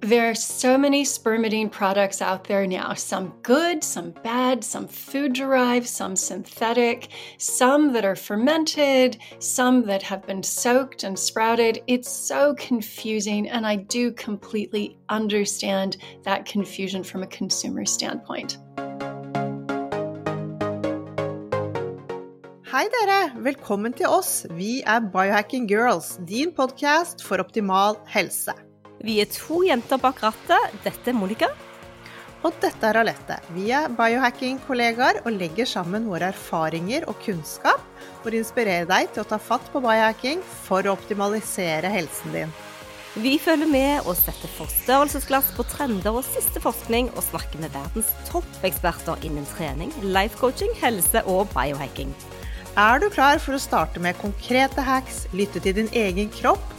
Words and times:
There 0.00 0.30
are 0.30 0.34
so 0.34 0.78
many 0.78 1.02
spermidine 1.04 1.72
products 1.72 2.22
out 2.22 2.44
there 2.44 2.68
now. 2.68 2.94
Some 2.94 3.34
good, 3.42 3.82
some 3.82 4.12
bad, 4.22 4.62
some 4.62 4.86
food 4.86 5.32
derived, 5.32 5.88
some 5.88 6.14
synthetic, 6.14 7.08
some 7.36 7.92
that 7.94 8.04
are 8.04 8.14
fermented, 8.14 9.18
some 9.40 9.84
that 9.86 10.02
have 10.04 10.24
been 10.24 10.44
soaked 10.44 11.02
and 11.02 11.18
sprouted. 11.18 11.82
It's 11.88 12.08
so 12.08 12.54
confusing, 12.54 13.48
and 13.48 13.66
I 13.66 13.74
do 13.74 14.12
completely 14.12 14.96
understand 15.08 15.96
that 16.22 16.46
confusion 16.46 17.02
from 17.02 17.24
a 17.24 17.26
consumer 17.26 17.84
standpoint. 17.84 18.56
Hei 22.70 22.86
dere, 22.86 23.32
velkommen 23.42 23.92
til 23.92 24.06
oss. 24.06 24.46
Vi 24.50 24.82
er 24.86 25.00
Biohacking 25.00 25.66
Girls, 25.66 26.18
din 26.24 26.52
podkast 26.52 27.22
for 27.24 27.42
optimal 27.42 27.98
helse. 28.06 28.67
Vi 28.98 29.20
er 29.22 29.28
to 29.30 29.62
jenter 29.62 30.00
bak 30.02 30.18
rattet. 30.24 30.78
Dette 30.82 31.12
er 31.12 31.14
Monica. 31.16 31.48
Og 32.46 32.54
dette 32.62 32.86
er 32.86 32.98
Alette. 32.98 33.36
Vi 33.54 33.68
er 33.74 33.90
biohacking-kollegaer 33.98 35.20
og 35.24 35.34
legger 35.34 35.66
sammen 35.66 36.06
våre 36.10 36.30
erfaringer 36.32 37.06
og 37.10 37.18
kunnskap 37.22 37.82
for 38.22 38.30
å 38.30 38.38
inspirere 38.38 38.86
deg 38.90 39.10
til 39.12 39.24
å 39.24 39.28
ta 39.30 39.38
fatt 39.42 39.66
på 39.72 39.82
biohacking 39.82 40.42
for 40.64 40.86
å 40.86 40.94
optimalisere 40.94 41.90
helsen 41.90 42.34
din. 42.34 42.56
Vi 43.18 43.34
følger 43.42 43.70
med 43.70 44.06
og 44.06 44.14
setter 44.18 44.50
forstørrelsesglass 44.54 45.50
på 45.56 45.66
trender 45.66 46.14
og 46.20 46.26
siste 46.26 46.62
forskning, 46.62 47.08
og 47.16 47.24
snakker 47.26 47.62
med 47.62 47.74
verdens 47.74 48.10
toppeksperter 48.28 49.24
innen 49.26 49.46
trening, 49.56 49.94
life 50.02 50.38
coaching, 50.38 50.70
helse 50.78 51.24
og 51.26 51.48
biohacking. 51.54 52.12
Er 52.78 53.02
du 53.02 53.08
klar 53.10 53.40
for 53.42 53.56
å 53.56 53.62
starte 53.62 53.98
med 54.02 54.18
konkrete 54.22 54.84
hacks, 54.86 55.24
lytte 55.34 55.62
til 55.64 55.74
din 55.80 55.90
egen 55.98 56.30
kropp 56.30 56.78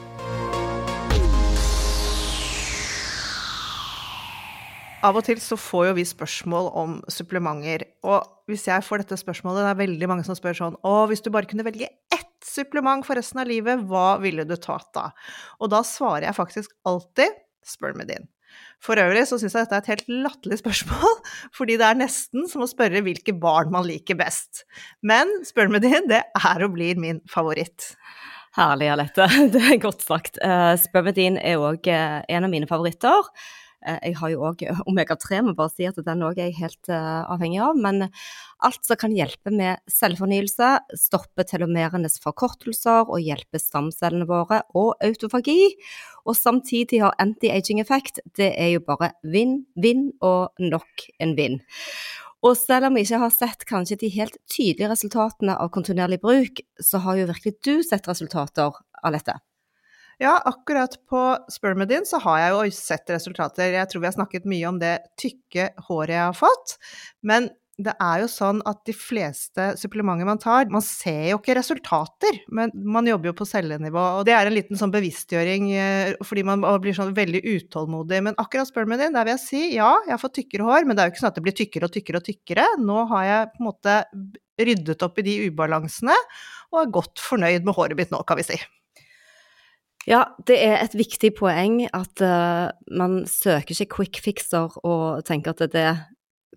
Av 5.01 5.17
og 5.17 5.23
til 5.25 5.39
så 5.41 5.57
får 5.57 5.87
jo 5.87 5.93
vi 5.97 6.03
spørsmål 6.05 6.67
om 6.77 6.91
supplementer, 7.09 7.87
og 8.05 8.27
hvis 8.49 8.67
jeg 8.67 8.85
får 8.85 9.01
dette 9.01 9.17
spørsmålet, 9.17 9.63
det 9.63 9.71
er 9.71 9.79
veldig 9.79 10.09
mange 10.11 10.25
som 10.27 10.37
spør 10.37 10.57
sånn 10.57 10.75
Å, 10.85 10.91
hvis 11.09 11.23
du 11.25 11.31
bare 11.33 11.49
kunne 11.49 11.65
velge 11.65 11.89
ett 12.13 12.27
supplement 12.45 13.05
for 13.05 13.17
resten 13.17 13.41
av 13.41 13.49
livet, 13.49 13.81
hva 13.89 14.19
ville 14.21 14.45
du 14.45 14.53
tatt 14.61 14.91
da? 14.93 15.07
Og 15.57 15.71
da 15.73 15.81
svarer 15.87 16.27
jeg 16.27 16.37
faktisk 16.37 16.75
alltid 16.89 17.33
Spermidin. 17.65 18.27
For 18.81 18.99
øvrig 18.99 19.23
så 19.29 19.37
syns 19.39 19.55
jeg 19.55 19.63
dette 19.63 19.77
er 19.77 19.83
et 19.83 19.89
helt 19.93 20.11
latterlig 20.25 20.59
spørsmål, 20.61 21.17
fordi 21.57 21.79
det 21.81 21.87
er 21.87 22.01
nesten 22.01 22.45
som 22.51 22.65
å 22.65 22.69
spørre 22.69 23.01
hvilke 23.05 23.33
barn 23.37 23.73
man 23.73 23.87
liker 23.87 24.19
best. 24.19 24.67
Men 25.01 25.31
Spermidin, 25.47 26.09
det 26.11 26.21
er 26.27 26.67
og 26.67 26.75
blir 26.75 26.99
min 27.01 27.23
favoritt. 27.31 27.93
Herlig, 28.57 28.91
Alette. 28.91 29.25
Det 29.53 29.61
er 29.63 29.81
godt 29.81 30.03
sagt. 30.03 30.37
Uh, 30.43 30.75
Spermidin 30.77 31.39
er 31.39 31.61
òg 31.63 31.87
en 31.87 32.45
av 32.45 32.51
mine 32.51 32.67
favoritter. 32.69 33.31
Eh, 33.85 33.99
Jeg 34.09 34.17
har 34.19 34.31
jo 34.33 34.45
òg 34.49 34.63
omega-3, 34.89 35.41
må 35.45 35.55
bare 35.57 35.73
si 35.73 35.87
at 35.89 35.97
den 36.05 36.23
òg 36.25 36.39
er 36.39 36.49
jeg 36.51 36.59
helt 36.61 36.91
uh, 36.93 37.25
avhengig 37.33 37.61
av. 37.65 37.79
Men 37.81 38.07
alt 38.61 38.85
som 38.85 38.99
kan 39.01 39.15
hjelpe 39.15 39.53
med 39.53 39.81
selvfornyelse, 39.89 40.71
stoppe 40.99 41.45
telomerenes 41.49 42.19
forkortelser 42.23 43.09
og 43.09 43.21
hjelpe 43.25 43.61
stamcellene 43.61 44.29
våre 44.29 44.61
og 44.77 44.93
autofagi, 45.01 45.59
og 46.25 46.37
samtidig 46.37 47.01
har 47.01 47.17
anti-aging-effekt, 47.21 48.21
det 48.37 48.53
er 48.53 48.75
jo 48.75 48.85
bare 48.85 49.13
vinn, 49.23 49.63
vinn 49.75 50.11
og 50.21 50.53
nok 50.61 51.07
en 51.21 51.37
vinn. 51.37 51.61
Og 52.41 52.55
selv 52.57 52.87
om 52.87 52.97
vi 52.97 53.03
ikke 53.05 53.21
har 53.21 53.33
sett 53.33 53.67
kanskje 53.69 53.99
de 54.01 54.09
helt 54.15 54.37
tydelige 54.49 54.89
resultatene 54.89 55.57
av 55.61 55.69
kontinuerlig 55.73 56.21
bruk, 56.23 56.63
så 56.81 57.01
har 57.05 57.19
jo 57.19 57.29
virkelig 57.29 57.59
du 57.61 57.75
sett 57.85 58.09
resultater 58.09 58.73
av 59.01 59.13
dette. 59.13 59.37
Ja, 60.21 60.35
akkurat 60.45 60.99
på 61.09 61.21
Spermidin 61.49 62.05
så 62.05 62.19
har 62.21 62.37
jeg 62.37 62.51
jo 62.53 62.75
sett 62.77 63.09
resultater. 63.09 63.71
Jeg 63.73 63.89
tror 63.89 64.03
vi 64.03 64.07
har 64.11 64.13
snakket 64.13 64.45
mye 64.45 64.67
om 64.69 64.77
det 64.77 64.99
tykke 65.17 65.71
håret 65.87 66.13
jeg 66.13 66.21
har 66.27 66.35
fått. 66.37 66.75
Men 67.25 67.47
det 67.81 67.95
er 67.97 68.21
jo 68.21 68.27
sånn 68.29 68.59
at 68.69 68.83
de 68.85 68.93
fleste 68.93 69.71
supplementer 69.81 70.27
man 70.27 70.37
tar, 70.41 70.67
man 70.69 70.83
ser 70.85 71.31
jo 71.31 71.39
ikke 71.39 71.55
resultater, 71.57 72.37
men 72.53 72.69
man 72.75 73.07
jobber 73.09 73.31
jo 73.31 73.35
på 73.39 73.47
cellenivå. 73.49 74.03
Og 74.19 74.27
det 74.27 74.35
er 74.37 74.45
en 74.45 74.53
liten 74.53 74.77
sånn 74.77 74.93
bevisstgjøring 74.93 75.71
eh, 75.73 76.11
fordi 76.27 76.43
man 76.45 76.61
blir 76.83 76.93
sånn 76.97 77.15
veldig 77.17 77.41
utålmodig. 77.55 78.19
Men 78.27 78.37
akkurat 78.41 78.69
Spermidin, 78.69 79.15
der 79.17 79.25
vil 79.25 79.33
jeg 79.39 79.43
si 79.47 79.63
ja, 79.79 79.89
jeg 80.05 80.13
har 80.13 80.21
fått 80.21 80.37
tykkere 80.37 80.67
hår, 80.67 80.85
men 80.85 80.99
det 80.99 81.01
er 81.01 81.09
jo 81.09 81.15
ikke 81.15 81.23
sånn 81.23 81.31
at 81.31 81.39
det 81.39 81.45
blir 81.47 81.57
tykkere 81.57 81.89
og 81.89 81.95
tykkere 81.95 82.21
og 82.21 82.27
tykkere. 82.29 82.67
Nå 82.83 83.07
har 83.15 83.25
jeg 83.25 83.49
på 83.55 83.63
en 83.63 83.71
måte 83.71 83.97
ryddet 84.61 85.07
opp 85.07 85.17
i 85.17 85.25
de 85.25 85.39
ubalansene 85.49 86.19
og 86.69 86.83
er 86.83 86.93
godt 86.99 87.23
fornøyd 87.25 87.65
med 87.65 87.79
håret 87.79 87.97
mitt 87.97 88.13
nå, 88.13 88.21
kan 88.29 88.37
vi 88.37 88.45
si. 88.51 88.61
Ja, 90.09 90.23
det 90.49 90.57
er 90.57 90.79
et 90.81 90.95
viktig 90.97 91.35
poeng 91.37 91.83
at 91.93 92.23
uh, 92.25 92.71
man 92.89 93.21
søker 93.29 93.75
ikke 93.75 93.93
quick 93.99 94.21
fixer 94.25 94.73
og 94.81 95.21
tenker 95.27 95.53
at 95.53 95.61
det 95.75 95.91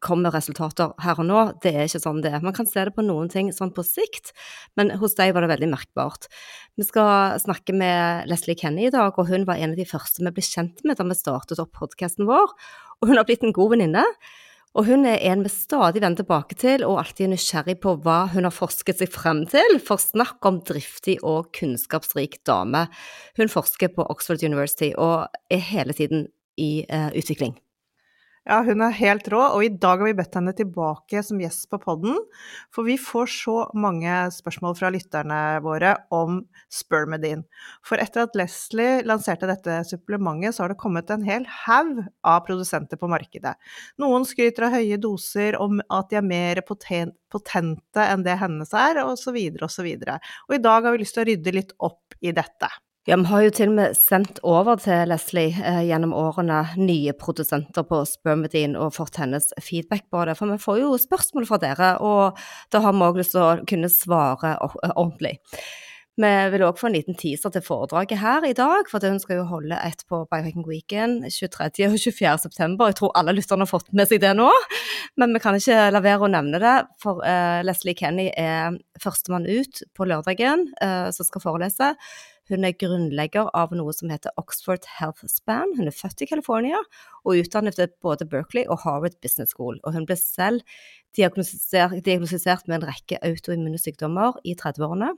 kommer 0.04 0.34
resultater 0.34 0.92
her 1.00 1.20
og 1.20 1.28
nå. 1.28 1.40
Det 1.64 1.72
er 1.72 1.86
ikke 1.86 2.02
sånn 2.02 2.22
det 2.24 2.32
er. 2.34 2.44
Man 2.44 2.56
kan 2.56 2.68
se 2.68 2.82
det 2.86 2.94
på 2.96 3.04
noen 3.04 3.30
ting 3.32 3.50
sånn 3.54 3.72
på 3.74 3.84
sikt, 3.86 4.32
men 4.78 4.92
hos 5.00 5.16
deg 5.18 5.34
var 5.36 5.44
det 5.44 5.52
veldig 5.54 5.70
merkbart. 5.72 6.28
Vi 6.76 6.86
skal 6.88 7.38
snakke 7.42 7.76
med 7.76 8.28
Leslie 8.30 8.58
Kenny 8.58 8.88
i 8.88 8.94
dag, 8.94 9.16
og 9.16 9.30
hun 9.30 9.46
var 9.48 9.60
en 9.60 9.72
av 9.72 9.80
de 9.80 9.88
første 9.88 10.24
vi 10.24 10.34
ble 10.34 10.44
kjent 10.44 10.82
med 10.84 10.98
da 10.98 11.06
vi 11.08 11.16
startet 11.18 11.62
opp 11.62 11.72
podkasten 11.78 12.28
vår. 12.28 12.56
Og 13.00 13.10
hun 13.10 13.20
har 13.20 13.28
blitt 13.28 13.44
en 13.46 13.54
god 13.56 13.76
venninne. 13.76 14.04
Og 14.74 14.88
hun 14.88 15.06
er 15.06 15.22
en 15.30 15.44
vi 15.44 15.50
stadig 15.52 16.02
vender 16.02 16.24
tilbake 16.24 16.56
til, 16.58 16.82
og 16.82 16.98
alltid 16.98 17.28
er 17.28 17.32
nysgjerrig 17.34 17.76
på 17.82 17.94
hva 18.02 18.24
hun 18.32 18.46
har 18.48 18.54
forsket 18.54 18.98
seg 18.98 19.12
frem 19.14 19.44
til, 19.50 19.78
for 19.78 20.02
snakk 20.02 20.42
om 20.50 20.58
driftig 20.66 21.20
og 21.22 21.52
kunnskapsrik 21.54 22.40
dame. 22.48 22.88
Hun 23.38 23.52
forsker 23.52 23.92
på 23.94 24.06
Oxford 24.10 24.42
University 24.42 24.90
og 24.98 25.30
er 25.52 25.62
hele 25.70 25.94
tiden 25.94 26.26
i 26.58 26.86
uh, 26.90 27.14
utvikling. 27.14 27.54
Ja, 28.44 28.58
hun 28.60 28.82
er 28.84 28.92
helt 28.92 29.24
rå, 29.32 29.38
og 29.56 29.62
i 29.64 29.70
dag 29.72 30.02
har 30.02 30.04
vi 30.04 30.16
bedt 30.18 30.34
henne 30.36 30.52
tilbake 30.52 31.22
som 31.24 31.38
gjest 31.40 31.64
på 31.72 31.78
podden. 31.80 32.18
For 32.76 32.84
vi 32.84 32.98
får 33.00 33.30
så 33.32 33.54
mange 33.72 34.12
spørsmål 34.36 34.76
fra 34.76 34.90
lytterne 34.92 35.38
våre 35.64 35.94
om 36.12 36.42
Spermidin. 36.68 37.46
For 37.88 37.96
etter 38.04 38.26
at 38.26 38.36
Leslie 38.36 39.00
lanserte 39.08 39.48
dette 39.48 39.78
supplementet, 39.88 40.52
så 40.52 40.66
har 40.66 40.74
det 40.74 40.78
kommet 40.82 41.08
en 41.08 41.24
hel 41.24 41.48
haug 41.64 42.04
av 42.20 42.44
produsenter 42.44 43.00
på 43.00 43.08
markedet. 43.08 43.56
Noen 44.04 44.28
skryter 44.28 44.68
av 44.68 44.76
høye 44.76 45.00
doser, 45.00 45.56
om 45.56 45.80
at 45.88 46.12
de 46.12 46.20
er 46.20 46.28
mer 46.28 46.60
poten 46.68 47.16
potente 47.32 48.04
enn 48.04 48.28
det 48.28 48.36
hennes 48.44 48.76
er, 48.76 49.00
osv., 49.08 49.40
osv. 49.64 49.88
Og 49.96 50.58
i 50.58 50.64
dag 50.68 50.84
har 50.84 50.92
vi 50.92 51.00
lyst 51.00 51.16
til 51.16 51.24
å 51.24 51.30
rydde 51.32 51.56
litt 51.62 51.72
opp 51.80 52.20
i 52.20 52.36
dette. 52.36 52.68
Ja, 53.06 53.18
vi 53.20 53.24
har 53.28 53.42
jo 53.44 53.50
til 53.52 53.68
og 53.68 53.74
med 53.76 53.96
sendt 53.98 54.38
over 54.48 54.78
til 54.80 55.10
Leslie 55.10 55.52
eh, 55.60 55.82
gjennom 55.84 56.14
årene 56.16 56.62
nye 56.80 57.12
produsenter 57.20 57.84
på 57.84 57.98
Spermidin 58.08 58.78
og 58.80 58.94
fått 58.96 59.18
hennes 59.20 59.50
feedback 59.60 60.06
på 60.08 60.22
det. 60.24 60.38
For 60.38 60.48
vi 60.48 60.56
får 60.62 60.80
jo 60.80 60.94
spørsmål 61.02 61.44
fra 61.50 61.58
dere, 61.60 61.90
og 62.00 62.40
da 62.72 62.80
har 62.80 62.96
vi 62.96 63.04
òg 63.04 63.20
lyst 63.20 63.36
til 63.36 63.44
å 63.44 63.66
kunne 63.68 63.92
svare 63.92 64.56
ordentlig. 64.94 65.36
Vi 66.16 66.32
vil 66.54 66.64
òg 66.64 66.80
få 66.80 66.88
en 66.88 66.96
liten 66.96 67.16
teaser 67.20 67.52
til 67.52 67.66
foredraget 67.66 68.22
her 68.22 68.48
i 68.48 68.56
dag, 68.56 68.88
for 68.88 69.04
hun 69.04 69.20
skal 69.20 69.42
jo 69.42 69.46
holde 69.52 69.76
et 69.84 70.04
på 70.08 70.24
Biohacking 70.30 70.64
Weekend 70.64 71.28
23. 71.28 71.90
og 71.90 72.00
24. 72.00 72.36
september. 72.46 72.88
Jeg 72.88 73.02
tror 73.02 73.16
alle 73.20 73.36
lytterne 73.36 73.66
har 73.66 73.74
fått 73.74 73.92
med 73.92 74.08
seg 74.08 74.24
det 74.24 74.32
nå, 74.38 74.48
men 75.20 75.36
vi 75.36 75.44
kan 75.44 75.60
ikke 75.60 75.90
la 75.92 76.00
være 76.00 76.24
å 76.24 76.36
nevne 76.38 76.62
det. 76.62 76.76
For 77.04 77.20
eh, 77.20 77.60
Leslie 77.68 77.98
Kenny 77.98 78.30
er 78.32 78.78
førstemann 79.02 79.44
ut 79.44 79.84
på 79.92 80.08
lørdagen 80.08 80.70
eh, 80.80 81.10
som 81.12 81.28
skal 81.28 81.44
forelese. 81.50 81.96
Hun 82.50 82.66
er 82.68 82.74
grunnlegger 82.76 83.48
av 83.56 83.72
noe 83.72 83.92
som 83.96 84.10
heter 84.12 84.34
Oxford 84.40 84.84
Health 84.98 85.24
Span. 85.32 85.70
Hun 85.78 85.88
er 85.88 85.96
født 85.96 86.20
i 86.24 86.28
California 86.28 86.82
og 87.24 87.40
utdannet 87.40 87.78
ved 87.80 87.94
både 88.04 88.26
Berkeley 88.28 88.66
og 88.68 88.82
Harvard 88.84 89.16
Business 89.24 89.54
School. 89.56 89.78
Og 89.82 89.96
hun 89.96 90.04
ble 90.04 90.18
selv 90.20 90.60
diagnostisert, 91.16 91.96
diagnostisert 92.04 92.68
med 92.68 92.82
en 92.82 92.88
rekke 92.90 93.20
autoimmune 93.24 93.80
sykdommer 93.80 94.36
i 94.44 94.52
30-årene. 94.60 95.14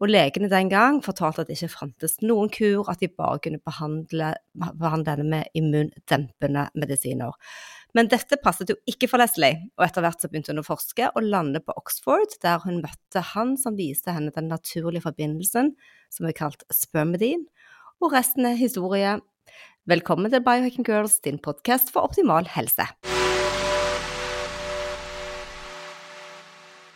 Og 0.00 0.10
legene 0.10 0.50
den 0.50 0.70
gang 0.72 1.00
fortalte 1.04 1.44
at 1.44 1.50
det 1.50 1.58
ikke 1.58 1.76
fantes 1.76 2.16
noen 2.24 2.50
kur, 2.52 2.88
at 2.90 3.02
de 3.02 3.10
bare 3.12 3.38
kunne 3.44 3.60
behandle, 3.62 4.32
behandle 4.56 5.14
henne 5.14 5.28
med 5.30 5.58
immundempende 5.58 6.66
medisiner. 6.78 7.36
Men 7.92 8.08
dette 8.08 8.38
passet 8.40 8.72
jo 8.72 8.78
ikke 8.88 9.10
for 9.10 9.20
Leslie, 9.20 9.68
og 9.76 9.84
etter 9.84 10.04
hvert 10.04 10.22
så 10.22 10.30
begynte 10.32 10.54
hun 10.54 10.62
å 10.62 10.66
forske 10.66 11.10
og 11.12 11.26
lande 11.26 11.60
på 11.60 11.76
Oxford, 11.76 12.38
der 12.42 12.62
hun 12.64 12.80
møtte 12.80 13.24
han 13.34 13.54
som 13.60 13.76
viste 13.76 14.14
henne 14.16 14.32
den 14.34 14.48
naturlige 14.48 15.04
forbindelsen, 15.04 15.74
som 16.12 16.28
er 16.28 16.38
kalt 16.38 16.64
spermidine, 16.72 17.44
og 18.02 18.16
resten 18.16 18.48
er 18.48 18.58
historie. 18.58 19.18
Velkommen 19.90 20.32
til 20.32 20.42
Biohacking 20.46 20.88
Girls, 20.88 21.20
din 21.20 21.42
podkast 21.42 21.92
for 21.92 22.08
optimal 22.08 22.48
helse. 22.56 22.88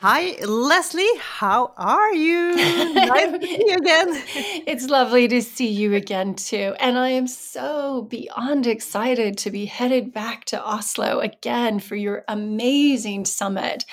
Hi, 0.08 0.37
Leslie. 0.47 1.19
How 1.19 1.73
are 1.76 2.14
you? 2.14 2.55
nice 2.55 3.32
to 3.32 3.41
see 3.43 3.64
you 3.67 3.76
again. 3.76 4.06
it's 4.64 4.88
lovely 4.88 5.26
to 5.26 5.43
see 5.43 5.67
you 5.67 5.94
again, 5.94 6.37
too. 6.37 6.76
And 6.79 6.97
I 6.97 7.08
am 7.08 7.26
so 7.26 8.03
beyond 8.03 8.69
excited 8.69 9.37
to 9.38 9.50
be 9.50 9.67
headed 9.67 10.14
back 10.14 10.44
to 10.44 10.64
Oslo 10.64 11.19
again 11.19 11.81
for 11.81 11.97
your 11.97 12.23
amazing 12.29 13.25
summit. 13.25 13.85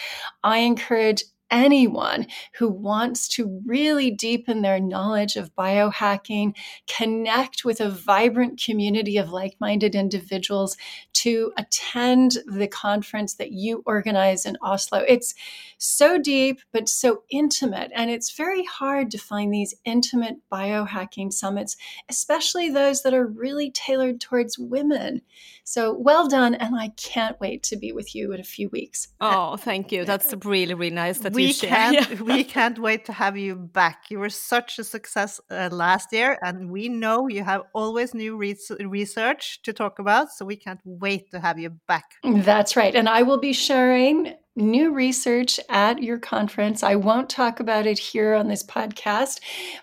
I 0.43 0.59
encourage 0.59 1.23
anyone 1.49 2.25
who 2.55 2.67
wants 2.67 3.27
to 3.29 3.61
really 3.65 4.09
deepen 4.09 4.61
their 4.61 4.79
knowledge 4.79 5.35
of 5.35 5.53
biohacking, 5.55 6.55
connect 6.87 7.63
with 7.63 7.79
a 7.79 7.89
vibrant 7.89 8.61
community 8.63 9.17
of 9.17 9.29
like 9.29 9.55
minded 9.59 9.93
individuals 9.93 10.75
to 11.23 11.53
attend 11.57 12.37
the 12.47 12.67
conference 12.67 13.35
that 13.35 13.53
you 13.53 13.81
organize 13.85 14.45
in 14.45 14.57
Oslo. 14.61 15.05
It's 15.07 15.33
so 15.77 16.17
deep, 16.17 16.59
but 16.73 16.89
so 16.89 17.23
intimate. 17.29 17.91
And 17.95 18.11
it's 18.11 18.35
very 18.35 18.65
hard 18.65 19.09
to 19.11 19.17
find 19.17 19.53
these 19.53 19.73
intimate 19.85 20.35
biohacking 20.51 21.31
summits, 21.31 21.77
especially 22.09 22.69
those 22.69 23.03
that 23.03 23.13
are 23.13 23.25
really 23.25 23.71
tailored 23.71 24.19
towards 24.19 24.59
women. 24.59 25.21
So 25.63 25.93
well 25.93 26.27
done. 26.27 26.55
And 26.55 26.75
I 26.75 26.89
can't 26.89 27.39
wait 27.39 27.63
to 27.63 27.77
be 27.77 27.93
with 27.93 28.13
you 28.13 28.33
in 28.33 28.41
a 28.41 28.43
few 28.43 28.67
weeks. 28.69 29.07
Oh, 29.21 29.55
thank 29.55 29.93
you. 29.93 30.03
That's 30.03 30.33
really, 30.43 30.73
really 30.73 30.89
nice 30.89 31.19
that 31.19 31.31
we 31.31 31.45
you 31.47 31.53
share. 31.53 31.69
Can't, 31.69 32.21
we 32.33 32.43
can't 32.43 32.79
wait 32.79 33.05
to 33.05 33.13
have 33.13 33.37
you 33.37 33.55
back. 33.55 34.11
You 34.11 34.19
were 34.19 34.29
such 34.29 34.77
a 34.77 34.83
success 34.83 35.39
uh, 35.49 35.69
last 35.71 36.11
year, 36.11 36.37
and 36.41 36.69
we 36.69 36.89
know 36.89 37.29
you 37.29 37.43
have 37.45 37.61
always 37.73 38.13
new 38.13 38.35
re 38.35 38.57
research 38.81 39.61
to 39.63 39.71
talk 39.71 39.99
about. 39.99 40.31
So 40.31 40.43
we 40.43 40.57
can't 40.57 40.81
wait 40.83 41.12
to 41.31 41.39
have 41.39 41.59
you 41.59 41.71
back. 41.87 42.05
That's 42.23 42.75
right. 42.75 42.95
And 42.95 43.09
I 43.09 43.23
will 43.23 43.39
be 43.39 43.53
sharing 43.53 44.35
new 44.55 44.91
research 44.91 45.59
at 45.69 46.03
your 46.03 46.19
conference. 46.19 46.83
I 46.83 46.95
won't 46.95 47.29
talk 47.29 47.59
about 47.59 47.87
it 47.87 47.97
here 47.97 48.35
on 48.35 48.47
this 48.47 48.63
podcast, 48.63 49.39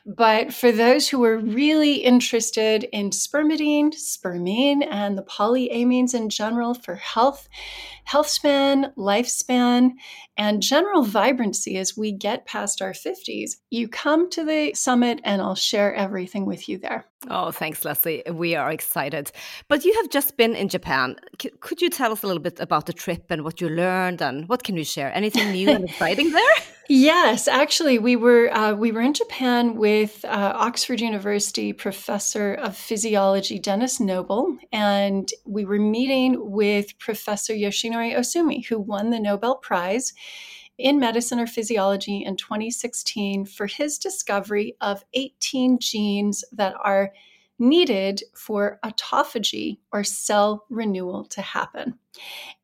but 0.07 0.55
for 0.55 0.71
those 0.71 1.09
who 1.09 1.25
are 1.25 1.39
really 1.39 1.95
interested 1.95 2.85
in 2.93 3.11
spermidine, 3.11 3.93
spermine, 3.95 4.83
and 4.85 5.19
the 5.19 5.25
polyamines 5.25 6.15
in 6.15 6.29
general 6.29 6.75
for 6.75 6.95
health, 6.95 7.49
health 8.11 8.27
span, 8.27 8.93
lifespan, 8.97 9.93
and 10.37 10.61
general 10.61 11.05
vibrancy 11.05 11.79
as 11.79 11.97
we 11.97 12.11
get 12.11 12.45
past 12.45 12.83
our 12.83 12.93
50s, 12.93 13.53
you 13.71 13.87
come 13.87 14.29
to 14.31 14.45
the 14.45 14.75
summit 14.75 15.21
and 15.23 15.41
I'll 15.41 15.55
share 15.55 15.95
everything 15.95 16.45
with 16.45 16.69
you 16.69 16.77
there. 16.79 17.07
Oh, 17.29 17.53
thanks, 17.53 17.85
Leslie. 17.85 18.23
We 18.33 18.57
are 18.57 18.73
excited. 18.73 19.31
But 19.69 19.85
you 19.85 19.93
have 19.95 20.11
just 20.11 20.37
been 20.37 20.57
in 20.57 20.69
Japan. 20.69 21.17
C 21.41 21.51
could 21.61 21.83
you 21.83 21.91
tell 21.91 22.11
us 22.13 22.23
a 22.23 22.27
little 22.27 22.43
bit 22.43 22.59
about 22.59 22.87
the 22.87 22.95
trip 22.95 23.27
and 23.31 23.45
what 23.45 23.61
you 23.61 23.69
learned 23.69 24.23
and 24.23 24.49
what 24.49 24.63
can 24.65 24.77
you 24.77 24.85
share? 24.85 25.13
Anything 25.15 25.53
new 25.53 25.69
and 25.71 25.85
exciting 25.91 26.33
there? 26.33 26.57
Yes, 26.93 27.47
actually, 27.47 28.01
we 28.01 28.17
were 28.17 28.53
uh, 28.53 28.73
we 28.75 28.91
were 28.91 29.01
in 29.01 29.15
Japan 29.15 29.77
with 29.77 30.25
uh, 30.25 30.53
Oxford 30.57 31.01
University 31.01 31.73
professor 31.73 32.55
of 32.55 32.77
physiology 32.77 33.61
Denis 33.61 34.01
Noble, 34.01 34.57
and 34.73 35.29
we 35.47 35.65
were 35.65 35.79
meeting 35.79 36.51
with 36.51 36.99
Professor 36.99 37.55
Ohsumi, 38.09 38.67
who 38.67 38.79
won 38.79 39.11
the 39.11 39.21
Nobel 39.21 39.57
Prize 39.57 40.13
in 40.79 40.99
medicine 40.99 41.39
or 41.39 41.47
physiology 41.47 42.25
in 42.25 42.37
2016 42.37 43.45
for 43.45 43.67
his 43.67 43.99
discovery 43.99 44.77
of 44.81 45.05
18 45.13 45.79
genes 45.79 46.45
that 46.53 46.75
are 46.83 47.13
needed 47.59 48.23
for 48.35 48.81
autophagy 48.83 49.79
or 49.93 50.03
cell 50.03 50.65
renewal 50.71 51.27
to 51.27 51.43
happen. 51.43 51.99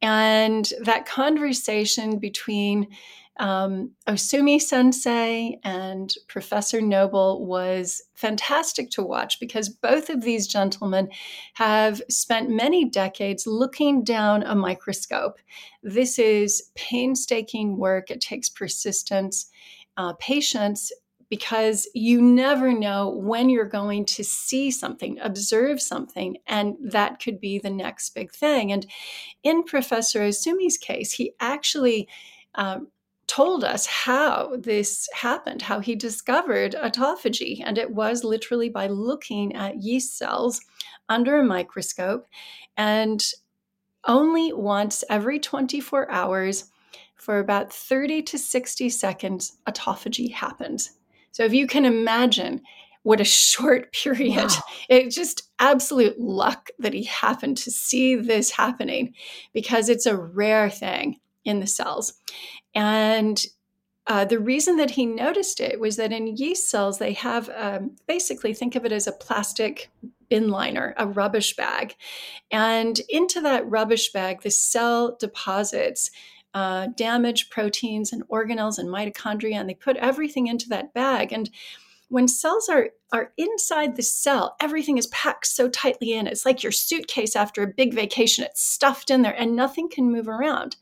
And 0.01 0.73
that 0.83 1.07
conversation 1.07 2.19
between 2.19 2.89
um, 3.39 3.93
Ohsumi 4.07 4.61
Sensei 4.61 5.59
and 5.63 6.15
Professor 6.29 6.81
Noble 6.81 7.45
was 7.45 8.03
fantastic 8.15 8.91
to 8.91 9.03
watch 9.03 9.39
because 9.41 9.69
both 9.69 10.09
of 10.09 10.23
these 10.23 10.47
gentlemen 10.47 11.09
have 11.55 12.01
spent 12.09 12.51
many 12.51 12.85
decades 12.85 13.47
looking 13.47 14.05
down 14.05 14.43
a 14.43 14.55
microscope. 14.55 15.39
This 15.83 16.19
is 16.19 16.71
painstaking 16.75 17.77
work, 17.77 18.11
it 18.11 18.21
takes 18.21 18.49
persistence, 18.49 19.47
uh, 19.97 20.15
patience. 20.15 20.93
Because 21.29 21.89
you 21.93 22.23
never 22.23 22.73
know 22.73 23.09
when 23.11 23.51
you're 23.51 23.65
going 23.65 24.05
to 24.05 24.23
see 24.23 24.71
something, 24.71 25.19
observe 25.21 25.83
something, 25.83 26.37
and 26.47 26.77
that 26.81 27.19
could 27.21 27.41
be 27.41 27.59
the 27.59 27.69
next 27.69 28.11
big 28.15 28.31
thing. 28.31 28.71
And 28.71 28.87
in 29.43 29.65
Professor 29.65 30.21
Ohsumi's 30.21 30.79
case, 30.79 31.11
he 31.11 31.33
actually 31.41 32.09
uh, 32.55 32.79
told 33.27 33.65
us 33.65 33.87
how 33.87 34.57
this 34.59 35.09
happened, 35.13 35.63
how 35.63 35.81
he 35.81 35.95
discovered 35.95 36.75
autophagy. 36.75 37.63
And 37.65 37.77
it 37.79 37.91
was 37.91 38.25
literally 38.25 38.69
by 38.69 38.87
looking 38.87 39.55
at 39.57 39.83
yeast 39.83 40.17
cells 40.17 40.61
under 41.09 41.39
a 41.39 41.45
microscope. 41.45 42.27
And 42.77 43.25
only 44.07 44.53
once 44.53 45.03
every 45.11 45.41
24 45.41 46.11
hours, 46.11 46.71
for 47.17 47.39
about 47.39 47.73
30 47.73 48.23
to 48.23 48.39
60 48.39 48.89
seconds, 48.91 49.59
autophagy 49.69 50.33
happens. 50.33 50.93
So 51.33 51.45
if 51.45 51.53
you 51.53 51.67
can 51.67 51.85
imagine 51.85 52.63
what 53.03 53.21
a 53.21 53.25
short 53.25 53.93
period, 53.93 54.37
wow. 54.37 54.63
it's 54.89 55.17
just 55.17 55.51
absolute 55.59 56.21
luck 56.21 56.69
that 56.79 56.93
he 56.93 57.05
happened 57.05 57.57
to 57.59 57.71
see 57.71 58.15
this 58.15 58.51
happening 58.51 59.15
because 59.53 59.89
it's 59.89 60.07
a 60.07 60.17
rare 60.17 60.71
thing 60.71 61.19
in 61.47 61.61
the 61.61 61.67
cells. 61.67 62.15
And 62.75 63.43
uh, 64.09 64.25
the 64.25 64.39
reason 64.39 64.77
that 64.77 64.91
he 64.91 65.07
noticed 65.07 65.61
it 65.61 65.81
was 65.81 65.97
that 65.97 66.13
in 66.13 66.37
yeast 66.37 66.71
cells, 66.71 66.99
they 66.99 67.13
have 67.15 67.51
um, 67.57 67.97
basically 68.07 68.55
think 68.55 68.77
of 68.77 68.85
it 68.85 68.93
as 68.93 69.07
a 69.07 69.13
plastic 69.13 69.91
bin 70.29 70.49
liner, 70.49 70.95
a 70.97 71.07
rubbish 71.07 71.57
bag. 71.57 71.95
And 72.51 73.01
into 73.09 73.41
that 73.41 73.69
rubbish 73.69 74.13
bag, 74.13 74.43
the 74.43 74.51
cell 74.51 75.17
deposits 75.19 76.11
uh, 76.55 76.89
damaged 76.97 77.51
proteins 77.51 78.13
and 78.13 78.27
organelles 78.29 78.79
and 78.79 78.89
mitochondria, 78.89 79.57
and 79.57 79.69
they 79.69 79.75
put 79.75 79.97
everything 79.97 80.47
into 80.47 80.69
that 80.71 80.95
bag. 80.95 81.33
And 81.33 81.51
when 82.09 82.29
cells 82.29 82.69
are 82.69 82.91
are 83.13 83.33
inside 83.37 83.95
the 83.95 84.03
cell 84.03 84.57
everything 84.61 84.99
is 84.99 85.07
packed 85.09 85.47
so 85.47 85.69
tightly 85.69 86.13
in. 86.13 86.27
It's 86.27 86.45
like 86.45 86.63
your 86.63 86.73
suitcase 86.73 87.37
after 87.37 87.63
a 87.63 87.67
big 87.69 87.95
vacation. 87.95 88.45
It's 88.45 88.63
stuffed 88.63 89.11
in 89.11 89.23
there 89.23 89.39
and 89.39 89.55
nothing 89.55 89.89
can 89.89 90.11
move 90.11 90.29
around. 90.29 90.77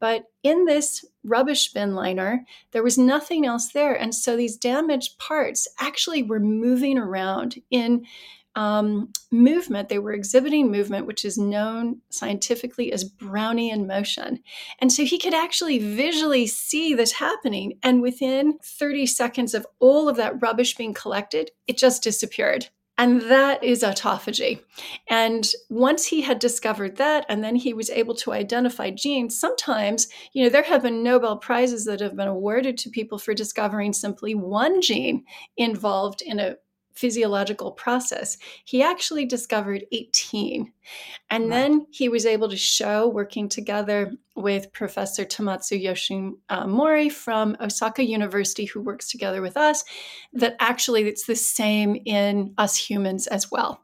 But 0.00 0.24
in 0.42 0.64
this 0.64 1.04
rubbish 1.24 1.72
bin 1.72 1.94
liner 1.94 2.44
there 2.72 2.82
was 2.82 2.98
nothing 2.98 3.46
else 3.46 3.70
there. 3.72 3.94
And 3.94 4.14
so 4.14 4.36
these 4.36 4.56
damaged 4.56 5.18
parts 5.18 5.68
actually 5.78 6.22
were 6.22 6.40
moving 6.40 6.98
around 6.98 7.60
in 7.70 8.06
um, 8.54 9.12
movement. 9.30 9.88
They 9.88 9.98
were 9.98 10.12
exhibiting 10.12 10.70
movement, 10.70 11.06
which 11.06 11.24
is 11.24 11.38
known 11.38 12.00
scientifically 12.10 12.92
as 12.92 13.08
Brownian 13.08 13.86
motion. 13.86 14.40
And 14.80 14.92
so 14.92 15.04
he 15.04 15.18
could 15.18 15.34
actually 15.34 15.78
visually 15.78 16.46
see 16.46 16.94
this 16.94 17.12
happening. 17.12 17.78
And 17.82 18.02
within 18.02 18.58
30 18.62 19.06
seconds 19.06 19.54
of 19.54 19.66
all 19.78 20.08
of 20.08 20.16
that 20.16 20.40
rubbish 20.42 20.76
being 20.76 20.94
collected, 20.94 21.50
it 21.66 21.76
just 21.76 22.02
disappeared. 22.02 22.68
And 23.00 23.22
that 23.22 23.62
is 23.62 23.84
autophagy. 23.84 24.60
And 25.08 25.48
once 25.70 26.06
he 26.06 26.22
had 26.22 26.40
discovered 26.40 26.96
that, 26.96 27.24
and 27.28 27.44
then 27.44 27.54
he 27.54 27.72
was 27.72 27.90
able 27.90 28.16
to 28.16 28.32
identify 28.32 28.90
genes, 28.90 29.38
sometimes, 29.38 30.08
you 30.32 30.42
know, 30.42 30.50
there 30.50 30.64
have 30.64 30.82
been 30.82 31.04
Nobel 31.04 31.36
Prizes 31.36 31.84
that 31.84 32.00
have 32.00 32.16
been 32.16 32.26
awarded 32.26 32.76
to 32.78 32.90
people 32.90 33.18
for 33.18 33.34
discovering 33.34 33.92
simply 33.92 34.34
one 34.34 34.82
gene 34.82 35.24
involved 35.56 36.22
in 36.22 36.40
a 36.40 36.56
physiological 36.98 37.70
process, 37.70 38.38
he 38.64 38.82
actually 38.82 39.24
discovered 39.24 39.84
18. 39.92 40.72
And 41.30 41.52
then 41.52 41.86
he 41.90 42.08
was 42.08 42.26
able 42.26 42.48
to 42.48 42.56
show, 42.56 43.06
working 43.08 43.48
together 43.48 44.12
with 44.34 44.72
Professor 44.72 45.24
Tamotsu 45.24 45.80
Yoshimori 45.80 47.12
from 47.12 47.56
Osaka 47.60 48.04
University, 48.04 48.64
who 48.64 48.80
works 48.80 49.10
together 49.10 49.42
with 49.42 49.56
us, 49.56 49.84
that 50.32 50.56
actually 50.60 51.02
it's 51.02 51.26
the 51.26 51.36
same 51.36 51.96
in 52.04 52.54
us 52.56 52.76
humans 52.76 53.26
as 53.26 53.50
well, 53.50 53.82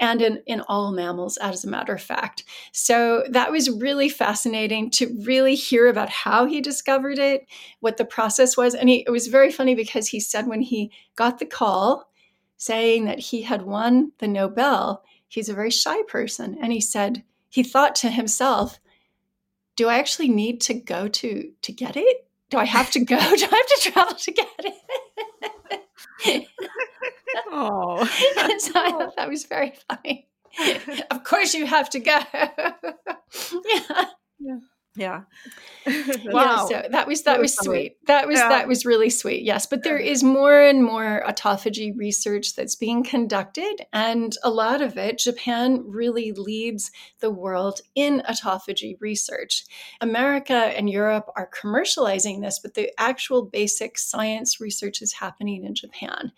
and 0.00 0.20
in, 0.20 0.42
in 0.46 0.62
all 0.62 0.90
mammals, 0.90 1.36
as 1.36 1.64
a 1.64 1.68
matter 1.68 1.94
of 1.94 2.02
fact. 2.02 2.44
So 2.72 3.24
that 3.30 3.52
was 3.52 3.70
really 3.70 4.08
fascinating 4.08 4.90
to 4.92 5.16
really 5.24 5.54
hear 5.54 5.86
about 5.86 6.10
how 6.10 6.46
he 6.46 6.60
discovered 6.60 7.18
it, 7.18 7.46
what 7.78 7.96
the 7.96 8.04
process 8.04 8.56
was. 8.56 8.74
And 8.74 8.88
he, 8.88 9.04
it 9.06 9.10
was 9.10 9.28
very 9.28 9.52
funny 9.52 9.74
because 9.74 10.08
he 10.08 10.18
said 10.18 10.46
when 10.46 10.62
he 10.62 10.90
got 11.14 11.38
the 11.38 11.46
call 11.46 12.09
saying 12.60 13.06
that 13.06 13.18
he 13.18 13.40
had 13.40 13.62
won 13.62 14.12
the 14.18 14.28
Nobel, 14.28 15.02
he's 15.26 15.48
a 15.48 15.54
very 15.54 15.70
shy 15.70 16.02
person. 16.02 16.58
And 16.60 16.72
he 16.72 16.80
said, 16.80 17.24
he 17.48 17.62
thought 17.62 17.94
to 17.96 18.10
himself, 18.10 18.78
do 19.76 19.88
I 19.88 19.98
actually 19.98 20.28
need 20.28 20.60
to 20.62 20.74
go 20.74 21.08
to 21.08 21.50
to 21.62 21.72
get 21.72 21.96
it? 21.96 22.26
Do 22.50 22.58
I 22.58 22.66
have 22.66 22.90
to 22.92 23.00
go? 23.00 23.16
Do 23.36 23.46
I 23.50 23.56
have 23.56 23.66
to 23.66 23.90
travel 23.90 24.14
to 24.14 24.32
get 24.32 24.48
it? 24.58 26.46
Oh. 27.52 28.04
so 28.58 28.72
I 28.74 28.90
thought 28.90 29.16
that 29.16 29.28
was 29.28 29.44
very 29.44 29.72
funny. 29.88 30.28
of 31.10 31.22
course 31.22 31.54
you 31.54 31.64
have 31.64 31.88
to 31.90 32.00
go. 32.00 32.18
yeah. 32.34 34.04
Yeah. 34.40 34.58
Yeah, 34.96 35.22
so 35.86 35.92
that 36.90 37.06
was 37.06 37.22
that 37.22 37.34
That 37.34 37.40
was 37.40 37.56
was 37.56 37.64
sweet. 37.64 37.96
That 38.06 38.26
was 38.26 38.38
Yeah. 38.38 38.48
that 38.48 38.66
was 38.66 38.84
really 38.84 39.08
sweet. 39.08 39.44
Yes, 39.44 39.66
but 39.66 39.84
there 39.84 39.98
is 39.98 40.24
more 40.24 40.60
and 40.60 40.82
more 40.84 41.22
autophagy 41.26 41.96
research 41.96 42.56
that's 42.56 42.74
being 42.74 43.04
conducted 43.04 43.86
and 43.92 44.36
a 44.42 44.50
lot 44.50 44.82
of 44.82 44.98
it 44.98 45.18
Japan 45.18 45.84
really 45.86 46.32
leads 46.32 46.90
the 47.20 47.30
world 47.30 47.80
in 47.94 48.22
autophagy 48.28 48.96
research. 49.00 49.64
America 50.00 50.54
and 50.54 50.90
Europe 50.90 51.30
are 51.36 51.48
commercializing 51.48 52.40
this, 52.42 52.58
but 52.58 52.74
the 52.74 52.90
actual 52.98 53.42
basic 53.44 53.96
science 53.96 54.60
research 54.60 55.02
is 55.02 55.12
happening 55.12 55.64
in 55.64 55.74
Japan. 55.74 56.32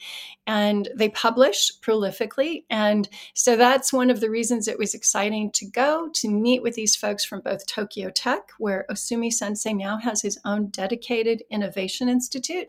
And 0.47 0.89
they 0.95 1.09
publish 1.09 1.73
prolifically 1.81 2.65
and 2.69 3.09
so 3.35 3.57
that's 3.57 3.93
one 3.93 4.11
of 4.11 4.21
the 4.21 4.31
reasons 4.31 4.69
it 4.69 4.79
was 4.79 4.95
exciting 4.95 5.51
to 5.53 5.67
go 5.67 6.11
to 6.15 6.29
meet 6.29 6.63
with 6.63 6.75
these 6.75 6.97
folks 6.97 7.25
from 7.25 7.41
both 7.41 7.67
Tokyo 7.67 8.11
Tech, 8.11 8.42
where 8.59 8.85
Ohsumi 8.91 9.33
Sensei 9.33 9.73
now 9.73 9.99
has 9.99 10.23
his 10.23 10.39
own 10.45 10.69
dedicated 10.69 11.43
innovation 11.51 12.09
institute, 12.09 12.69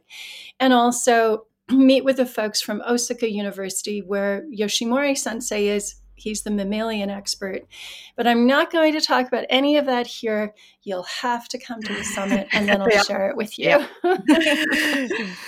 and 0.60 0.74
also 0.74 1.46
meet 1.70 2.04
with 2.04 2.18
the 2.18 2.26
folks 2.26 2.62
from 2.62 2.82
Osaka 2.88 3.30
University, 3.32 4.02
where 4.02 4.46
Yoshimori 4.54 5.18
Sensei 5.18 5.68
is. 5.68 5.96
He's 6.16 6.44
the 6.44 6.52
mammalian 6.52 7.10
expert. 7.10 7.64
But 8.16 8.28
I'm 8.28 8.46
not 8.46 8.72
going 8.72 8.94
to 8.94 9.02
talk 9.02 9.28
about 9.28 9.46
any 9.50 9.78
of 9.78 9.88
that 9.88 10.06
here. 10.08 10.54
You'll 10.84 11.04
have 11.22 11.48
to 11.50 11.58
come 11.58 11.82
to 11.82 11.94
the 11.94 12.04
summit 12.04 12.48
and 12.54 12.70
then 12.70 12.82
I'll 12.84 12.88
Yeah. 12.90 13.02
share 13.02 13.30
it 13.32 13.36
with 13.36 13.58
you. 13.58 13.84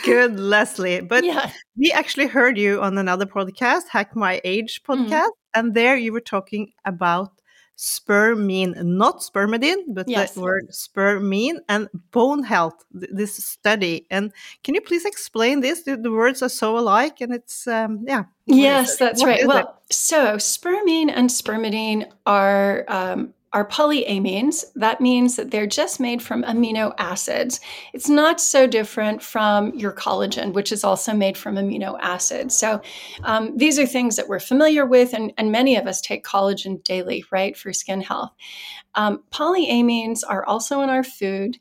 Good, 0.03 0.39
Leslie. 0.39 1.01
But 1.01 1.24
yeah. 1.24 1.51
we 1.77 1.91
actually 1.91 2.27
heard 2.27 2.58
you 2.58 2.82
on 2.82 2.98
another 2.98 3.25
podcast, 3.25 3.84
Hack 3.91 4.15
My 4.15 4.41
Age 4.44 4.82
Mm-hmm. 4.84 5.05
podcast, 5.13 5.29
and 5.53 5.74
there 5.75 5.96
you 5.96 6.12
were 6.12 6.20
talking 6.20 6.74
about 6.84 7.32
spermine, 7.75 8.74
not 8.98 9.20
spermidine, 9.22 9.84
but 9.88 10.08
Yes. 10.08 10.34
the 10.34 10.41
word 10.41 10.74
spermine 10.74 11.60
and 11.67 11.89
bone 12.12 12.44
health, 12.44 12.84
th- 12.98 13.12
this 13.13 13.36
study. 13.36 14.05
And 14.10 14.32
can 14.63 14.75
you 14.75 14.82
please 14.82 15.05
explain 15.05 15.60
this? 15.60 15.84
The, 15.84 15.98
the 15.98 16.12
words 16.12 16.41
are 16.41 16.50
so 16.50 16.77
alike, 16.77 17.22
and 17.22 17.34
it's, 17.34 17.67
um, 17.67 18.03
yeah. 18.08 18.24
Yes, 18.46 18.98
that's 18.98 19.22
What 19.22 19.27
right. 19.27 19.48
Well, 19.48 19.82
so 19.89 20.38
spermine 20.38 21.10
and 21.10 21.29
spermidine 21.29 22.12
are 22.25 22.86
um, 22.88 23.34
are 23.56 23.66
polyamines. 23.66 24.66
That 24.76 25.00
means 25.00 25.38
that 25.38 25.50
they're 25.50 25.66
just 25.66 26.02
made 26.02 26.22
from 26.22 26.44
amino 26.44 26.94
acids. 26.98 27.62
It's 27.94 28.10
not 28.10 28.42
so 28.42 28.68
different 28.68 29.24
from 29.24 29.74
your 29.74 29.94
collagen, 29.94 30.52
which 30.52 30.74
is 30.74 30.84
also 30.84 31.14
made 31.14 31.38
from 31.38 31.56
amino 31.56 31.98
acids. 32.02 32.54
So 32.54 32.82
um, 33.24 33.56
these 33.58 33.80
are 33.80 33.88
things 33.88 34.18
that 34.18 34.28
we're 34.28 34.42
familiar 34.42 34.86
with, 34.86 35.14
and, 35.14 35.32
and 35.38 35.54
many 35.54 35.78
of 35.78 35.88
us 35.88 36.02
take 36.02 36.26
collagen 36.26 36.84
daily, 36.84 37.24
right, 37.32 37.56
for 37.56 37.72
skin 37.72 38.02
health. 38.02 38.34
Um, 38.96 39.24
polyamines 39.32 40.20
are 40.28 40.46
also 40.46 40.82
in 40.82 40.90
our 40.90 41.04
food 41.04 41.58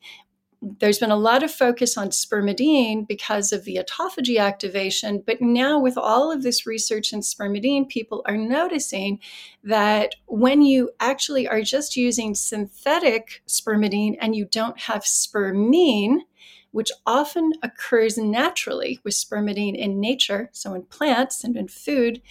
there's 0.78 0.98
been 0.98 1.10
a 1.10 1.16
lot 1.16 1.42
of 1.42 1.50
focus 1.50 1.98
on 1.98 2.08
spermidine 2.08 3.06
because 3.06 3.52
of 3.52 3.64
the 3.64 3.76
autophagy 3.76 4.38
activation, 4.38 5.22
but 5.26 5.40
now 5.40 5.78
with 5.78 5.98
all 5.98 6.32
of 6.32 6.42
this 6.42 6.66
research 6.66 7.12
in 7.12 7.20
spermidine, 7.20 7.88
people 7.88 8.22
are 8.26 8.36
noticing 8.36 9.20
that 9.62 10.14
when 10.26 10.62
you 10.62 10.90
actually 11.00 11.46
are 11.46 11.60
just 11.60 11.96
using 11.96 12.34
synthetic 12.34 13.42
spermidine 13.46 14.16
and 14.20 14.34
you 14.34 14.46
don't 14.46 14.80
have 14.80 15.04
spermine, 15.04 16.22
which 16.70 16.90
often 17.06 17.52
occurs 17.62 18.16
naturally 18.16 18.98
with 19.04 19.14
spermidine 19.14 19.76
in 19.76 20.00
nature, 20.00 20.48
so 20.52 20.74
in 20.74 20.82
plants 20.82 21.44
and 21.44 21.56
in 21.56 21.68
food, 21.68 22.22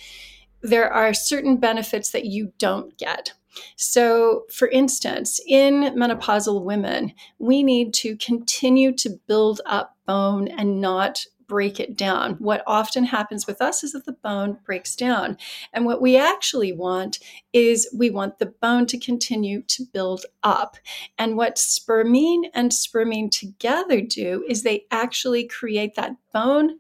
there 0.62 0.92
are 0.92 1.14
certain 1.14 1.58
benefits 1.58 2.10
that 2.12 2.26
you 2.26 2.52
don't 2.58 2.98
get. 2.98 3.34
So, 3.76 4.44
for 4.52 4.68
instance, 4.68 5.40
in 5.48 5.96
menopausal 5.96 6.64
women, 6.64 7.14
we 7.40 7.64
need 7.64 7.94
to 7.96 8.16
continue 8.18 8.92
to 8.94 9.20
build 9.28 9.62
up 9.66 9.96
bone 10.06 10.48
and 10.48 10.82
not 10.82 11.26
break 11.48 11.80
it 11.80 11.96
down. 11.96 12.34
What 12.40 12.64
often 12.66 13.04
happens 13.04 13.46
with 13.46 13.62
us 13.62 13.84
is 13.84 13.92
that 13.92 14.06
the 14.06 14.14
bone 14.14 14.58
breaks 14.66 14.96
down. 14.96 15.38
And 15.72 15.86
what 15.86 16.02
we 16.02 16.18
actually 16.18 16.72
want 16.72 17.20
is 17.52 17.88
we 17.96 18.10
want 18.10 18.40
the 18.40 18.48
bone 18.48 18.88
to 18.88 18.98
continue 18.98 19.62
to 19.64 19.84
build 19.94 20.26
up. 20.42 20.78
And 21.18 21.38
what 21.38 21.58
spermine 21.58 22.46
and 22.54 22.74
spermine 22.74 23.30
together 23.30 24.02
do 24.02 24.44
is 24.48 24.64
they 24.64 24.86
actually 24.90 25.48
create 25.48 25.96
that 25.96 26.16
bone 26.34 26.80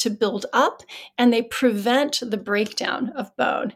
to 0.00 0.10
build 0.10 0.46
up 0.52 0.82
and 1.18 1.32
they 1.32 1.42
prevent 1.42 2.20
the 2.22 2.36
breakdown 2.36 3.10
of 3.16 3.34
bone. 3.36 3.72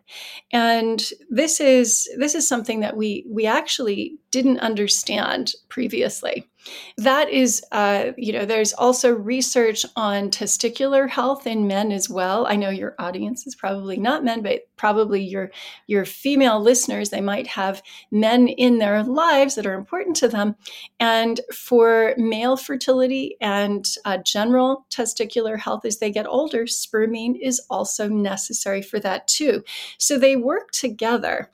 And 0.53 1.03
this 1.31 1.61
is 1.61 2.09
this 2.19 2.35
is 2.35 2.47
something 2.47 2.81
that 2.81 2.97
we 2.97 3.25
we 3.29 3.47
actually 3.47 4.19
didn't 4.31 4.61
understand 4.61 5.53
previously 5.69 6.49
that 6.97 7.31
is 7.31 7.63
uh, 7.73 8.13
you 8.17 8.33
know 8.33 8.45
there's 8.45 8.73
also 8.73 9.13
research 9.13 9.85
on 9.97 10.31
testicular 10.31 11.09
health 11.09 11.47
in 11.47 11.67
men 11.67 11.93
as 11.93 12.09
well. 12.09 12.47
I 12.47 12.57
know 12.57 12.71
your 12.71 12.95
audience 12.99 13.47
is 13.47 13.55
probably 13.55 13.97
not 13.97 14.25
men 14.25 14.43
but 14.43 14.63
probably 14.77 15.23
your 15.23 15.51
your 15.87 16.05
female 16.05 16.61
listeners 16.61 17.11
they 17.11 17.21
might 17.21 17.47
have 17.47 17.83
men 18.11 18.49
in 18.49 18.79
their 18.79 19.03
lives 19.03 19.55
that 19.55 19.67
are 19.67 19.75
important 19.75 20.17
to 20.17 20.29
them. 20.29 20.57
And 21.01 21.41
for 21.53 22.15
male 22.17 22.57
fertility 22.57 23.37
and 23.41 23.87
uh, 24.05 24.19
general 24.19 24.87
testicular 24.91 25.59
health 25.59 25.85
as 25.85 25.99
they 25.99 26.11
get 26.11 26.27
older 26.27 26.67
spermine 26.67 27.37
is 27.37 27.61
also 27.71 28.09
necessary 28.09 28.83
for 28.83 29.01
that 29.01 29.27
too. 29.27 29.63
So 29.99 30.19
they 30.19 30.37
work 30.37 30.71
together 30.71 31.51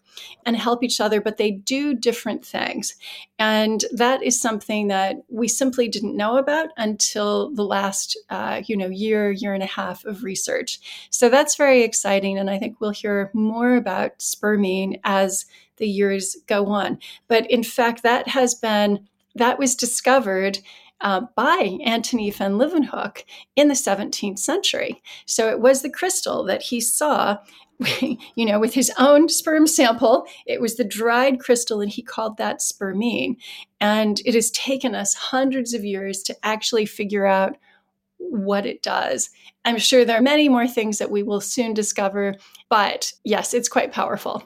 and 0.46 0.56
help 0.56 0.82
each 0.82 1.00
other, 1.00 1.20
but 1.20 1.36
they 1.36 1.50
do 1.50 1.94
different 1.94 2.44
things. 2.44 2.94
And 3.38 3.84
that 3.92 4.22
is 4.22 4.40
something 4.40 4.88
that 4.88 5.16
we 5.28 5.48
simply 5.48 5.88
didn't 5.88 6.16
know 6.16 6.36
about 6.36 6.68
until 6.76 7.50
the 7.54 7.64
last, 7.64 8.18
uh, 8.30 8.62
you 8.66 8.76
know, 8.76 8.88
year, 8.88 9.30
year 9.30 9.54
and 9.54 9.62
a 9.62 9.66
half 9.66 10.04
of 10.04 10.24
research. 10.24 10.78
So 11.10 11.28
that's 11.28 11.56
very 11.56 11.82
exciting. 11.82 12.38
And 12.38 12.50
I 12.50 12.58
think 12.58 12.80
we'll 12.80 12.90
hear 12.90 13.30
more 13.34 13.76
about 13.76 14.20
spermine 14.20 14.98
as 15.04 15.46
the 15.76 15.88
years 15.88 16.36
go 16.46 16.66
on. 16.66 16.98
But 17.28 17.50
in 17.50 17.62
fact, 17.62 18.02
that 18.02 18.28
has 18.28 18.54
been, 18.54 19.08
that 19.34 19.58
was 19.58 19.74
discovered 19.74 20.58
uh, 21.00 21.22
by 21.34 21.78
Antony 21.84 22.30
van 22.30 22.58
Leeuwenhoek 22.58 23.24
in 23.56 23.68
the 23.68 23.74
17th 23.74 24.38
century. 24.38 25.02
So 25.26 25.48
it 25.48 25.60
was 25.60 25.82
the 25.82 25.90
crystal 25.90 26.44
that 26.44 26.62
he 26.62 26.80
saw, 26.80 27.38
you 28.34 28.44
know, 28.44 28.60
with 28.60 28.74
his 28.74 28.92
own 28.98 29.28
sperm 29.28 29.66
sample. 29.66 30.26
It 30.46 30.60
was 30.60 30.76
the 30.76 30.84
dried 30.84 31.40
crystal, 31.40 31.80
and 31.80 31.90
he 31.90 32.02
called 32.02 32.36
that 32.36 32.60
spermine. 32.60 33.36
And 33.80 34.20
it 34.24 34.34
has 34.34 34.50
taken 34.50 34.94
us 34.94 35.14
hundreds 35.14 35.72
of 35.72 35.84
years 35.84 36.22
to 36.24 36.36
actually 36.42 36.86
figure 36.86 37.26
out 37.26 37.56
what 38.18 38.66
it 38.66 38.82
does. 38.82 39.30
I'm 39.64 39.78
sure 39.78 40.04
there 40.04 40.18
are 40.18 40.22
many 40.22 40.48
more 40.48 40.68
things 40.68 40.98
that 40.98 41.10
we 41.10 41.22
will 41.22 41.40
soon 41.40 41.74
discover, 41.74 42.36
but 42.68 43.12
yes, 43.24 43.54
it's 43.54 43.68
quite 43.68 43.92
powerful. 43.92 44.44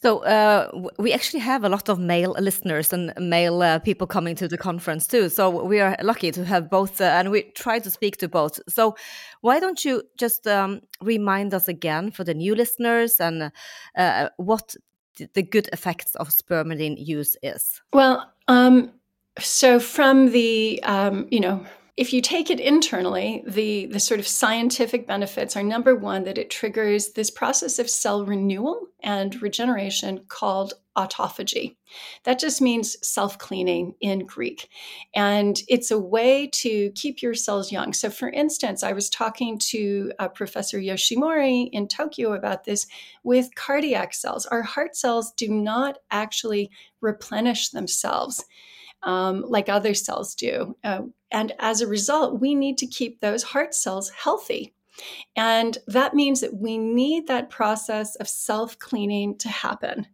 So 0.00 0.18
uh, 0.20 0.70
we 0.98 1.12
actually 1.12 1.40
have 1.40 1.64
a 1.64 1.68
lot 1.68 1.88
of 1.88 1.98
male 1.98 2.36
listeners 2.38 2.92
and 2.92 3.12
male 3.18 3.62
uh, 3.62 3.80
people 3.80 4.06
coming 4.06 4.36
to 4.36 4.46
the 4.46 4.56
conference 4.56 5.08
too. 5.08 5.28
So 5.28 5.50
we 5.64 5.80
are 5.80 5.96
lucky 6.02 6.30
to 6.30 6.44
have 6.44 6.70
both, 6.70 7.00
uh, 7.00 7.04
and 7.04 7.30
we 7.32 7.42
try 7.54 7.80
to 7.80 7.90
speak 7.90 8.16
to 8.18 8.28
both. 8.28 8.60
So 8.68 8.94
why 9.40 9.58
don't 9.58 9.84
you 9.84 10.04
just 10.16 10.46
um, 10.46 10.82
remind 11.00 11.52
us 11.52 11.66
again 11.66 12.12
for 12.12 12.22
the 12.22 12.34
new 12.34 12.54
listeners 12.54 13.18
and 13.18 13.50
uh, 13.96 14.28
what 14.36 14.76
the 15.34 15.42
good 15.42 15.68
effects 15.72 16.14
of 16.14 16.28
spermidine 16.28 16.94
use 16.96 17.36
is? 17.42 17.80
Well, 17.92 18.32
um, 18.46 18.92
so 19.40 19.80
from 19.80 20.30
the 20.30 20.80
um, 20.84 21.26
you 21.30 21.40
know 21.40 21.66
if 21.98 22.12
you 22.12 22.22
take 22.22 22.48
it 22.48 22.60
internally, 22.60 23.42
the, 23.44 23.86
the 23.86 23.98
sort 23.98 24.20
of 24.20 24.28
scientific 24.28 25.04
benefits 25.04 25.56
are 25.56 25.64
number 25.64 25.96
one, 25.96 26.22
that 26.22 26.38
it 26.38 26.48
triggers 26.48 27.08
this 27.14 27.28
process 27.28 27.80
of 27.80 27.90
cell 27.90 28.24
renewal 28.24 28.86
and 29.02 29.42
regeneration 29.42 30.20
called 30.28 30.74
autophagy. 30.96 31.74
That 32.22 32.38
just 32.38 32.60
means 32.62 32.96
self 33.02 33.36
cleaning 33.38 33.94
in 34.00 34.26
Greek. 34.26 34.68
And 35.12 35.60
it's 35.66 35.90
a 35.90 35.98
way 35.98 36.46
to 36.54 36.92
keep 36.92 37.20
your 37.20 37.34
cells 37.34 37.72
young. 37.72 37.92
So, 37.92 38.10
for 38.10 38.30
instance, 38.30 38.84
I 38.84 38.92
was 38.92 39.10
talking 39.10 39.58
to 39.70 40.12
uh, 40.20 40.28
Professor 40.28 40.78
Yoshimori 40.78 41.68
in 41.72 41.88
Tokyo 41.88 42.34
about 42.34 42.62
this 42.62 42.86
with 43.24 43.52
cardiac 43.56 44.14
cells. 44.14 44.46
Our 44.46 44.62
heart 44.62 44.94
cells 44.94 45.32
do 45.32 45.48
not 45.48 45.98
actually 46.12 46.70
replenish 47.00 47.70
themselves 47.70 48.44
um, 49.02 49.44
like 49.46 49.68
other 49.68 49.94
cells 49.94 50.34
do. 50.34 50.76
Uh, 50.84 51.02
and 51.30 51.52
as 51.58 51.80
a 51.80 51.86
result, 51.86 52.40
we 52.40 52.54
need 52.54 52.78
to 52.78 52.86
keep 52.86 53.20
those 53.20 53.42
heart 53.42 53.74
cells 53.74 54.10
healthy. 54.10 54.74
And 55.36 55.78
that 55.86 56.14
means 56.14 56.40
that 56.40 56.56
we 56.56 56.76
need 56.76 57.28
that 57.28 57.50
process 57.50 58.16
of 58.16 58.28
self 58.28 58.78
cleaning 58.78 59.38
to 59.38 59.48
happen, 59.48 60.06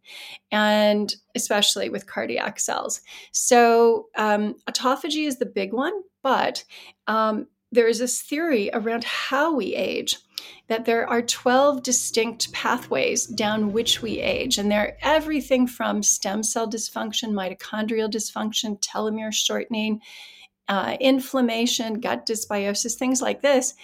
and 0.52 1.14
especially 1.34 1.88
with 1.88 2.06
cardiac 2.06 2.60
cells. 2.60 3.00
So, 3.32 4.08
um, 4.16 4.56
autophagy 4.68 5.26
is 5.26 5.38
the 5.38 5.46
big 5.46 5.72
one, 5.72 5.94
but 6.22 6.64
um, 7.06 7.46
there 7.72 7.88
is 7.88 7.98
this 7.98 8.20
theory 8.20 8.70
around 8.72 9.04
how 9.04 9.54
we 9.54 9.74
age 9.74 10.18
that 10.68 10.84
there 10.84 11.08
are 11.08 11.22
12 11.22 11.82
distinct 11.82 12.52
pathways 12.52 13.26
down 13.26 13.72
which 13.72 14.02
we 14.02 14.20
age. 14.20 14.58
And 14.58 14.70
they're 14.70 14.96
everything 15.02 15.66
from 15.66 16.02
stem 16.02 16.42
cell 16.42 16.68
dysfunction, 16.68 17.32
mitochondrial 17.32 18.10
dysfunction, 18.10 18.80
telomere 18.80 19.32
shortening, 19.32 20.00
uh, 20.68 20.96
inflammation, 21.00 22.00
gut 22.00 22.26
dysbiosis, 22.26 22.94
things 22.94 23.20
like 23.20 23.42
this. 23.42 23.74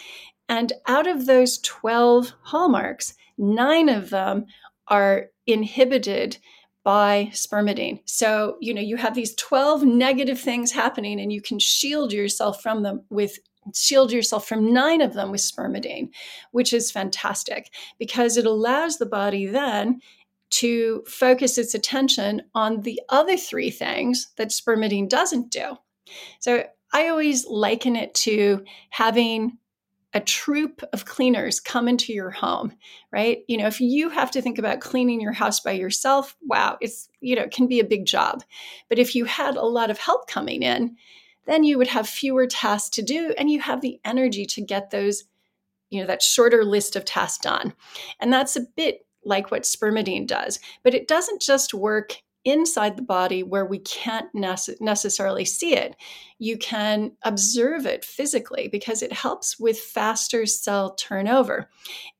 And 0.49 0.73
out 0.87 1.07
of 1.07 1.26
those 1.26 1.59
12 1.59 2.33
hallmarks, 2.43 3.14
nine 3.38 3.88
of 3.88 4.11
them 4.11 4.47
are 4.88 5.26
inhibited 5.47 6.38
by 6.83 7.31
spermidine. 7.33 8.00
So, 8.07 8.57
you 8.61 8.73
know, 8.73 8.81
you 8.81 8.97
have 8.97 9.14
these 9.14 9.35
12 9.35 9.85
negative 9.85 10.40
things 10.40 10.73
happening 10.73 11.21
and 11.21 11.33
you 11.33 11.43
can 11.43 11.59
shield 11.59 12.12
yourself 12.12 12.62
from 12.62 12.83
them 12.83 13.02
with 13.11 13.38
shield 13.75 14.12
yourself 14.12 14.47
from 14.47 14.73
nine 14.73 15.00
of 15.00 15.15
them 15.15 15.31
with 15.31 15.41
spermidine, 15.41 16.11
which 16.53 16.73
is 16.73 16.91
fantastic 16.91 17.71
because 17.99 18.37
it 18.37 18.47
allows 18.47 18.99
the 18.99 19.07
body 19.07 19.47
then 19.47 20.00
to 20.50 21.05
focus 21.07 21.59
its 21.59 21.75
attention 21.75 22.43
on 22.55 22.83
the 22.83 23.00
other 23.09 23.37
three 23.37 23.71
things 23.71 24.29
that 24.37 24.49
spermidine 24.49 25.09
doesn't 25.09 25.50
do. 25.50 25.77
So 26.41 26.65
I 26.93 27.09
always 27.09 27.47
liken 27.47 27.97
it 27.97 28.15
to 28.15 28.65
having 28.91 29.59
a 30.12 30.21
troop 30.21 30.83
of 30.93 31.05
cleaners 31.05 31.61
come 31.61 31.87
into 31.87 32.12
your 32.12 32.31
home, 32.31 32.73
right? 33.12 33.45
You 33.47 33.59
know, 33.59 33.69
if 33.69 33.81
you 33.81 34.09
have 34.09 34.33
to 34.33 34.43
think 34.43 34.59
about 34.59 34.81
cleaning 34.81 35.21
your 35.21 35.33
house 35.33 35.61
by 35.61 35.73
yourself, 35.73 36.37
wow, 36.43 36.79
it's, 36.81 37.09
you 37.21 37.37
know, 37.37 37.43
it 37.43 37.53
can 37.53 37.69
be 37.69 37.79
a 37.79 37.85
big 37.85 38.07
job. 38.07 38.43
But 38.89 38.99
if 38.99 39.15
you 39.15 39.25
had 39.25 39.57
a 39.57 39.62
lot 39.62 39.89
of 39.89 39.99
help 39.99 40.29
coming 40.29 40.62
in, 40.62 40.97
then 41.50 41.64
you 41.64 41.76
would 41.78 41.88
have 41.88 42.09
fewer 42.09 42.47
tasks 42.47 42.90
to 42.90 43.02
do 43.02 43.35
and 43.37 43.50
you 43.50 43.61
have 43.61 43.80
the 43.80 44.00
energy 44.04 44.47
to 44.47 44.61
get 44.61 44.90
those, 44.90 45.25
you 45.90 46.00
know, 46.00 46.07
that 46.07 46.23
shorter 46.23 46.64
list 46.64 46.95
of 46.95 47.04
tasks 47.04 47.42
done. 47.42 47.75
And 48.21 48.33
that's 48.33 48.57
a 48.57 48.66
bit 48.76 49.07
like 49.25 49.50
what 49.50 49.62
spermidine 49.62 50.26
does, 50.26 50.61
but 50.83 50.95
it 50.95 51.09
doesn't 51.09 51.42
just 51.42 51.75
work 51.75 52.16
inside 52.44 52.97
the 52.97 53.02
body 53.02 53.42
where 53.42 53.66
we 53.66 53.78
can't 53.78 54.32
nece- 54.35 54.80
necessarily 54.80 55.44
see 55.44 55.75
it. 55.75 55.94
You 56.38 56.56
can 56.56 57.12
observe 57.23 57.85
it 57.85 58.04
physically 58.04 58.68
because 58.68 59.02
it 59.02 59.12
helps 59.12 59.59
with 59.59 59.78
faster 59.78 60.47
cell 60.47 60.94
turnover. 60.94 61.68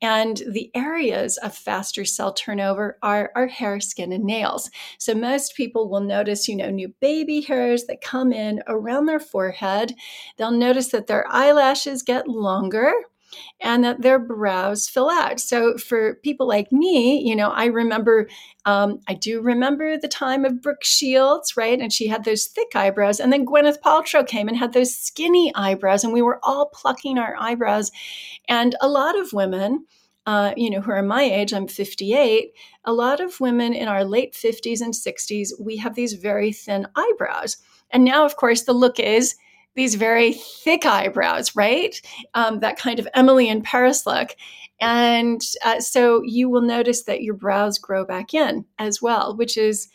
And 0.03 0.43
the 0.47 0.71
areas 0.75 1.39
of 1.39 1.55
faster 1.55 2.05
cell 2.05 2.35
turnover 2.35 2.99
are 3.03 3.33
our 3.35 3.47
hair, 3.47 3.81
skin, 3.81 4.13
and 4.13 4.25
nails. 4.25 4.71
So 4.99 5.15
most 5.15 5.55
people 5.55 5.89
will 5.89 6.01
notice, 6.01 6.49
you 6.49 6.57
know, 6.57 6.71
new 6.71 6.89
baby 7.01 7.41
hairs 7.41 7.85
that 7.85 8.03
come 8.03 8.33
in 8.33 8.63
around 8.67 9.07
their 9.07 9.21
forehead. 9.21 9.95
They'll 10.37 10.51
notice 10.51 10.89
that 10.89 11.07
their 11.07 11.27
eyelashes 11.29 12.03
get 12.03 12.29
longer 12.29 12.93
and 13.61 13.85
that 13.85 14.03
their 14.03 14.19
brows 14.19 14.89
fill 14.89 15.11
out. 15.11 15.41
So 15.41 15.77
for 15.77 16.15
people 16.17 16.47
like 16.47 16.73
me, 16.73 17.21
you 17.21 17.37
know, 17.37 17.51
I 17.51 17.67
remember, 17.67 18.29
um, 18.65 19.01
I 19.09 19.15
do 19.15 19.41
remember 19.41 19.97
the 19.97 20.09
time 20.09 20.45
of 20.45 20.63
Brooke 20.63 20.85
Shields, 20.85 21.57
right? 21.57 21.81
And 21.81 21.93
she 21.93 22.09
had 22.09 22.25
those 22.25 22.47
thick 22.47 22.75
eyebrows. 22.75 23.21
And 23.21 23.33
then 23.33 23.47
Gwyneth 23.47 23.81
Paltrow 23.81 24.27
came 24.27 24.49
and 24.49 24.57
had 24.57 24.73
those 24.73 24.97
skinny 24.97 25.53
eyebrows, 25.55 26.05
and 26.05 26.13
we 26.13 26.23
were 26.23 26.41
all 26.43 26.67
plucking 26.67 27.19
our 27.19 27.37
eyebrows. 27.39 27.91
And 28.49 28.75
a 28.81 28.89
lot 28.89 29.19
of 29.19 29.33
women, 29.33 29.87
uh, 30.27 30.53
you 30.57 30.71
know, 30.71 30.81
who 30.81 30.93
are 30.93 31.03
my 31.03 31.23
age, 31.23 31.53
I'm 31.53 31.67
58, 31.67 32.53
a 32.85 32.93
lot 32.93 33.21
of 33.21 33.41
women 33.41 33.73
in 33.73 33.89
our 33.89 34.05
late 34.05 34.35
50s 34.35 34.81
and 34.81 34.95
60s, 34.95 35.53
we 35.59 35.77
have 35.79 35.95
these 35.95 36.15
very 36.15 36.53
thin 36.53 36.87
eyebrows. 36.95 37.57
And 37.91 38.05
now, 38.05 38.25
of 38.25 38.37
course, 38.37 38.63
the 38.63 38.73
look 38.73 38.99
is 39.01 39.35
these 39.75 39.95
very 39.95 40.33
thick 40.33 40.85
eyebrows, 40.85 41.55
right? 41.55 42.01
Um, 42.35 42.61
that 42.61 42.79
kind 42.79 42.99
of 42.99 43.09
Emily 43.15 43.49
in 43.49 43.63
Paris 43.63 44.07
look. 44.07 44.35
And 44.81 45.43
uh, 45.65 45.81
so 45.81 46.23
you 46.25 46.49
will 46.49 46.63
notice 46.63 47.03
that 47.05 47.23
your 47.23 47.35
brows 47.35 47.79
grow 47.79 48.05
back 48.05 48.33
in 48.35 48.65
as 48.79 49.03
well, 49.03 49.37
which 49.37 49.57
is 49.57 49.89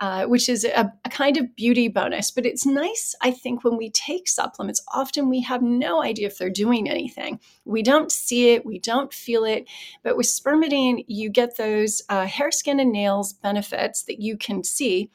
uh, 0.00 0.24
which 0.24 0.48
is 0.48 0.64
a, 0.64 0.90
a, 1.04 1.10
kind 1.10 1.36
of 1.36 1.54
beauty 1.54 1.86
bonus. 1.86 2.30
But 2.30 2.46
it's 2.46 2.64
nice, 2.64 3.14
I 3.20 3.30
think, 3.30 3.64
when 3.64 3.76
we 3.76 3.90
take 3.90 4.28
supplements. 4.28 4.82
Often 4.94 5.28
we 5.28 5.42
have 5.42 5.60
no 5.60 6.02
idea 6.02 6.26
if 6.26 6.38
they're 6.38 6.48
doing 6.48 6.88
anything. 6.88 7.38
We 7.66 7.82
don't 7.82 8.10
see 8.10 8.54
it, 8.54 8.64
we 8.64 8.78
don't 8.78 9.12
feel 9.12 9.44
it. 9.44 9.68
But 10.02 10.16
with 10.16 10.26
spermidine, 10.26 11.04
you 11.06 11.28
get 11.28 11.58
those 11.58 12.00
uh, 12.08 12.24
hair, 12.26 12.50
skin, 12.50 12.80
and 12.80 12.92
nails 12.92 13.34
benefits 13.34 14.04
that 14.04 14.20
you 14.20 14.38
can 14.38 14.64
see 14.64 15.10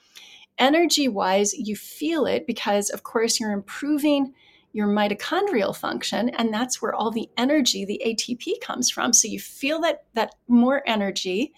energy 0.58 1.08
wise, 1.08 1.54
you 1.54 1.76
feel 1.76 2.26
it 2.26 2.48
because, 2.48 2.90
of 2.90 3.04
course, 3.04 3.40
you're 3.40 3.52
improving 3.52 4.34
your 4.76 4.88
mitochondrial 4.88 5.74
function 5.74 6.28
and 6.30 6.54
that's 6.54 6.82
where 6.82 6.94
all 6.94 7.10
the 7.10 7.30
energy 7.38 7.86
the 7.86 8.02
atp 8.06 8.60
comes 8.60 8.90
from. 8.90 9.14
So 9.14 9.30
you 9.30 9.40
feel 9.40 9.80
that 9.82 10.04
that 10.16 10.36
more 10.50 10.84
energy. 10.86 11.54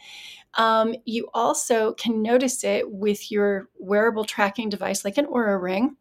Um, 0.53 0.93
you 1.03 1.27
also 1.33 1.93
can 1.93 2.21
notice 2.21 2.63
it 2.63 2.91
with 2.91 3.31
your 3.31 3.69
wearable 3.79 4.23
tracking 4.23 4.69
device 4.69 5.03
like 5.03 5.17
an 5.17 5.25
Oura 5.25 5.59
ring 5.59 5.97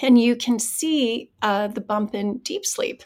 and 0.00 0.18
you 0.18 0.34
can 0.34 0.58
see 0.58 1.30
uh, 1.42 1.68
the 1.68 1.80
bump 1.82 2.14
in 2.14 2.38
deep 2.38 2.64
sleep. 2.64 3.02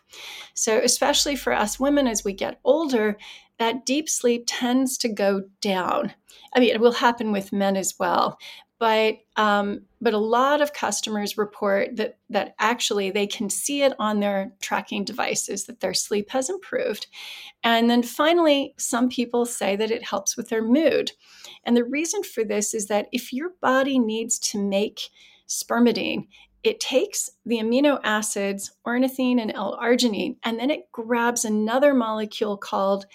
So 0.54 0.78
especially 0.78 1.34
for 1.34 1.52
us 1.52 1.80
women 1.80 2.06
as 2.06 2.24
we 2.24 2.34
get 2.34 2.60
older 2.64 3.16
that 3.58 3.86
deep 3.86 4.08
sleep 4.08 4.44
tends 4.46 4.98
to 4.98 5.08
go 5.08 5.42
down. 5.60 6.12
I 6.54 6.60
mean, 6.60 6.70
it 6.70 6.80
will 6.80 6.92
happen 6.92 7.32
with 7.32 7.52
men 7.52 7.76
as 7.76 7.94
well, 7.98 8.38
but 8.78 9.16
um, 9.36 9.82
but 10.00 10.14
a 10.14 10.18
lot 10.18 10.60
of 10.60 10.72
customers 10.72 11.38
report 11.38 11.96
that 11.96 12.18
that 12.30 12.54
actually 12.58 13.10
they 13.10 13.26
can 13.26 13.48
see 13.48 13.82
it 13.82 13.92
on 13.98 14.20
their 14.20 14.52
tracking 14.60 15.04
devices 15.04 15.64
that 15.64 15.80
their 15.80 15.94
sleep 15.94 16.30
has 16.30 16.50
improved 16.50 17.06
and 17.62 17.88
then 17.88 18.02
finally 18.02 18.74
some 18.76 19.08
people 19.08 19.46
say 19.46 19.76
that 19.76 19.90
it 19.90 20.04
helps 20.04 20.36
with 20.36 20.48
their 20.48 20.62
mood 20.62 21.12
and 21.64 21.76
the 21.76 21.84
reason 21.84 22.22
for 22.22 22.44
this 22.44 22.74
is 22.74 22.86
that 22.86 23.06
if 23.12 23.32
your 23.32 23.50
body 23.60 23.98
needs 23.98 24.38
to 24.38 24.58
make 24.58 25.10
spermidine 25.48 26.26
it 26.62 26.80
takes 26.80 27.30
the 27.46 27.58
amino 27.58 28.00
acids 28.02 28.72
ornithine 28.86 29.40
and 29.40 29.52
l-arginine 29.54 30.36
and 30.44 30.58
then 30.58 30.70
it 30.70 30.90
grabs 30.92 31.44
another 31.44 31.94
molecule 31.94 32.56
called 32.56 33.06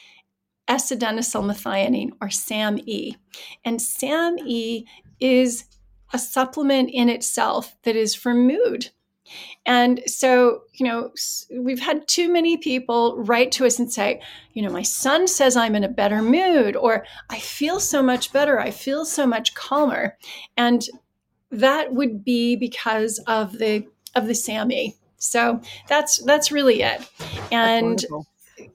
S-adenosylmethionine 0.70 2.12
or 2.22 2.30
SAMe. 2.30 3.16
And 3.66 3.82
SAMe 3.82 4.86
is 5.20 5.66
a 6.14 6.20
supplement 6.20 6.90
in 6.92 7.10
itself 7.10 7.76
that 7.84 7.96
is 7.96 8.16
for 8.16 8.34
mood. 8.34 8.90
And 9.66 10.02
so, 10.08 10.64
you 10.74 10.86
know, 10.86 11.12
we've 11.56 11.80
had 11.80 12.08
too 12.08 12.32
many 12.32 12.58
people 12.58 13.16
write 13.18 13.52
to 13.54 13.66
us 13.66 13.78
and 13.78 13.92
say, 13.92 14.22
you 14.54 14.62
know, 14.64 14.72
my 14.72 14.82
son 14.82 15.28
says 15.28 15.56
I'm 15.56 15.76
in 15.76 15.84
a 15.84 15.90
better 15.90 16.22
mood, 16.22 16.76
or 16.76 17.06
I 17.30 17.40
feel 17.40 17.80
so 17.80 18.02
much 18.02 18.34
better, 18.34 18.60
I 18.60 18.72
feel 18.72 19.06
so 19.06 19.28
much 19.28 19.54
calmer. 19.54 20.18
And 20.58 20.84
that 21.52 21.94
would 21.94 22.24
be 22.24 22.56
because 22.56 23.20
of 23.28 23.54
the 23.60 23.86
of 24.16 24.28
the 24.28 24.36
SAMe. 24.36 24.96
So 25.18 25.62
that's 25.88 26.24
that's 26.24 26.52
really 26.52 26.82
it. 26.82 27.08
And 27.52 28.04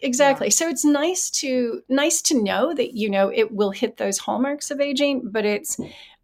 exactly. 0.00 0.50
So 0.50 0.68
it's 0.68 0.84
nice 0.84 1.30
to 1.30 1.82
nice 1.88 2.22
to 2.22 2.42
know 2.42 2.74
that 2.74 2.94
you 2.94 3.10
know 3.10 3.28
it 3.28 3.52
will 3.52 3.70
hit 3.70 3.96
those 3.96 4.18
hallmarks 4.18 4.70
of 4.70 4.80
aging, 4.80 5.30
but 5.30 5.44
it's 5.44 5.78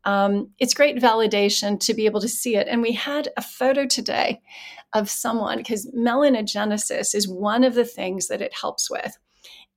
um, 0.04 0.50
it's 0.58 0.74
great 0.74 0.96
validation 0.96 1.78
to 1.80 1.94
be 1.94 2.06
able 2.06 2.20
to 2.20 2.28
see 2.28 2.56
it. 2.56 2.66
And 2.68 2.82
we 2.82 2.92
had 2.92 3.28
a 3.36 3.42
photo 3.42 3.86
today 3.86 4.40
of 4.92 5.10
someone 5.10 5.58
because 5.58 5.90
melanogenesis 5.96 7.14
is 7.14 7.28
one 7.28 7.64
of 7.64 7.74
the 7.74 7.84
things 7.84 8.28
that 8.28 8.40
it 8.40 8.54
helps 8.54 8.90
with. 8.90 9.16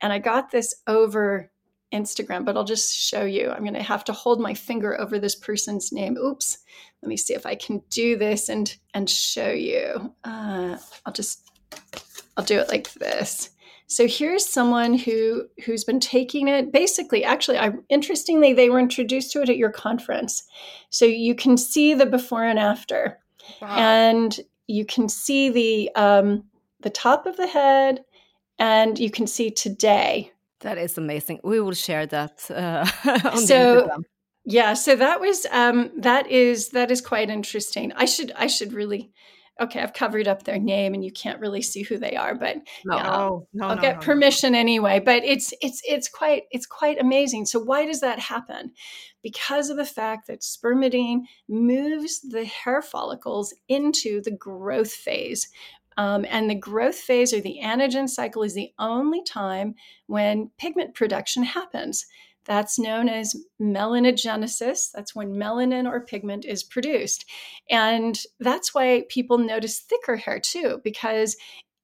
And 0.02 0.12
I 0.12 0.20
got 0.20 0.52
this 0.52 0.74
over 0.88 1.52
Instagram, 1.94 2.44
but 2.44 2.58
I'll 2.58 2.64
just 2.64 2.96
show 2.96 3.24
you. 3.24 3.52
I'm 3.52 3.62
going 3.62 3.74
to 3.76 3.84
have 3.84 4.04
to 4.06 4.14
hold 4.14 4.42
my 4.42 4.54
finger 4.54 5.00
over 5.00 5.20
this 5.20 5.36
person's 5.36 5.92
name. 5.92 6.18
Oops. 6.18 6.58
Let 7.02 7.10
me 7.10 7.18
see 7.18 7.36
if 7.36 7.46
I 7.46 7.56
can 7.56 7.82
do 7.90 8.18
this 8.18 8.50
and 8.50 8.76
and 8.94 9.10
show 9.10 9.52
you. 9.52 10.14
Uh, 10.24 10.78
I'll 11.06 11.14
just 11.14 11.52
I'll 12.36 12.46
do 12.46 12.60
it 12.60 12.70
like 12.70 12.92
this. 12.94 13.52
So 13.88 14.08
here's 14.08 14.48
someone 14.48 14.98
who 14.98 15.46
who's 15.66 15.84
been 15.84 16.00
taking 16.00 16.48
it. 16.48 16.72
Basically, 16.72 17.24
actually, 17.24 17.58
I 17.60 17.74
interestingly 17.90 18.54
they 18.54 18.70
were 18.70 18.80
introduced 18.80 19.32
to 19.34 19.42
it 19.42 19.50
at 19.50 19.58
your 19.58 19.72
conference, 19.72 20.44
so 20.90 21.06
you 21.06 21.36
can 21.36 21.58
see 21.58 21.94
the 21.94 22.06
before 22.06 22.44
and 22.44 22.60
after, 22.60 23.20
wow. 23.62 23.76
and 23.78 24.40
you 24.68 24.86
can 24.86 25.10
see 25.10 25.50
the 25.50 25.92
um, 25.96 26.44
the 26.82 26.90
top 26.90 27.26
of 27.26 27.38
the 27.38 27.48
head, 27.48 28.04
and 28.58 28.98
you 28.98 29.12
can 29.12 29.28
see 29.28 29.52
today. 29.52 30.32
That 30.62 30.78
is 30.78 30.98
amazing. 30.98 31.42
We 31.44 31.60
will 31.60 31.74
share 31.74 32.06
that. 32.08 32.50
Uh, 32.50 32.86
so 33.36 33.90
yeah, 34.46 34.74
so 34.74 34.96
that 34.96 35.20
was 35.20 35.46
um, 35.52 35.92
that 35.98 36.30
is 36.30 36.70
that 36.70 36.92
is 36.92 37.02
quite 37.02 37.30
interesting. 37.30 37.94
I 37.94 38.06
should 38.06 38.32
I 38.36 38.48
should 38.48 38.74
really 38.74 39.12
okay, 39.62 39.82
I've 39.82 39.94
covered 39.94 40.28
up 40.28 40.44
their 40.44 40.58
name 40.58 40.94
and 40.94 41.04
you 41.04 41.12
can't 41.12 41.40
really 41.40 41.62
see 41.62 41.84
who 41.84 41.98
they 41.98 42.16
are, 42.16 42.36
but 42.36 42.58
no, 42.86 42.96
yeah, 42.96 43.12
I'll, 43.12 43.48
no, 43.54 43.68
I'll 43.68 43.76
no, 43.76 43.82
get 43.82 44.02
permission 44.02 44.56
anyway. 44.56 45.00
But 45.00 45.24
it's 45.24 45.54
it's 45.62 45.82
it's 45.88 46.08
quite 46.08 46.44
it's 46.52 46.66
quite 46.66 47.00
amazing. 47.00 47.46
So 47.46 47.60
why 47.60 47.86
does 47.86 48.02
that 48.02 48.20
happen? 48.20 48.72
Because 49.22 49.70
of 49.70 49.78
the 49.78 49.86
fact 49.86 50.28
that 50.28 50.42
spermidine 50.42 51.22
moves 51.48 52.22
the 52.22 52.46
hair 52.46 52.82
follicles 52.82 53.54
into 53.68 54.22
the 54.22 54.32
growth 54.32 54.92
phase. 54.92 55.50
Um, 55.96 56.26
and 56.28 56.50
the 56.50 56.56
growth 56.56 56.96
phase 56.96 57.34
or 57.34 57.40
the 57.40 57.60
anagen 57.64 58.10
cycle 58.10 58.42
is 58.42 58.56
the 58.56 58.74
only 58.80 59.24
time 59.24 59.76
when 60.08 60.50
pigment 60.58 60.96
production 60.96 61.44
happens. 61.44 62.08
That's 62.46 62.78
known 62.78 63.10
as 63.10 63.36
melanogenesis. 63.62 64.92
That's 64.94 65.16
when 65.16 65.36
melanin 65.36 65.90
or 65.90 66.06
pigment 66.06 66.46
is 66.46 66.64
produced. 66.64 67.26
And 67.70 68.18
that's 68.40 68.74
why 68.74 69.06
people 69.10 69.38
notice 69.38 69.80
thicker 69.80 70.18
hair 70.18 70.40
too, 70.40 70.82
because 70.84 71.38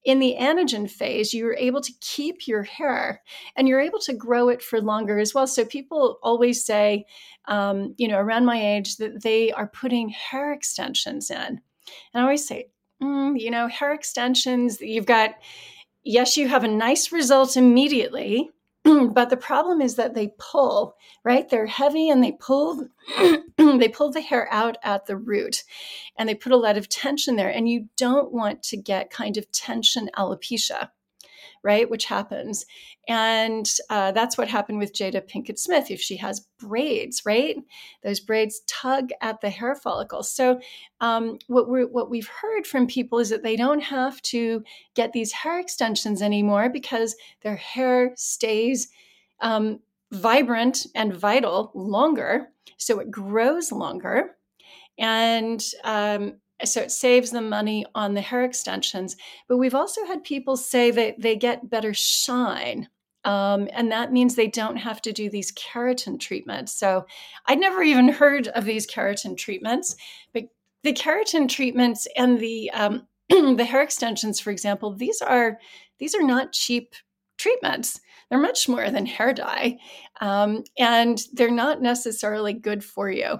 in 0.04 0.18
the 0.18 0.36
anagen 0.40 0.90
phase, 0.90 1.34
you're 1.34 1.54
able 1.54 1.80
to 1.82 1.92
keep 2.00 2.46
your 2.46 2.62
hair 2.62 3.22
and 3.56 3.68
you're 3.68 3.80
able 3.80 3.98
to 4.00 4.14
grow 4.14 4.48
it 4.48 4.62
for 4.62 4.80
longer 4.80 5.18
as 5.18 5.34
well. 5.34 5.46
So 5.46 5.64
people 5.64 6.18
always 6.22 6.64
say, 6.64 7.04
um, 7.46 7.94
you 7.98 8.08
know, 8.08 8.18
around 8.18 8.46
my 8.46 8.76
age, 8.76 8.96
that 8.96 9.22
they 9.22 9.52
are 9.52 9.66
putting 9.66 10.08
hair 10.08 10.52
extensions 10.52 11.30
in. 11.30 11.36
And 11.38 11.60
I 12.14 12.20
always 12.22 12.46
say, 12.46 12.68
mm, 13.02 13.38
you 13.38 13.50
know, 13.50 13.68
hair 13.68 13.92
extensions, 13.92 14.80
you've 14.80 15.06
got, 15.06 15.34
yes, 16.02 16.36
you 16.36 16.48
have 16.48 16.64
a 16.64 16.68
nice 16.68 17.12
result 17.12 17.56
immediately 17.56 18.50
but 19.14 19.30
the 19.30 19.36
problem 19.36 19.80
is 19.80 19.96
that 19.96 20.14
they 20.14 20.32
pull 20.38 20.96
right? 21.24 21.48
They're 21.48 21.66
heavy 21.66 22.08
and 22.08 22.22
they 22.22 22.32
pull 22.32 22.86
they 23.58 23.88
pull 23.88 24.10
the 24.10 24.20
hair 24.20 24.48
out 24.50 24.78
at 24.82 25.06
the 25.06 25.16
root 25.16 25.64
and 26.16 26.28
they 26.28 26.34
put 26.34 26.52
a 26.52 26.56
lot 26.56 26.78
of 26.78 26.88
tension 26.88 27.36
there. 27.36 27.50
And 27.50 27.68
you 27.68 27.88
don't 27.96 28.32
want 28.32 28.62
to 28.64 28.76
get 28.76 29.10
kind 29.10 29.36
of 29.36 29.50
tension 29.52 30.08
alopecia 30.16 30.90
right? 31.62 31.90
Which 31.90 32.06
happens. 32.06 32.64
And 33.08 33.70
uh, 33.90 34.12
that's 34.12 34.38
what 34.38 34.48
happened 34.48 34.78
with 34.78 34.94
Jada 34.94 35.22
Pinkett 35.26 35.58
Smith. 35.58 35.90
If 35.90 36.00
she 36.00 36.16
has 36.18 36.46
braids, 36.58 37.22
right? 37.26 37.56
Those 38.02 38.20
braids 38.20 38.62
tug 38.66 39.10
at 39.20 39.40
the 39.40 39.50
hair 39.50 39.74
follicles. 39.74 40.32
So, 40.32 40.60
um, 41.00 41.38
what, 41.46 41.68
we 41.68 41.84
what 41.84 42.10
we've 42.10 42.28
heard 42.28 42.66
from 42.66 42.86
people 42.86 43.18
is 43.18 43.30
that 43.30 43.42
they 43.42 43.56
don't 43.56 43.82
have 43.82 44.20
to 44.22 44.62
get 44.94 45.12
these 45.12 45.32
hair 45.32 45.58
extensions 45.58 46.22
anymore 46.22 46.68
because 46.70 47.16
their 47.42 47.56
hair 47.56 48.12
stays 48.16 48.88
um, 49.40 49.80
vibrant 50.12 50.86
and 50.94 51.14
vital 51.14 51.72
longer. 51.74 52.48
So, 52.76 53.00
it 53.00 53.10
grows 53.10 53.72
longer. 53.72 54.36
And 54.98 55.64
um, 55.84 56.39
so 56.64 56.80
it 56.80 56.90
saves 56.90 57.30
them 57.30 57.48
money 57.48 57.84
on 57.94 58.14
the 58.14 58.20
hair 58.20 58.44
extensions. 58.44 59.16
But 59.48 59.58
we've 59.58 59.74
also 59.74 60.04
had 60.06 60.24
people 60.24 60.56
say 60.56 60.90
that 60.90 61.20
they 61.20 61.36
get 61.36 61.70
better 61.70 61.94
shine. 61.94 62.88
Um, 63.24 63.68
and 63.72 63.92
that 63.92 64.12
means 64.12 64.34
they 64.34 64.48
don't 64.48 64.76
have 64.76 65.02
to 65.02 65.12
do 65.12 65.28
these 65.28 65.52
keratin 65.52 66.18
treatments. 66.18 66.72
So 66.72 67.04
I'd 67.46 67.60
never 67.60 67.82
even 67.82 68.08
heard 68.08 68.48
of 68.48 68.64
these 68.64 68.86
keratin 68.86 69.36
treatments, 69.36 69.94
but 70.32 70.44
the 70.82 70.92
keratin 70.92 71.48
treatments 71.48 72.08
and 72.16 72.38
the 72.38 72.70
um, 72.70 73.06
the 73.28 73.64
hair 73.64 73.82
extensions, 73.82 74.40
for 74.40 74.50
example, 74.50 74.94
these 74.94 75.20
are 75.20 75.58
these 75.98 76.14
are 76.14 76.22
not 76.22 76.52
cheap 76.52 76.94
treatments. 77.36 78.00
They're 78.28 78.40
much 78.40 78.68
more 78.68 78.90
than 78.90 79.06
hair 79.06 79.32
dye, 79.34 79.78
um, 80.20 80.64
and 80.78 81.20
they're 81.32 81.50
not 81.50 81.82
necessarily 81.82 82.52
good 82.52 82.82
for 82.82 83.10
you 83.10 83.38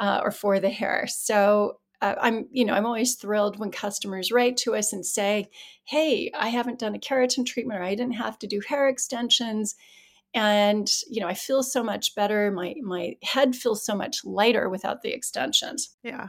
uh, 0.00 0.20
or 0.22 0.30
for 0.30 0.58
the 0.58 0.70
hair. 0.70 1.06
So 1.08 1.78
uh, 2.00 2.14
I'm, 2.20 2.48
you 2.50 2.64
know, 2.64 2.74
I'm 2.74 2.86
always 2.86 3.14
thrilled 3.14 3.58
when 3.58 3.70
customers 3.70 4.32
write 4.32 4.56
to 4.58 4.74
us 4.74 4.92
and 4.92 5.04
say, 5.04 5.50
"Hey, 5.84 6.30
I 6.36 6.48
haven't 6.48 6.78
done 6.78 6.94
a 6.94 6.98
keratin 6.98 7.46
treatment, 7.46 7.80
or 7.80 7.82
I 7.82 7.94
didn't 7.94 8.14
have 8.14 8.38
to 8.40 8.46
do 8.46 8.60
hair 8.66 8.88
extensions." 8.88 9.74
and 10.32 10.88
you 11.08 11.20
know 11.20 11.26
i 11.26 11.34
feel 11.34 11.60
so 11.62 11.82
much 11.82 12.14
better. 12.14 12.52
My 12.52 12.74
my 12.82 13.16
head 13.22 13.56
feels 13.56 13.84
so 13.84 13.96
much 13.96 14.24
lighter 14.24 14.68
without 14.68 15.02
the 15.02 15.12
extensions. 15.12 15.96
Yeah 16.04 16.28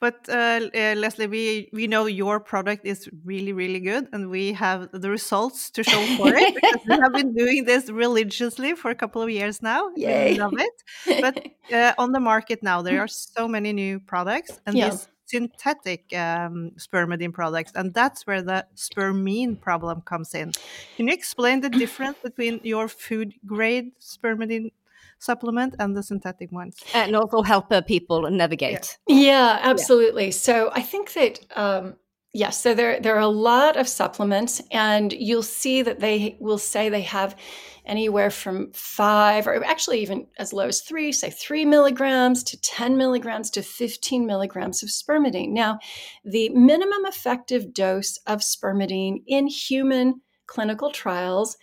but 0.00 0.26
uh, 0.28 0.60
uh, 0.74 0.94
Leslie, 0.96 1.26
we 1.26 1.68
we 1.72 1.86
know 1.86 2.06
your 2.06 2.40
product 2.40 2.86
is 2.86 3.08
really 3.24 3.52
really 3.52 3.80
good, 3.80 4.08
and 4.12 4.30
we 4.30 4.54
have 4.54 4.88
the 4.92 5.10
results 5.10 5.70
to 5.72 5.82
show 5.82 6.02
for 6.16 6.34
it 6.34 6.54
because 6.60 6.80
we 6.88 6.96
have 6.96 7.12
been 7.12 7.34
doing 7.34 7.64
this 7.64 7.90
religiously 7.90 8.74
for 8.74 8.90
a 8.90 8.94
couple 8.94 9.20
of 9.20 9.28
years 9.28 9.62
now. 9.62 9.90
Yay. 9.96 10.32
We 10.32 10.38
love 10.38 10.54
it. 10.56 11.20
But 11.20 11.46
uh, 11.72 11.92
on 11.98 12.12
the 12.12 12.20
market 12.20 12.62
now, 12.62 12.80
there 12.80 13.00
are 13.00 13.08
so 13.08 13.46
many 13.46 13.72
new 13.74 14.00
products, 14.00 14.58
and 14.64 14.74
yeah. 14.74 14.88
these 14.88 15.06
synthetic 15.26 16.12
um, 16.14 16.72
spermidine 16.76 17.32
products, 17.32 17.72
and 17.74 17.94
that's 17.94 18.26
where 18.26 18.42
the 18.42 18.66
spermine 18.74 19.56
problem 19.56 20.00
comes 20.00 20.34
in. 20.34 20.52
Can 20.96 21.08
you 21.08 21.14
explain 21.14 21.60
the 21.60 21.70
difference 21.70 22.18
between 22.22 22.60
your 22.64 22.88
food 22.88 23.34
grade 23.46 23.92
spermidine 24.00 24.72
supplement 25.20 25.74
and 25.78 25.96
the 25.96 26.02
synthetic 26.02 26.50
ones. 26.50 26.76
And 26.94 27.14
also 27.14 27.42
help 27.42 27.70
uh, 27.70 27.82
people 27.82 28.28
navigate. 28.30 28.98
Yeah, 29.06 29.16
yeah 29.16 29.58
absolutely. 29.62 30.26
Yeah. 30.26 30.32
So 30.32 30.70
I 30.72 30.82
think 30.82 31.12
that. 31.12 31.40
Um, 31.56 31.96
Yes, 32.32 32.62
so 32.62 32.74
there 32.74 33.00
there 33.00 33.16
are 33.16 33.18
a 33.18 33.26
lot 33.26 33.76
of 33.76 33.88
supplements, 33.88 34.62
and 34.70 35.12
you'll 35.12 35.42
see 35.42 35.82
that 35.82 35.98
they 35.98 36.36
will 36.38 36.58
say 36.58 36.88
they 36.88 37.00
have 37.00 37.34
anywhere 37.84 38.30
from 38.30 38.70
five, 38.72 39.48
or 39.48 39.64
actually 39.64 40.00
even 40.00 40.28
as 40.38 40.52
low 40.52 40.68
as 40.68 40.80
three, 40.80 41.10
say 41.10 41.30
three 41.30 41.64
milligrams 41.64 42.44
to 42.44 42.60
ten 42.60 42.96
milligrams 42.96 43.50
to 43.50 43.62
fifteen 43.62 44.26
milligrams 44.26 44.80
of 44.84 44.90
spermidine. 44.90 45.48
Now, 45.48 45.80
the 46.24 46.50
minimum 46.50 47.04
effective 47.04 47.74
dose 47.74 48.16
of 48.28 48.42
spermidine 48.42 49.24
in 49.26 49.48
human 49.48 50.20
clinical 50.46 50.92
trials 50.92 51.56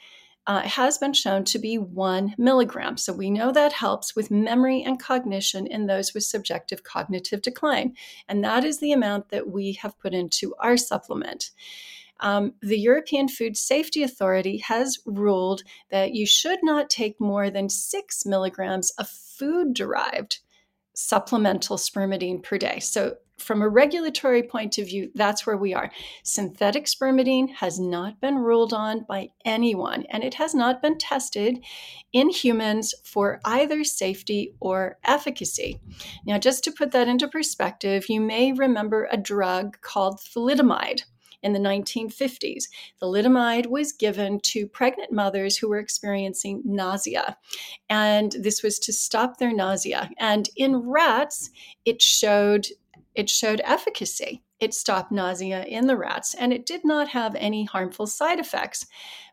uh, 0.48 0.62
has 0.62 0.98
been 0.98 1.14
shown 1.14 1.44
to 1.44 1.60
be 1.60 1.78
one 1.78 2.34
milligram. 2.38 2.96
So 2.98 3.12
we 3.12 3.30
know 3.30 3.52
that 3.52 3.74
helps 3.74 4.16
with 4.16 4.32
memory 4.32 4.82
and 4.82 5.00
cognition 5.00 5.68
in 5.68 5.88
those 5.88 6.14
with 6.14 6.24
subjective 6.24 6.84
cognitive 6.84 7.42
decline. 7.42 7.96
And 8.30 8.44
that 8.44 8.64
is 8.64 8.80
the 8.80 8.94
amount 8.94 9.30
that 9.30 9.50
we 9.50 9.74
have 9.74 10.00
put 10.00 10.14
into 10.14 10.56
our 10.60 10.78
supplement. 10.78 11.52
Um, 12.22 12.54
the 12.62 12.80
European 12.80 13.28
Food 13.28 13.58
Safety 13.58 14.02
Authority 14.02 14.58
has 14.60 14.98
ruled 15.06 15.64
that 15.92 16.14
you 16.14 16.26
should 16.26 16.60
not 16.64 16.90
take 16.90 17.20
more 17.20 17.50
than 17.50 17.70
six 17.70 18.26
milligrams 18.26 18.90
of 18.92 19.08
food 19.10 19.74
derived 19.74 20.40
supplemental 20.96 21.78
spermidine 21.78 22.42
per 22.42 22.58
day. 22.58 22.80
So 22.80 23.18
from 23.38 23.62
a 23.62 23.70
regulatory 23.70 24.44
point 24.44 24.78
of 24.78 24.88
view, 24.88 25.12
that's 25.16 25.46
where 25.46 25.58
we 25.58 25.74
are. 25.74 25.92
Synthetic 26.24 26.86
spermidine 26.86 27.50
has 27.56 27.80
not 27.80 28.20
been 28.20 28.38
ruled 28.40 28.74
on 28.74 29.06
by 29.08 29.30
anyone, 29.46 30.06
and 30.10 30.24
it 30.24 30.34
has 30.36 30.56
not 30.56 30.82
been 30.82 30.98
tested 30.98 31.64
in 32.14 32.30
humans 32.30 32.94
for 33.04 33.40
either 33.46 33.84
safety 33.84 34.56
or 34.60 34.98
efficacy. 35.04 35.80
Now, 36.26 36.38
just 36.38 36.64
to 36.64 36.72
put 36.72 36.92
that 36.92 37.08
into 37.08 37.28
perspective, 37.28 38.10
you 38.10 38.22
may 38.22 38.54
remember 38.54 39.08
a 39.12 39.18
drug 39.18 39.80
called 39.82 40.20
thalidomide 40.20 41.02
in 41.44 41.54
the 41.54 41.60
1950s. 41.60 42.66
Thalidomide 43.02 43.68
was 43.68 43.94
given 43.94 44.40
to 44.42 44.68
pregnant 44.68 45.12
mothers 45.12 45.58
who 45.58 45.70
were 45.70 45.80
experiencing 45.80 46.62
nausea, 46.66 47.38
and 47.90 48.36
this 48.40 48.64
was 48.64 48.80
to 48.80 48.94
stop 48.94 49.38
their 49.38 49.54
nausea. 49.54 50.10
And 50.18 50.50
in 50.56 50.78
rats, 50.78 51.52
it 51.86 52.02
showed 52.02 52.68
it 53.18 53.32
showed 53.32 53.62
efficacy. 53.66 54.44
It 54.60 54.76
stopped 54.76 55.12
nausea 55.12 55.64
in 55.66 55.88
the 55.88 55.98
rats 55.98 56.36
and 56.36 56.54
it 56.54 56.68
did 56.68 56.86
not 56.86 57.10
have 57.10 57.36
any 57.36 57.66
harmful 57.66 58.06
side 58.06 58.40
effects. 58.40 58.86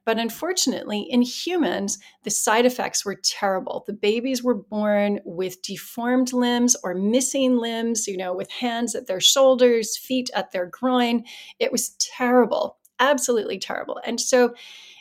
But 0.07 0.19
unfortunately, 0.19 1.01
in 1.03 1.21
humans, 1.21 1.99
the 2.25 2.31
side 2.31 2.65
effects 2.65 3.05
were 3.05 3.21
terrible. 3.23 3.85
The 3.87 3.93
babies 3.93 4.43
were 4.43 4.55
born 4.55 5.21
with 5.27 5.61
deformed 5.61 6.33
limbs 6.33 6.77
or 6.83 6.95
missing 6.95 7.59
limbs, 7.59 8.09
you 8.09 8.17
know, 8.17 8.35
with 8.35 8.51
hands 8.51 8.95
at 8.95 9.07
their 9.07 9.21
shoulders, 9.21 9.99
feet 9.99 10.31
at 10.35 10.51
their 10.53 10.67
groin. 10.67 11.25
It 11.59 11.71
was 11.71 11.91
terrible, 11.99 12.79
absolutely 12.99 13.59
terrible. 13.59 14.01
And 14.05 14.19
so, 14.19 14.55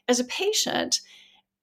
as 0.10 0.20
a 0.20 0.26
patient, 0.26 1.00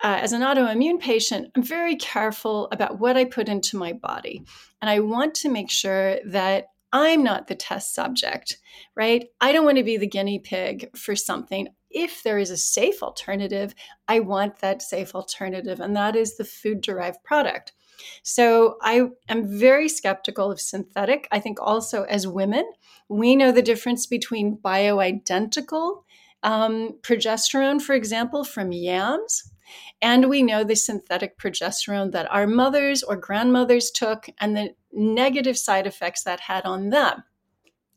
uh, 0.02 0.18
as 0.22 0.32
an 0.32 0.40
autoimmune 0.40 0.98
patient, 0.98 1.50
I'm 1.54 1.62
very 1.62 1.96
careful 1.96 2.68
about 2.72 2.98
what 2.98 3.18
I 3.18 3.26
put 3.26 3.50
into 3.50 3.76
my 3.76 3.92
body. 3.92 4.42
And 4.80 4.90
I 4.90 5.00
want 5.00 5.34
to 5.36 5.50
make 5.50 5.70
sure 5.70 6.18
that 6.26 6.68
I'm 6.92 7.22
not 7.22 7.46
the 7.46 7.54
test 7.54 7.94
subject, 7.94 8.58
right? 8.96 9.26
I 9.40 9.52
don't 9.52 9.64
want 9.64 9.78
to 9.78 9.84
be 9.84 9.96
the 9.96 10.06
guinea 10.06 10.38
pig 10.38 10.96
for 10.96 11.14
something. 11.14 11.68
If 11.90 12.22
there 12.22 12.38
is 12.38 12.50
a 12.50 12.56
safe 12.56 13.02
alternative, 13.02 13.74
I 14.08 14.20
want 14.20 14.58
that 14.60 14.82
safe 14.82 15.14
alternative, 15.14 15.80
and 15.80 15.94
that 15.96 16.16
is 16.16 16.36
the 16.36 16.44
food 16.44 16.80
derived 16.80 17.22
product. 17.24 17.72
So 18.22 18.76
I 18.82 19.08
am 19.28 19.58
very 19.58 19.88
skeptical 19.88 20.50
of 20.50 20.60
synthetic. 20.60 21.28
I 21.30 21.40
think 21.40 21.58
also 21.60 22.04
as 22.04 22.26
women, 22.26 22.64
we 23.08 23.36
know 23.36 23.52
the 23.52 23.62
difference 23.62 24.06
between 24.06 24.56
bioidentical 24.56 26.02
um, 26.42 26.98
progesterone, 27.02 27.80
for 27.82 27.94
example, 27.94 28.44
from 28.44 28.72
yams. 28.72 29.50
And 30.02 30.28
we 30.28 30.42
know 30.42 30.64
the 30.64 30.76
synthetic 30.76 31.38
progesterone 31.38 32.12
that 32.12 32.30
our 32.30 32.46
mothers 32.46 33.02
or 33.02 33.16
grandmothers 33.16 33.90
took 33.90 34.28
and 34.38 34.56
the 34.56 34.74
negative 34.92 35.58
side 35.58 35.86
effects 35.86 36.24
that 36.24 36.40
had 36.40 36.64
on 36.64 36.90
them. 36.90 37.24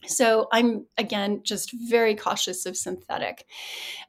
So 0.06 0.48
I'm, 0.52 0.86
again, 0.98 1.42
just 1.44 1.72
very 1.90 2.16
cautious 2.16 2.66
of 2.66 2.76
synthetic. 2.76 3.46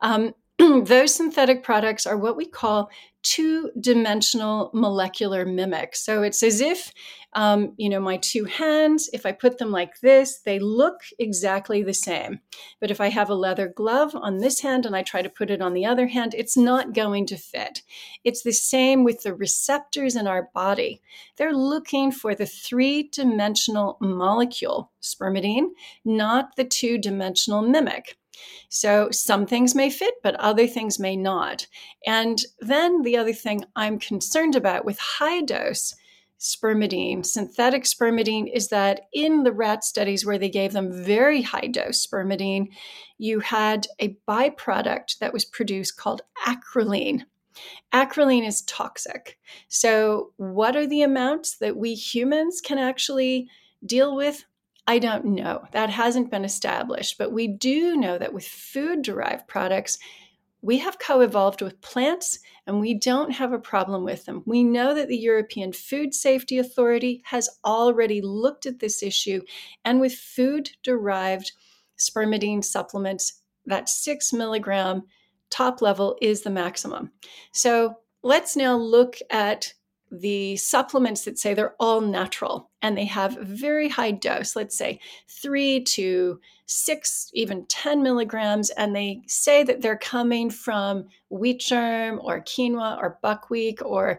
Um, 0.00 0.34
those 0.84 1.14
synthetic 1.14 1.62
products 1.62 2.06
are 2.06 2.16
what 2.16 2.36
we 2.36 2.46
call 2.46 2.90
two 3.24 3.70
dimensional 3.80 4.70
molecular 4.74 5.44
mimics. 5.44 6.04
So 6.04 6.22
it's 6.22 6.42
as 6.42 6.60
if, 6.60 6.92
um, 7.32 7.72
you 7.78 7.88
know, 7.88 7.98
my 7.98 8.18
two 8.18 8.44
hands, 8.44 9.08
if 9.12 9.24
I 9.26 9.32
put 9.32 9.58
them 9.58 9.72
like 9.72 9.98
this, 10.00 10.40
they 10.40 10.58
look 10.58 11.00
exactly 11.18 11.82
the 11.82 11.94
same. 11.94 12.40
But 12.80 12.90
if 12.90 13.00
I 13.00 13.08
have 13.08 13.30
a 13.30 13.34
leather 13.34 13.66
glove 13.66 14.14
on 14.14 14.38
this 14.38 14.60
hand 14.60 14.84
and 14.84 14.94
I 14.94 15.02
try 15.02 15.22
to 15.22 15.30
put 15.30 15.50
it 15.50 15.62
on 15.62 15.72
the 15.72 15.86
other 15.86 16.06
hand, 16.06 16.34
it's 16.36 16.56
not 16.56 16.92
going 16.92 17.26
to 17.26 17.36
fit. 17.36 17.82
It's 18.22 18.42
the 18.42 18.52
same 18.52 19.02
with 19.02 19.22
the 19.22 19.34
receptors 19.34 20.14
in 20.14 20.26
our 20.26 20.50
body. 20.54 21.00
They're 21.36 21.56
looking 21.56 22.12
for 22.12 22.34
the 22.34 22.46
three 22.46 23.04
dimensional 23.04 23.96
molecule, 24.00 24.92
spermidine, 25.02 25.68
not 26.04 26.56
the 26.56 26.64
two 26.64 26.98
dimensional 26.98 27.62
mimic. 27.62 28.18
So 28.68 29.10
some 29.10 29.46
things 29.46 29.74
may 29.74 29.90
fit, 29.90 30.14
but 30.22 30.34
other 30.36 30.66
things 30.66 30.98
may 30.98 31.16
not. 31.16 31.66
And 32.06 32.40
then 32.60 33.02
the 33.02 33.16
other 33.16 33.32
thing 33.32 33.64
I'm 33.76 33.98
concerned 33.98 34.56
about 34.56 34.84
with 34.84 34.98
high 34.98 35.42
dose 35.42 35.94
spermidine, 36.44 37.24
synthetic 37.24 37.84
spermidine, 37.84 38.50
is 38.52 38.68
that 38.68 39.02
in 39.12 39.44
the 39.44 39.52
rat 39.52 39.82
studies 39.82 40.26
where 40.26 40.38
they 40.38 40.50
gave 40.50 40.72
them 40.72 41.04
very 41.04 41.40
high 41.40 41.68
dose 41.68 42.06
spermidine, 42.06 42.68
you 43.18 43.40
had 43.40 43.86
a 43.98 44.16
byproduct 44.28 45.18
that 45.18 45.32
was 45.32 45.44
produced 45.44 45.96
called 45.96 46.22
acrolein. 46.46 47.22
Acrolein 47.92 48.46
is 48.46 48.62
toxic. 48.62 49.38
So, 49.68 50.32
what 50.36 50.76
are 50.76 50.86
the 50.86 51.02
amounts 51.02 51.56
that 51.58 51.76
we 51.76 51.94
humans 51.94 52.60
can 52.60 52.78
actually 52.78 53.48
deal 53.86 54.16
with? 54.16 54.44
I 54.86 54.98
don't 54.98 55.24
know. 55.24 55.64
That 55.72 55.90
hasn't 55.90 56.30
been 56.30 56.44
established. 56.44 57.16
But 57.18 57.32
we 57.32 57.48
do 57.48 57.96
know 57.96 58.18
that 58.18 58.34
with 58.34 58.46
food 58.46 59.02
derived 59.02 59.46
products, 59.48 59.98
we 60.60 60.78
have 60.78 60.98
co 60.98 61.20
evolved 61.20 61.60
with 61.60 61.80
plants 61.82 62.38
and 62.66 62.80
we 62.80 62.94
don't 62.94 63.30
have 63.30 63.52
a 63.52 63.58
problem 63.58 64.02
with 64.02 64.24
them. 64.24 64.42
We 64.46 64.64
know 64.64 64.94
that 64.94 65.08
the 65.08 65.18
European 65.18 65.72
Food 65.72 66.14
Safety 66.14 66.58
Authority 66.58 67.22
has 67.26 67.50
already 67.64 68.22
looked 68.22 68.64
at 68.64 68.78
this 68.78 69.02
issue, 69.02 69.42
and 69.84 70.00
with 70.00 70.14
food 70.14 70.70
derived 70.82 71.52
spermidine 71.98 72.64
supplements, 72.64 73.42
that 73.66 73.90
six 73.90 74.32
milligram 74.32 75.02
top 75.50 75.82
level 75.82 76.16
is 76.22 76.40
the 76.40 76.50
maximum. 76.50 77.12
So 77.52 77.96
let's 78.22 78.56
now 78.56 78.74
look 78.76 79.16
at 79.30 79.74
the 80.20 80.56
supplements 80.56 81.24
that 81.24 81.38
say 81.38 81.54
they're 81.54 81.74
all 81.80 82.00
natural 82.00 82.70
and 82.82 82.96
they 82.96 83.04
have 83.04 83.36
very 83.40 83.88
high 83.88 84.10
dose, 84.10 84.56
let's 84.56 84.76
say 84.76 85.00
three 85.28 85.82
to 85.84 86.40
six, 86.66 87.30
even 87.34 87.66
10 87.66 88.02
milligrams, 88.02 88.70
and 88.70 88.94
they 88.94 89.22
say 89.26 89.62
that 89.62 89.82
they're 89.82 89.98
coming 89.98 90.50
from 90.50 91.06
wheat 91.30 91.60
germ 91.60 92.20
or 92.22 92.40
quinoa 92.40 92.96
or 92.98 93.18
buckwheat 93.22 93.80
or 93.82 94.18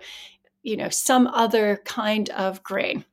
you 0.64 0.76
know 0.76 0.90
some 0.90 1.28
other 1.28 1.82
kind 1.86 2.30
of 2.32 2.62
grain. 2.64 3.06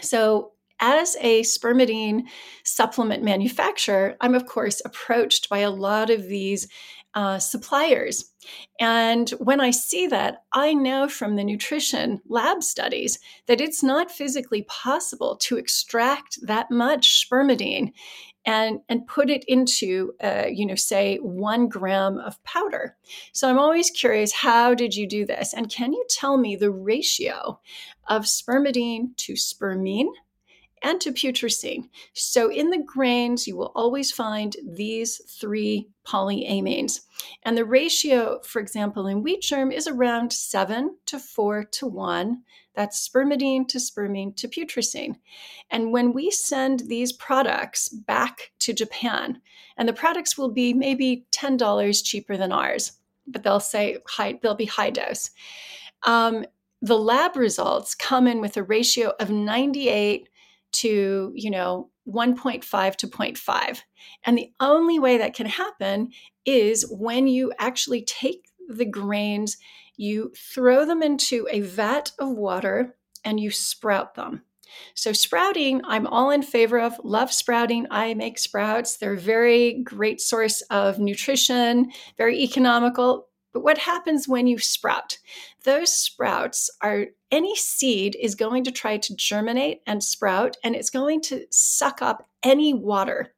So 0.00 0.52
as 0.82 1.16
a 1.20 1.42
spermidine 1.42 2.24
supplement 2.64 3.22
manufacturer, 3.22 4.16
I'm 4.20 4.34
of 4.34 4.46
course 4.46 4.82
approached 4.84 5.48
by 5.48 5.58
a 5.58 5.70
lot 5.70 6.10
of 6.10 6.24
these 6.26 6.68
uh, 7.14 7.38
suppliers. 7.38 8.32
And 8.80 9.30
when 9.38 9.60
I 9.60 9.70
see 9.70 10.06
that, 10.08 10.44
I 10.52 10.74
know 10.74 11.08
from 11.08 11.36
the 11.36 11.44
nutrition 11.44 12.20
lab 12.26 12.62
studies 12.62 13.18
that 13.46 13.60
it's 13.60 13.82
not 13.82 14.10
physically 14.10 14.62
possible 14.62 15.36
to 15.42 15.56
extract 15.56 16.38
that 16.42 16.70
much 16.70 17.26
spermidine 17.28 17.92
and 18.44 18.80
and 18.88 19.06
put 19.06 19.30
it 19.30 19.44
into 19.46 20.14
uh, 20.20 20.46
you 20.50 20.66
know 20.66 20.74
say 20.74 21.18
one 21.18 21.68
gram 21.68 22.18
of 22.18 22.42
powder. 22.42 22.96
So 23.32 23.48
i'm 23.48 23.58
always 23.58 23.90
curious 23.90 24.32
how 24.32 24.74
did 24.74 24.96
you 24.96 25.06
do 25.06 25.24
this? 25.24 25.54
And 25.54 25.70
can 25.70 25.92
you 25.92 26.04
tell 26.10 26.38
me 26.38 26.56
the 26.56 26.70
ratio 26.70 27.60
of 28.08 28.22
spermidine 28.22 29.16
to 29.18 29.36
spermine 29.36 30.08
and 30.82 31.00
to 31.00 31.12
putrescine. 31.12 31.88
So 32.12 32.50
in 32.50 32.70
the 32.70 32.82
grains, 32.82 33.46
you 33.46 33.56
will 33.56 33.72
always 33.74 34.10
find 34.10 34.56
these 34.64 35.20
three 35.28 35.88
polyamines. 36.06 37.00
And 37.44 37.56
the 37.56 37.64
ratio, 37.64 38.40
for 38.42 38.60
example, 38.60 39.06
in 39.06 39.22
wheat 39.22 39.42
germ 39.42 39.70
is 39.70 39.86
around 39.86 40.32
7 40.32 40.96
to 41.06 41.18
4 41.18 41.64
to 41.64 41.86
1. 41.86 42.42
That's 42.74 43.08
spermidine 43.08 43.68
to 43.68 43.78
spermine 43.78 44.34
to 44.34 44.48
putrescine. 44.48 45.16
And 45.70 45.92
when 45.92 46.12
we 46.12 46.30
send 46.30 46.80
these 46.80 47.12
products 47.12 47.88
back 47.88 48.52
to 48.60 48.72
Japan, 48.72 49.40
and 49.76 49.88
the 49.88 49.92
products 49.92 50.36
will 50.36 50.50
be 50.50 50.74
maybe 50.74 51.26
$10 51.32 52.04
cheaper 52.04 52.36
than 52.36 52.52
ours, 52.52 52.92
but 53.26 53.42
they'll 53.42 53.60
say 53.60 53.98
high, 54.08 54.38
they'll 54.42 54.54
be 54.54 54.64
high 54.64 54.90
dose. 54.90 55.30
Um, 56.04 56.44
the 56.80 56.98
lab 56.98 57.36
results 57.36 57.94
come 57.94 58.26
in 58.26 58.40
with 58.40 58.56
a 58.56 58.62
ratio 58.62 59.12
of 59.20 59.30
98 59.30 60.28
to, 60.72 61.32
you 61.34 61.50
know, 61.50 61.90
1.5 62.08 62.96
to 62.96 63.06
0.5. 63.06 63.78
And 64.24 64.38
the 64.38 64.52
only 64.60 64.98
way 64.98 65.18
that 65.18 65.34
can 65.34 65.46
happen 65.46 66.10
is 66.44 66.86
when 66.90 67.26
you 67.26 67.52
actually 67.58 68.02
take 68.04 68.48
the 68.68 68.84
grains, 68.84 69.56
you 69.96 70.32
throw 70.36 70.84
them 70.84 71.02
into 71.02 71.46
a 71.50 71.60
vat 71.60 72.12
of 72.18 72.30
water 72.30 72.96
and 73.24 73.38
you 73.38 73.50
sprout 73.50 74.14
them. 74.14 74.42
So, 74.94 75.12
sprouting, 75.12 75.82
I'm 75.84 76.06
all 76.06 76.30
in 76.30 76.42
favor 76.42 76.80
of. 76.80 76.98
Love 77.04 77.30
sprouting. 77.30 77.86
I 77.90 78.14
make 78.14 78.38
sprouts. 78.38 78.96
They're 78.96 79.12
a 79.12 79.18
very 79.18 79.82
great 79.82 80.20
source 80.20 80.62
of 80.70 80.98
nutrition, 80.98 81.92
very 82.16 82.40
economical. 82.40 83.28
But 83.52 83.62
what 83.62 83.78
happens 83.78 84.26
when 84.26 84.46
you 84.46 84.58
sprout? 84.58 85.18
Those 85.64 85.92
sprouts 85.92 86.70
are 86.80 87.06
any 87.30 87.54
seed 87.56 88.16
is 88.20 88.34
going 88.34 88.64
to 88.64 88.70
try 88.70 88.96
to 88.98 89.16
germinate 89.16 89.82
and 89.86 90.02
sprout, 90.02 90.56
and 90.64 90.74
it's 90.74 90.90
going 90.90 91.20
to 91.22 91.46
suck 91.50 92.02
up 92.02 92.28
any 92.42 92.72
water. 92.72 93.34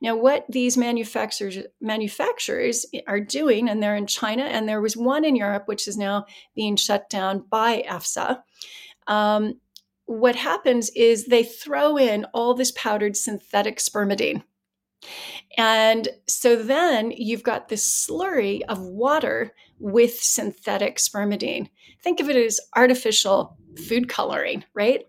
Now, 0.00 0.16
what 0.16 0.44
these 0.48 0.76
manufacturers 0.76 1.58
manufacturers 1.80 2.84
are 3.06 3.20
doing, 3.20 3.68
and 3.68 3.82
they're 3.82 3.96
in 3.96 4.06
China, 4.06 4.44
and 4.44 4.68
there 4.68 4.80
was 4.80 4.96
one 4.96 5.24
in 5.24 5.36
Europe 5.36 5.64
which 5.66 5.86
is 5.86 5.96
now 5.96 6.26
being 6.54 6.76
shut 6.76 7.08
down 7.08 7.44
by 7.48 7.84
EFSA. 7.88 8.42
Um, 9.06 9.60
what 10.06 10.36
happens 10.36 10.90
is 10.90 11.26
they 11.26 11.44
throw 11.44 11.96
in 11.96 12.26
all 12.34 12.54
this 12.54 12.72
powdered 12.72 13.16
synthetic 13.16 13.78
spermidine. 13.78 14.42
And 15.56 16.08
so 16.26 16.56
then 16.56 17.10
you've 17.10 17.42
got 17.42 17.68
this 17.68 18.06
slurry 18.06 18.60
of 18.68 18.80
water 18.80 19.52
with 19.78 20.20
synthetic 20.20 20.96
spermidine. 20.98 21.68
Think 22.02 22.20
of 22.20 22.30
it 22.30 22.36
as 22.36 22.60
artificial 22.76 23.56
food 23.86 24.08
coloring, 24.08 24.64
right? 24.74 25.06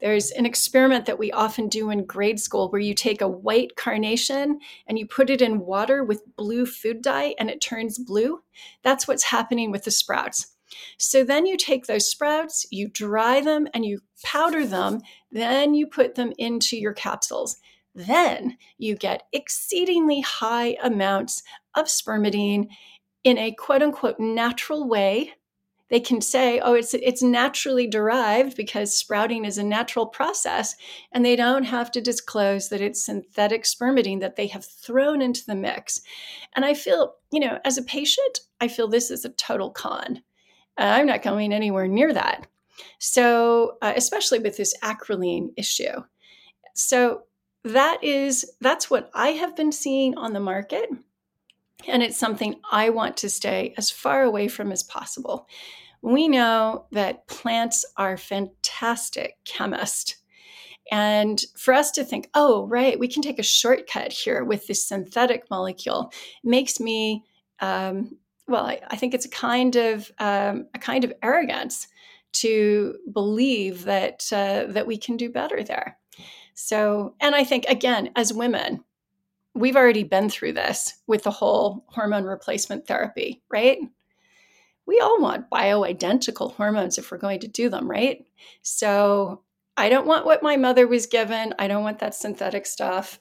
There's 0.00 0.30
an 0.30 0.46
experiment 0.46 1.06
that 1.06 1.18
we 1.18 1.32
often 1.32 1.68
do 1.68 1.90
in 1.90 2.04
grade 2.04 2.38
school 2.38 2.70
where 2.70 2.80
you 2.80 2.94
take 2.94 3.20
a 3.20 3.28
white 3.28 3.76
carnation 3.76 4.60
and 4.86 4.98
you 4.98 5.06
put 5.06 5.30
it 5.30 5.42
in 5.42 5.60
water 5.60 6.04
with 6.04 6.36
blue 6.36 6.64
food 6.66 7.02
dye 7.02 7.34
and 7.38 7.50
it 7.50 7.60
turns 7.60 7.98
blue. 7.98 8.40
That's 8.82 9.08
what's 9.08 9.24
happening 9.24 9.70
with 9.70 9.84
the 9.84 9.90
sprouts. 9.90 10.54
So 10.98 11.24
then 11.24 11.46
you 11.46 11.56
take 11.56 11.86
those 11.86 12.08
sprouts, 12.08 12.66
you 12.70 12.88
dry 12.88 13.40
them, 13.40 13.68
and 13.74 13.84
you 13.84 14.00
powder 14.24 14.66
them. 14.66 15.00
Then 15.30 15.74
you 15.74 15.86
put 15.86 16.14
them 16.14 16.32
into 16.38 16.76
your 16.76 16.92
capsules 16.92 17.56
then 17.94 18.56
you 18.78 18.96
get 18.96 19.24
exceedingly 19.32 20.20
high 20.20 20.76
amounts 20.82 21.42
of 21.74 21.86
spermidine 21.86 22.68
in 23.22 23.38
a 23.38 23.52
quote 23.52 23.82
unquote 23.82 24.20
natural 24.20 24.88
way. 24.88 25.32
they 25.90 26.00
can 26.00 26.20
say, 26.20 26.58
oh, 26.60 26.74
it's 26.74 26.94
it's 26.94 27.22
naturally 27.22 27.86
derived 27.86 28.56
because 28.56 28.96
sprouting 28.96 29.44
is 29.44 29.58
a 29.58 29.62
natural 29.62 30.06
process, 30.06 30.74
and 31.12 31.24
they 31.24 31.36
don't 31.36 31.64
have 31.64 31.90
to 31.92 32.00
disclose 32.00 32.68
that 32.68 32.80
it's 32.80 33.04
synthetic 33.04 33.64
spermidine 33.64 34.20
that 34.20 34.36
they 34.36 34.46
have 34.48 34.64
thrown 34.64 35.20
into 35.22 35.44
the 35.46 35.54
mix. 35.54 36.00
And 36.56 36.64
I 36.64 36.74
feel, 36.74 37.14
you 37.30 37.40
know, 37.40 37.58
as 37.64 37.78
a 37.78 37.82
patient, 37.82 38.40
I 38.60 38.68
feel 38.68 38.88
this 38.88 39.10
is 39.10 39.24
a 39.24 39.30
total 39.30 39.70
con. 39.70 40.22
Uh, 40.78 40.82
I'm 40.96 41.06
not 41.06 41.22
going 41.22 41.52
anywhere 41.52 41.86
near 41.86 42.12
that. 42.12 42.46
So, 42.98 43.76
uh, 43.82 43.92
especially 43.94 44.40
with 44.40 44.56
this 44.56 44.74
acrolein 44.82 45.50
issue. 45.56 46.02
So, 46.74 47.22
that 47.64 48.04
is 48.04 48.52
that's 48.60 48.90
what 48.90 49.10
I 49.14 49.28
have 49.28 49.56
been 49.56 49.72
seeing 49.72 50.16
on 50.16 50.32
the 50.32 50.40
market. 50.40 50.90
And 51.88 52.02
it's 52.02 52.18
something 52.18 52.60
I 52.70 52.90
want 52.90 53.16
to 53.18 53.30
stay 53.30 53.74
as 53.76 53.90
far 53.90 54.22
away 54.22 54.48
from 54.48 54.72
as 54.72 54.82
possible. 54.82 55.48
We 56.02 56.28
know 56.28 56.86
that 56.92 57.26
plants 57.26 57.84
are 57.96 58.16
fantastic 58.16 59.36
chemists. 59.44 60.16
And 60.90 61.42
for 61.56 61.72
us 61.72 61.90
to 61.92 62.04
think, 62.04 62.28
oh, 62.34 62.66
right, 62.66 62.98
we 62.98 63.08
can 63.08 63.22
take 63.22 63.38
a 63.38 63.42
shortcut 63.42 64.12
here 64.12 64.44
with 64.44 64.66
this 64.66 64.86
synthetic 64.86 65.48
molecule 65.50 66.12
makes 66.42 66.78
me, 66.78 67.24
um, 67.60 68.18
well, 68.46 68.66
I, 68.66 68.80
I, 68.88 68.96
think 68.96 69.14
it's 69.14 69.24
a 69.24 69.30
kind 69.30 69.76
of 69.76 70.12
um, 70.18 70.66
a 70.74 70.78
kind 70.78 71.04
of 71.04 71.14
arrogance 71.22 71.88
to 72.34 72.98
believe 73.10 73.84
that 73.84 74.30
uh, 74.30 74.64
that 74.72 74.86
we 74.86 74.98
can 74.98 75.16
do 75.16 75.30
better 75.30 75.62
there. 75.62 75.96
So, 76.54 77.14
and 77.20 77.34
I 77.34 77.44
think 77.44 77.64
again, 77.66 78.10
as 78.16 78.32
women, 78.32 78.84
we've 79.54 79.76
already 79.76 80.04
been 80.04 80.28
through 80.28 80.52
this 80.52 80.94
with 81.06 81.22
the 81.22 81.30
whole 81.30 81.84
hormone 81.88 82.24
replacement 82.24 82.86
therapy, 82.86 83.42
right? 83.50 83.78
We 84.86 85.00
all 85.00 85.20
want 85.20 85.50
bioidentical 85.50 86.54
hormones 86.54 86.98
if 86.98 87.10
we're 87.10 87.18
going 87.18 87.40
to 87.40 87.48
do 87.48 87.68
them, 87.68 87.90
right? 87.90 88.24
So 88.62 89.42
I 89.76 89.88
don't 89.88 90.06
want 90.06 90.26
what 90.26 90.42
my 90.42 90.56
mother 90.56 90.86
was 90.86 91.06
given. 91.06 91.54
I 91.58 91.68
don't 91.68 91.82
want 91.82 92.00
that 92.00 92.14
synthetic 92.14 92.66
stuff. 92.66 93.18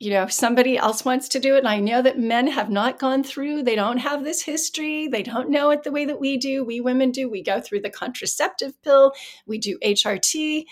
You 0.00 0.10
know, 0.10 0.28
somebody 0.28 0.78
else 0.78 1.04
wants 1.04 1.28
to 1.30 1.40
do 1.40 1.56
it. 1.56 1.58
And 1.58 1.68
I 1.68 1.80
know 1.80 2.00
that 2.02 2.18
men 2.18 2.46
have 2.46 2.70
not 2.70 3.00
gone 3.00 3.24
through, 3.24 3.64
they 3.64 3.74
don't 3.74 3.98
have 3.98 4.22
this 4.22 4.42
history. 4.42 5.08
They 5.08 5.24
don't 5.24 5.50
know 5.50 5.70
it 5.70 5.82
the 5.82 5.90
way 5.90 6.04
that 6.04 6.20
we 6.20 6.36
do. 6.36 6.64
We 6.64 6.80
women 6.80 7.10
do. 7.10 7.28
We 7.28 7.42
go 7.42 7.60
through 7.60 7.80
the 7.80 7.90
contraceptive 7.90 8.80
pill, 8.82 9.12
we 9.46 9.58
do 9.58 9.76
HRT. 9.84 10.64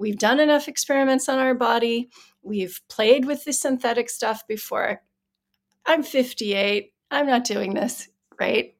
We've 0.00 0.18
done 0.18 0.40
enough 0.40 0.66
experiments 0.66 1.28
on 1.28 1.38
our 1.38 1.54
body 1.54 2.08
We've 2.42 2.80
played 2.88 3.26
with 3.26 3.44
the 3.44 3.52
synthetic 3.52 4.08
stuff 4.08 4.46
before. 4.46 5.02
I'm 5.86 6.02
58. 6.02 6.92
I'm 7.10 7.26
not 7.26 7.44
doing 7.44 7.74
this, 7.74 8.08
right? 8.38 8.74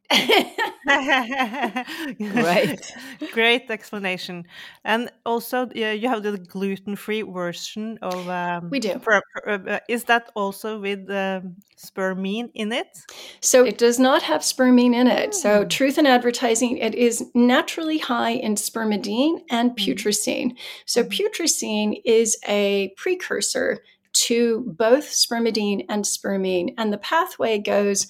Right. 2.34 2.80
Great 3.32 3.70
explanation. 3.70 4.44
And 4.84 5.10
also, 5.24 5.68
yeah, 5.74 5.92
you 5.92 6.08
have 6.08 6.22
the 6.22 6.38
gluten-free 6.38 7.22
version 7.22 7.98
of. 8.02 8.28
Um, 8.28 8.70
we 8.70 8.80
do. 8.80 8.98
For, 8.98 9.22
uh, 9.46 9.78
is 9.88 10.04
that 10.04 10.30
also 10.34 10.80
with 10.80 11.08
um, 11.10 11.56
spermine 11.76 12.50
in 12.54 12.72
it? 12.72 12.98
So 13.40 13.64
it 13.64 13.78
does 13.78 13.98
not 13.98 14.22
have 14.22 14.42
spermine 14.42 14.94
in 14.94 15.06
it. 15.06 15.34
So 15.34 15.62
hmm. 15.62 15.68
truth 15.68 15.98
in 15.98 16.06
advertising, 16.06 16.78
it 16.78 16.94
is 16.94 17.24
naturally 17.34 17.98
high 17.98 18.32
in 18.32 18.56
spermidine 18.56 19.42
and 19.50 19.70
hmm. 19.70 19.76
putrescine. 19.76 20.56
So 20.86 21.04
hmm. 21.04 21.08
putrescine 21.10 22.00
is 22.04 22.36
a 22.48 22.92
precursor 22.96 23.78
to 24.12 24.64
both 24.76 25.04
spermidine 25.04 25.84
and 25.88 26.04
spermine, 26.04 26.74
and 26.76 26.92
the 26.92 26.98
pathway 26.98 27.58
goes 27.58 28.08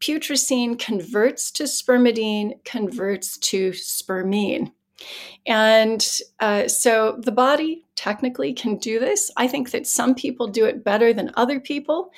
putrescine 0.00 0.78
converts 0.78 1.50
to 1.52 1.64
spermidine, 1.64 2.52
converts 2.64 3.38
to 3.38 3.72
spermine. 3.72 4.72
And 5.46 6.06
uh, 6.40 6.68
so 6.68 7.18
the 7.22 7.32
body 7.32 7.84
technically 7.96 8.52
can 8.52 8.76
do 8.76 8.98
this. 8.98 9.30
I 9.36 9.46
think 9.46 9.70
that 9.70 9.86
some 9.86 10.14
people 10.14 10.48
do 10.48 10.64
it 10.64 10.84
better 10.84 11.12
than 11.12 11.32
other 11.36 11.60
people. 11.60 12.10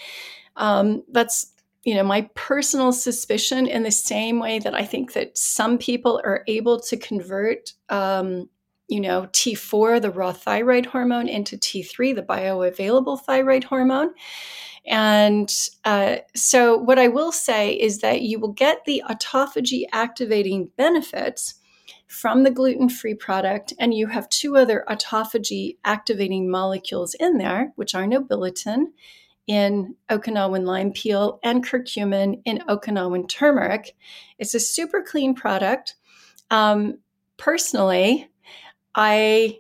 Um, 0.57 1.03
that's 1.11 1.53
you 1.85 1.95
know 1.95 2.03
my 2.03 2.23
personal 2.35 2.93
suspicion 2.93 3.67
in 3.67 3.83
the 3.83 3.91
same 3.91 4.41
way 4.41 4.59
that 4.59 4.75
I 4.75 4.85
think 4.85 5.13
that 5.13 5.39
some 5.39 5.79
people 5.79 6.21
are 6.25 6.45
able 6.47 6.81
to 6.81 6.97
convert 6.97 7.73
um, 7.89 8.49
you 8.89 9.01
know 9.01 9.29
T4 9.33 10.03
the 10.03 10.11
raw 10.11 10.33
thyroid 10.33 10.87
hormone 10.87 11.29
into 11.29 11.57
T3 11.57 12.15
the 12.15 12.23
bioavailable 12.23 13.21
thyroid 13.23 13.65
hormone. 13.65 14.11
And 14.89 15.53
uh, 15.85 16.17
so, 16.35 16.77
what 16.79 16.99
I 16.99 17.09
will 17.09 17.31
say 17.31 17.73
is 17.73 17.99
that 17.99 18.23
you 18.23 18.41
will 18.41 18.53
get 18.53 18.87
the 18.87 19.03
autophagy 19.09 19.83
activating 19.93 20.71
benefits 20.79 21.57
from 22.07 22.43
the 22.43 22.51
gluten 22.51 22.89
free 22.89 23.15
product, 23.15 23.75
and 23.79 23.93
you 23.93 24.07
have 24.07 24.29
two 24.31 24.57
other 24.57 24.87
autophagy 24.89 25.77
activating 25.85 26.51
molecules 26.51 27.15
in 27.21 27.37
there, 27.37 27.73
which 27.77 27.95
are 27.95 28.05
nobiletin 28.05 28.87
in 29.47 29.95
Okinawan 30.11 30.65
lime 30.65 30.93
peel 30.93 31.39
and 31.43 31.67
curcumin 31.67 32.41
in 32.47 32.59
Okinawan 32.69 33.29
turmeric. 33.29 33.95
It's 34.39 34.55
a 34.55 34.61
super 34.61 35.03
clean 35.03 35.35
product. 35.35 35.97
Um, 36.51 36.99
personally, 37.37 38.31
I 38.95 39.59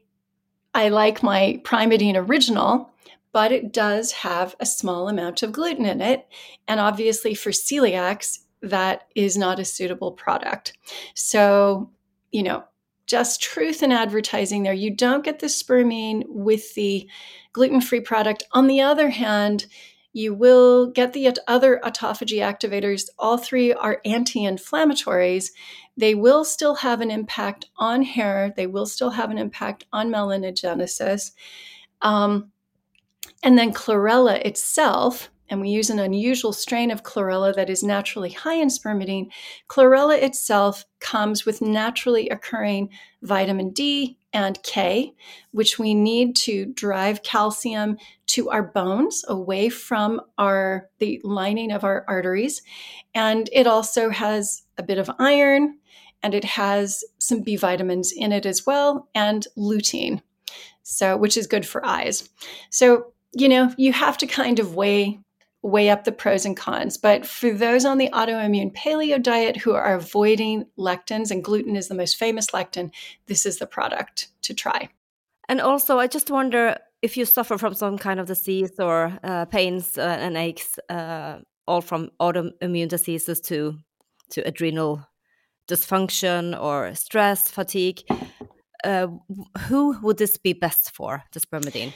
I 0.75 0.89
like 0.89 1.23
my 1.23 1.61
Primeadine 1.65 2.17
original 2.17 2.91
but 3.39 3.53
it 3.53 3.73
does 3.73 4.11
have 4.11 4.57
a 4.59 4.67
small 4.67 5.09
amount 5.09 5.45
of 5.45 5.53
gluten 5.53 5.87
in 5.87 6.01
it. 6.01 6.27
And 6.67 6.81
obviously, 6.81 7.35
for 7.35 7.51
celiacs, 7.51 8.41
that 8.63 9.07
is 9.15 9.37
not 9.37 9.61
a 9.61 9.65
suitable 9.65 10.11
product. 10.11 10.77
So, 11.15 11.93
you 12.33 12.43
know, 12.43 12.65
just 13.07 13.41
truth 13.41 13.81
in 13.85 13.93
advertising 13.93 14.65
there. 14.65 14.73
You 14.73 14.93
don't 14.93 15.25
get 15.25 15.39
the 15.39 15.49
spermine 15.49 16.25
with 16.27 16.75
the 16.75 17.09
gluten 17.53 17.81
free 17.81 18.01
product. 18.01 18.43
On 18.51 18.67
the 18.67 18.81
other 18.81 19.09
hand, 19.09 19.67
you 20.13 20.35
will 20.35 20.91
get 20.91 21.13
the 21.13 21.31
other 21.47 21.81
autophagy 21.85 22.41
activators. 22.41 23.05
All 23.21 23.39
three 23.39 23.73
are 23.73 24.01
anti 24.05 24.41
inflammatories. 24.41 25.51
They 25.97 26.17
will 26.17 26.45
still 26.45 26.75
have 26.75 27.01
an 27.01 27.13
impact 27.13 27.67
on 27.77 28.03
hair, 28.03 28.53
they 28.57 28.67
will 28.67 28.87
still 28.87 29.11
have 29.11 29.31
an 29.31 29.39
impact 29.39 29.85
on 29.93 30.11
melanogenesis. 30.11 31.31
Um, 32.03 32.51
and 33.43 33.59
then 33.59 33.73
chlorella 33.73 34.45
itself, 34.45 35.31
and 35.49 35.61
we 35.61 35.71
use 35.71 35.91
an 35.91 35.99
unusual 35.99 36.53
strain 36.53 36.91
of 36.91 37.03
chlorella 37.03 37.55
that 37.55 37.71
is 37.71 37.83
naturally 37.83 38.31
high 38.31 38.57
in 38.57 38.69
spermidine. 38.69 39.31
Chlorella 39.69 40.21
itself 40.21 40.85
comes 41.01 41.47
with 41.47 41.63
naturally 41.63 42.29
occurring 42.29 42.91
vitamin 43.23 43.71
D 43.71 44.19
and 44.33 44.63
K, 44.63 45.15
which 45.53 45.79
we 45.79 45.95
need 45.95 46.37
to 46.37 46.67
drive 46.67 47.23
calcium 47.23 47.97
to 48.27 48.51
our 48.51 48.63
bones 48.63 49.25
away 49.27 49.71
from 49.71 50.21
our 50.37 50.91
the 50.99 51.21
lining 51.25 51.73
of 51.73 51.83
our 51.83 52.05
arteries. 52.09 52.63
And 53.15 53.49
it 53.53 53.67
also 53.67 54.11
has 54.11 54.63
a 54.77 54.83
bit 54.83 54.99
of 54.99 55.11
iron 55.19 55.79
and 56.23 56.35
it 56.35 56.45
has 56.45 57.05
some 57.19 57.41
B 57.41 57.57
vitamins 57.57 58.13
in 58.13 58.33
it 58.33 58.45
as 58.45 58.67
well 58.67 59.09
and 59.15 59.47
lutein. 59.57 60.21
So 60.83 61.17
which 61.17 61.37
is 61.37 61.47
good 61.47 61.67
for 61.67 61.85
eyes. 61.85 62.29
So 62.71 63.13
you 63.33 63.49
know, 63.49 63.73
you 63.77 63.93
have 63.93 64.19
to 64.19 64.27
kind 64.27 64.59
of 64.59 64.75
weigh 64.75 65.21
weigh 65.63 65.91
up 65.91 66.05
the 66.05 66.13
pros 66.13 66.47
and 66.47 66.57
cons. 66.57 66.97
But 66.97 67.27
for 67.27 67.53
those 67.53 67.85
on 67.85 67.99
the 67.99 68.11
autoimmune 68.13 68.73
paleo 68.75 69.21
diet 69.21 69.57
who 69.57 69.73
are 69.75 69.95
avoiding 69.95 70.67
lectins, 70.79 71.31
and 71.31 71.43
gluten 71.43 71.77
is 71.77 71.89
the 71.89 71.95
most 71.95 72.17
famous 72.17 72.51
lectin, 72.51 72.93
this 73.27 73.45
is 73.45 73.59
the 73.59 73.67
product 73.67 74.29
to 74.43 74.55
try. 74.55 74.89
And 75.49 75.61
also, 75.61 75.99
I 75.99 76.07
just 76.07 76.31
wonder 76.31 76.77
if 77.03 77.17
you 77.17 77.25
suffer 77.25 77.59
from 77.59 77.75
some 77.75 77.99
kind 77.99 78.21
of 78.21 78.27
disease 78.27 78.79
or 78.79 79.19
uh, 79.23 79.47
pains 79.47 79.99
uh, 79.99 80.03
and 80.03 80.37
aches, 80.37 80.79
uh, 80.89 81.39
all 81.67 81.81
from 81.81 82.11
autoimmune 82.21 82.89
diseases 82.89 83.41
to 83.43 83.79
to 84.31 84.43
adrenal 84.43 85.07
dysfunction 85.69 86.59
or 86.61 86.95
stress, 86.95 87.51
fatigue. 87.51 88.03
Uh, 88.85 89.09
who 89.67 89.99
would 90.03 90.19
this 90.19 90.37
be 90.37 90.53
best 90.53 90.95
for, 90.95 91.25
the 91.33 91.41
spermidine? 91.41 91.93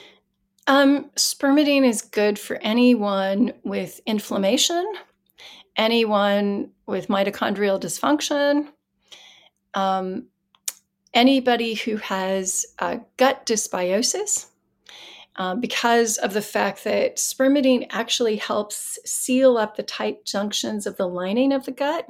Um, 0.67 1.09
spermidine 1.15 1.85
is 1.85 2.01
good 2.01 2.39
for 2.39 2.57
anyone 2.61 3.53
with 3.63 3.99
inflammation, 4.05 4.85
anyone 5.75 6.71
with 6.85 7.07
mitochondrial 7.07 7.79
dysfunction, 7.81 8.69
um, 9.73 10.27
anybody 11.13 11.73
who 11.73 11.97
has 11.97 12.65
uh, 12.79 12.97
gut 13.17 13.45
dysbiosis. 13.45 14.47
Uh, 15.35 15.55
because 15.55 16.17
of 16.19 16.33
the 16.33 16.43
fact 16.43 16.83
that 16.83 17.15
spermidine 17.15 17.87
actually 17.89 18.35
helps 18.35 18.99
seal 19.03 19.57
up 19.57 19.75
the 19.75 19.81
tight 19.81 20.23
junctions 20.25 20.85
of 20.85 20.95
the 20.97 21.07
lining 21.07 21.51
of 21.51 21.65
the 21.65 21.71
gut. 21.71 22.07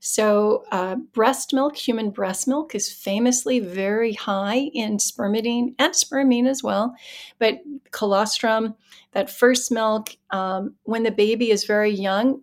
So, 0.00 0.64
uh, 0.72 0.96
breast 0.96 1.52
milk, 1.52 1.76
human 1.76 2.10
breast 2.10 2.48
milk, 2.48 2.74
is 2.74 2.92
famously 2.92 3.60
very 3.60 4.12
high 4.12 4.70
in 4.72 4.98
spermidine 4.98 5.74
and 5.78 5.94
spermine 5.94 6.46
as 6.46 6.62
well. 6.62 6.94
But 7.38 7.60
colostrum, 7.90 8.74
that 9.12 9.30
first 9.30 9.70
milk, 9.70 10.16
um, 10.30 10.74
when 10.84 11.02
the 11.02 11.10
baby 11.10 11.50
is 11.50 11.64
very 11.64 11.90
young, 11.90 12.42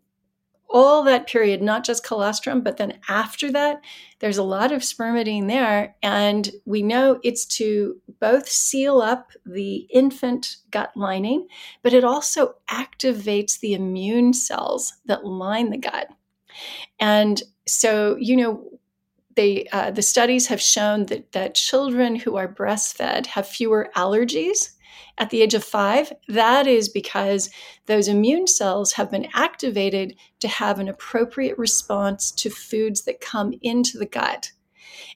all 0.70 1.04
that 1.04 1.28
period, 1.28 1.62
not 1.62 1.84
just 1.84 2.06
colostrum, 2.06 2.62
but 2.62 2.78
then 2.78 3.00
after 3.10 3.52
that, 3.52 3.82
there's 4.20 4.38
a 4.38 4.44
lot 4.44 4.72
of 4.72 4.82
spermidine 4.82 5.48
there. 5.48 5.96
And 6.04 6.52
we 6.66 6.84
know 6.84 7.20
it's 7.24 7.46
to 7.58 8.00
both 8.20 8.48
seal 8.48 9.02
up 9.02 9.32
the 9.46 9.88
infant 9.92 10.58
gut 10.70 10.92
lining, 10.96 11.48
but 11.82 11.94
it 11.94 12.04
also 12.04 12.56
activates 12.70 13.60
the 13.60 13.74
immune 13.74 14.34
cells 14.34 14.94
that 15.06 15.26
line 15.26 15.72
the 15.72 15.78
gut. 15.78 16.10
And 17.00 17.42
so, 17.68 18.16
you 18.20 18.36
know, 18.36 18.64
they, 19.36 19.68
uh, 19.72 19.92
the 19.92 20.02
studies 20.02 20.48
have 20.48 20.62
shown 20.62 21.06
that, 21.06 21.32
that 21.32 21.56
children 21.56 22.16
who 22.16 22.36
are 22.36 22.54
breastfed 22.54 23.28
have 23.28 23.48
fewer 23.48 23.90
allergies 23.96 24.72
at 25.18 25.30
the 25.30 25.42
age 25.42 25.54
of 25.54 25.64
five, 25.64 26.12
that 26.28 26.66
is 26.66 26.90
because 26.90 27.50
those 27.86 28.08
immune 28.08 28.48
cells 28.48 28.94
have 28.94 29.12
been 29.12 29.28
activated 29.34 30.16
to 30.40 30.48
have 30.48 30.80
an 30.80 30.88
appropriate 30.88 31.58
response 31.58 32.32
to 32.32 32.50
foods 32.50 33.04
that 33.04 33.22
come 33.22 33.54
into 33.62 33.98
the 33.98 34.06
gut. 34.06 34.52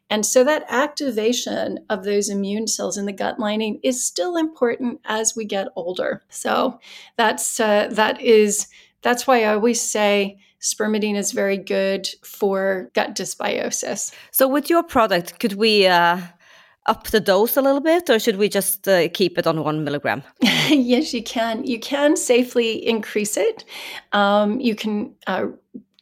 And 0.09 0.25
so 0.25 0.43
that 0.43 0.65
activation 0.67 1.79
of 1.89 2.03
those 2.03 2.29
immune 2.29 2.67
cells 2.67 2.97
in 2.97 3.05
the 3.05 3.13
gut 3.13 3.39
lining 3.39 3.79
is 3.81 4.05
still 4.05 4.35
important 4.35 4.99
as 5.05 5.35
we 5.35 5.45
get 5.45 5.69
older. 5.75 6.23
So 6.29 6.79
that's 7.15 7.59
uh, 7.59 7.87
that 7.91 8.21
is 8.21 8.67
that's 9.03 9.27
why 9.27 9.43
I 9.43 9.53
always 9.53 9.79
say 9.79 10.39
spermidine 10.61 11.17
is 11.17 11.33
very 11.33 11.57
good 11.57 12.07
for 12.23 12.89
gut 12.93 13.15
dysbiosis. 13.15 14.13
So 14.31 14.47
with 14.47 14.69
your 14.69 14.81
product, 14.81 15.39
could 15.39 15.53
we 15.53 15.85
uh, 15.85 16.21
up 16.85 17.07
the 17.07 17.19
dose 17.19 17.57
a 17.57 17.61
little 17.61 17.81
bit, 17.81 18.09
or 18.09 18.19
should 18.19 18.37
we 18.37 18.49
just 18.49 18.87
uh, 18.87 19.09
keep 19.09 19.37
it 19.37 19.45
on 19.45 19.63
one 19.63 19.83
milligram? 19.83 20.23
yes, 20.41 21.13
you 21.13 21.23
can. 21.23 21.63
You 21.65 21.79
can 21.79 22.15
safely 22.15 22.85
increase 22.87 23.37
it. 23.37 23.65
Um, 24.11 24.59
you 24.59 24.75
can 24.75 25.13
uh, 25.27 25.47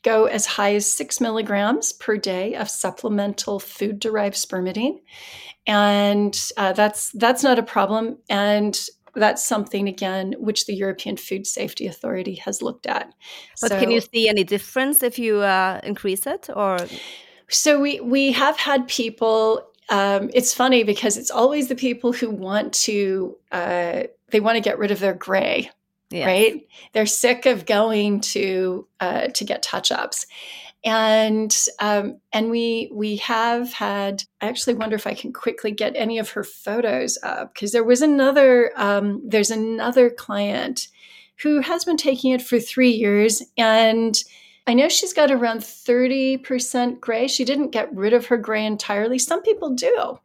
go 0.03 0.25
as 0.25 0.45
high 0.45 0.75
as 0.75 0.91
six 0.91 1.19
milligrams 1.21 1.93
per 1.93 2.17
day 2.17 2.55
of 2.55 2.69
supplemental 2.69 3.59
food-derived 3.59 4.35
spermidine, 4.35 4.99
and 5.67 6.39
uh, 6.57 6.73
that's 6.73 7.11
that's 7.11 7.43
not 7.43 7.59
a 7.59 7.63
problem. 7.63 8.17
And 8.29 8.79
that's 9.15 9.45
something 9.45 9.87
again 9.87 10.35
which 10.39 10.65
the 10.65 10.73
European 10.73 11.17
Food 11.17 11.45
Safety 11.47 11.87
Authority 11.87 12.35
has 12.35 12.61
looked 12.61 12.87
at. 12.87 13.13
But 13.61 13.71
so, 13.71 13.79
can 13.79 13.91
you 13.91 14.01
see 14.01 14.29
any 14.29 14.43
difference 14.43 15.03
if 15.03 15.19
you 15.19 15.41
uh, 15.41 15.79
increase 15.83 16.25
it, 16.25 16.49
or? 16.55 16.77
So 17.49 17.79
we 17.79 17.99
we 17.99 18.31
have 18.31 18.57
had 18.57 18.87
people 18.87 19.71
um, 19.91 20.29
it's 20.33 20.53
funny 20.53 20.83
because 20.83 21.17
it's 21.17 21.29
always 21.29 21.67
the 21.67 21.75
people 21.75 22.13
who 22.13 22.29
want 22.29 22.73
to 22.73 23.37
uh, 23.51 24.03
they 24.29 24.39
want 24.39 24.55
to 24.55 24.61
get 24.61 24.79
rid 24.79 24.89
of 24.89 24.99
their 24.99 25.13
gray 25.13 25.69
yes. 26.09 26.25
right 26.25 26.67
they're 26.93 27.05
sick 27.05 27.45
of 27.45 27.65
going 27.65 28.21
to 28.21 28.87
uh, 29.01 29.27
to 29.27 29.43
get 29.43 29.61
touch 29.61 29.91
ups 29.91 30.25
and 30.83 31.55
um, 31.79 32.17
and 32.33 32.49
we 32.49 32.89
we 32.93 33.17
have 33.17 33.71
had 33.73 34.23
i 34.41 34.47
actually 34.47 34.73
wonder 34.73 34.95
if 34.95 35.05
i 35.05 35.13
can 35.13 35.31
quickly 35.31 35.71
get 35.71 35.95
any 35.95 36.17
of 36.17 36.31
her 36.31 36.43
photos 36.43 37.17
up 37.23 37.53
because 37.53 37.71
there 37.71 37.83
was 37.83 38.01
another 38.01 38.71
um, 38.75 39.21
there's 39.25 39.51
another 39.51 40.09
client 40.09 40.87
who 41.37 41.59
has 41.59 41.85
been 41.85 41.97
taking 41.97 42.31
it 42.31 42.41
for 42.41 42.59
three 42.59 42.91
years 42.91 43.43
and 43.57 44.23
I 44.67 44.75
know 44.75 44.89
she's 44.89 45.11
got 45.11 45.31
around 45.31 45.61
30% 45.61 46.99
gray. 46.99 47.27
She 47.27 47.43
didn't 47.43 47.71
get 47.71 47.93
rid 47.95 48.13
of 48.13 48.27
her 48.27 48.37
gray 48.37 48.63
entirely. 48.63 49.17
Some 49.17 49.41
people 49.41 49.71
do. 49.71 50.19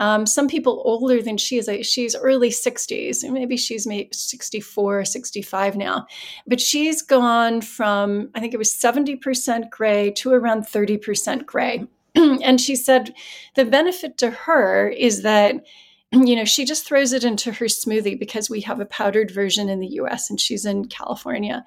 Um, 0.00 0.26
some 0.26 0.48
people 0.48 0.82
older 0.84 1.22
than 1.22 1.36
she 1.36 1.58
is, 1.58 1.68
she's 1.86 2.14
early 2.16 2.50
60s, 2.50 3.28
maybe 3.30 3.56
she's 3.56 3.86
maybe 3.86 4.10
64, 4.12 5.04
65 5.04 5.76
now. 5.76 6.06
But 6.46 6.60
she's 6.60 7.02
gone 7.02 7.60
from, 7.60 8.30
I 8.34 8.40
think 8.40 8.54
it 8.54 8.58
was 8.58 8.72
70% 8.72 9.70
gray 9.70 10.10
to 10.12 10.32
around 10.32 10.64
30% 10.64 11.46
gray. 11.46 11.86
and 12.14 12.60
she 12.60 12.76
said 12.76 13.14
the 13.54 13.64
benefit 13.64 14.18
to 14.18 14.30
her 14.30 14.88
is 14.88 15.22
that 15.22 15.64
you 16.10 16.34
know, 16.34 16.46
she 16.46 16.64
just 16.64 16.86
throws 16.86 17.12
it 17.12 17.22
into 17.22 17.52
her 17.52 17.66
smoothie 17.66 18.18
because 18.18 18.48
we 18.48 18.62
have 18.62 18.80
a 18.80 18.86
powdered 18.86 19.30
version 19.30 19.68
in 19.68 19.78
the 19.78 19.88
US 20.00 20.30
and 20.30 20.40
she's 20.40 20.64
in 20.64 20.86
California. 20.86 21.64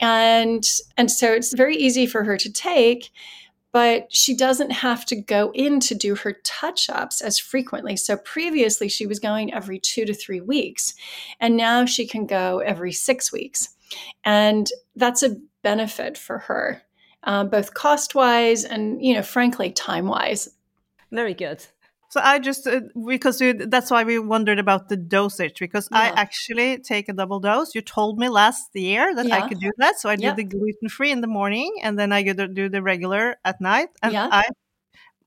And 0.00 0.64
and 0.96 1.10
so 1.10 1.32
it's 1.32 1.52
very 1.52 1.76
easy 1.76 2.06
for 2.06 2.22
her 2.22 2.36
to 2.36 2.52
take, 2.52 3.10
but 3.72 4.12
she 4.12 4.36
doesn't 4.36 4.70
have 4.70 5.04
to 5.06 5.16
go 5.16 5.50
in 5.54 5.80
to 5.80 5.94
do 5.94 6.14
her 6.16 6.36
touch-ups 6.44 7.20
as 7.20 7.38
frequently. 7.38 7.96
So 7.96 8.16
previously 8.16 8.88
she 8.88 9.06
was 9.06 9.20
going 9.20 9.52
every 9.54 9.78
2 9.78 10.04
to 10.04 10.14
3 10.14 10.40
weeks, 10.40 10.94
and 11.40 11.56
now 11.56 11.84
she 11.84 12.06
can 12.06 12.26
go 12.26 12.58
every 12.58 12.92
6 12.92 13.32
weeks. 13.32 13.70
And 14.24 14.68
that's 14.96 15.22
a 15.22 15.36
benefit 15.62 16.16
for 16.16 16.38
her. 16.38 16.82
Uh, 17.22 17.44
both 17.44 17.74
cost-wise 17.74 18.64
and 18.64 19.04
you 19.04 19.12
know 19.12 19.20
frankly 19.20 19.70
time-wise 19.70 20.48
very 21.12 21.34
good 21.34 21.62
so 22.10 22.20
I 22.22 22.40
just 22.40 22.66
uh, 22.66 22.80
because 23.06 23.40
you, 23.40 23.54
that's 23.54 23.90
why 23.90 24.02
we 24.02 24.18
wondered 24.18 24.58
about 24.58 24.88
the 24.88 24.96
dosage 24.96 25.60
because 25.60 25.88
yeah. 25.92 25.98
I 25.98 26.06
actually 26.08 26.78
take 26.78 27.08
a 27.08 27.12
double 27.12 27.38
dose. 27.38 27.72
You 27.72 27.82
told 27.82 28.18
me 28.18 28.28
last 28.28 28.68
year 28.74 29.14
that 29.14 29.28
yeah. 29.28 29.36
I 29.36 29.48
could 29.48 29.60
do 29.60 29.70
that, 29.78 30.00
so 30.00 30.08
I 30.10 30.16
yeah. 30.18 30.30
do 30.30 30.42
the 30.42 30.44
gluten 30.44 30.88
free 30.88 31.12
in 31.12 31.20
the 31.20 31.28
morning 31.28 31.72
and 31.82 31.96
then 31.96 32.12
I 32.12 32.22
do 32.22 32.68
the 32.68 32.82
regular 32.82 33.36
at 33.44 33.60
night. 33.60 33.90
And 34.02 34.16
I 34.16 34.44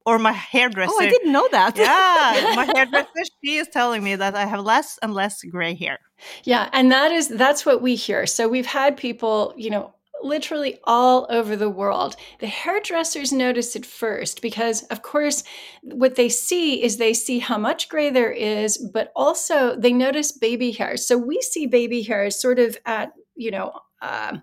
or 0.05 0.19
my 0.19 0.33
hairdresser. 0.33 0.91
Oh, 0.93 1.01
I 1.01 1.09
didn't 1.09 1.31
know 1.31 1.47
that. 1.51 1.77
yeah, 1.77 2.53
my 2.55 2.65
hairdresser. 2.65 3.23
She 3.41 3.55
is 3.55 3.69
telling 3.69 4.03
me 4.03 4.17
that 4.17 4.35
I 4.35 4.45
have 4.45 4.59
less 4.65 4.99
and 5.01 5.13
less 5.13 5.41
gray 5.43 5.75
hair. 5.75 5.99
Yeah, 6.43 6.69
and 6.73 6.91
that 6.91 7.13
is 7.13 7.29
that's 7.29 7.65
what 7.65 7.81
we 7.81 7.95
hear. 7.95 8.25
So 8.25 8.49
we've 8.49 8.65
had 8.65 8.97
people, 8.97 9.53
you 9.55 9.69
know, 9.69 9.93
literally 10.23 10.79
all 10.83 11.27
over 11.29 11.55
the 11.55 11.69
world. 11.69 12.15
The 12.39 12.47
hairdressers 12.47 13.31
notice 13.31 13.75
it 13.75 13.85
first 13.85 14.41
because, 14.41 14.83
of 14.83 15.01
course, 15.01 15.43
what 15.81 16.15
they 16.15 16.29
see 16.29 16.83
is 16.83 16.97
they 16.97 17.13
see 17.13 17.39
how 17.39 17.57
much 17.57 17.89
gray 17.89 18.09
there 18.09 18.31
is, 18.31 18.77
but 18.77 19.11
also 19.15 19.75
they 19.75 19.93
notice 19.93 20.31
baby 20.31 20.71
hairs. 20.71 21.05
So 21.05 21.17
we 21.17 21.41
see 21.41 21.65
baby 21.67 22.01
hairs 22.01 22.41
sort 22.41 22.59
of 22.59 22.77
at, 22.85 23.13
you 23.35 23.51
know, 23.51 23.73
uh, 24.01 24.37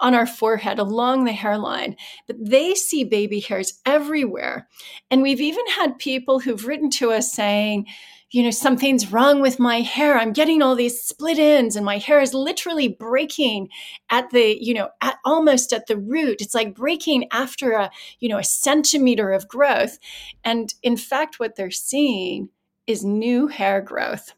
on 0.00 0.14
our 0.14 0.26
forehead 0.26 0.78
along 0.78 1.24
the 1.24 1.32
hairline, 1.32 1.96
but 2.26 2.36
they 2.38 2.74
see 2.74 3.02
baby 3.04 3.40
hairs 3.40 3.80
everywhere. 3.86 4.68
And 5.10 5.22
we've 5.22 5.40
even 5.40 5.66
had 5.68 5.98
people 5.98 6.40
who've 6.40 6.66
written 6.66 6.90
to 6.90 7.12
us 7.12 7.32
saying, 7.32 7.86
you 8.30 8.42
know, 8.42 8.50
something's 8.50 9.12
wrong 9.12 9.40
with 9.40 9.58
my 9.58 9.80
hair. 9.80 10.18
I'm 10.18 10.32
getting 10.32 10.60
all 10.60 10.74
these 10.74 11.00
split 11.00 11.38
ends 11.38 11.76
and 11.76 11.86
my 11.86 11.98
hair 11.98 12.20
is 12.20 12.34
literally 12.34 12.88
breaking 12.88 13.68
at 14.10 14.30
the, 14.30 14.58
you 14.60 14.74
know, 14.74 14.88
at 15.00 15.16
almost 15.24 15.72
at 15.72 15.86
the 15.86 15.96
root. 15.96 16.40
It's 16.40 16.54
like 16.54 16.74
breaking 16.74 17.28
after 17.30 17.72
a, 17.72 17.90
you 18.18 18.28
know, 18.28 18.38
a 18.38 18.44
centimeter 18.44 19.30
of 19.30 19.48
growth. 19.48 19.98
And 20.44 20.74
in 20.82 20.96
fact, 20.96 21.38
what 21.38 21.54
they're 21.56 21.70
seeing 21.70 22.48
is 22.86 23.04
new 23.04 23.46
hair 23.46 23.80
growth. 23.80 24.32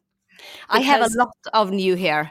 I 0.69 0.81
have 0.81 1.01
a 1.01 1.19
lot 1.19 1.31
of 1.53 1.71
new 1.71 1.97
hair. 1.97 2.31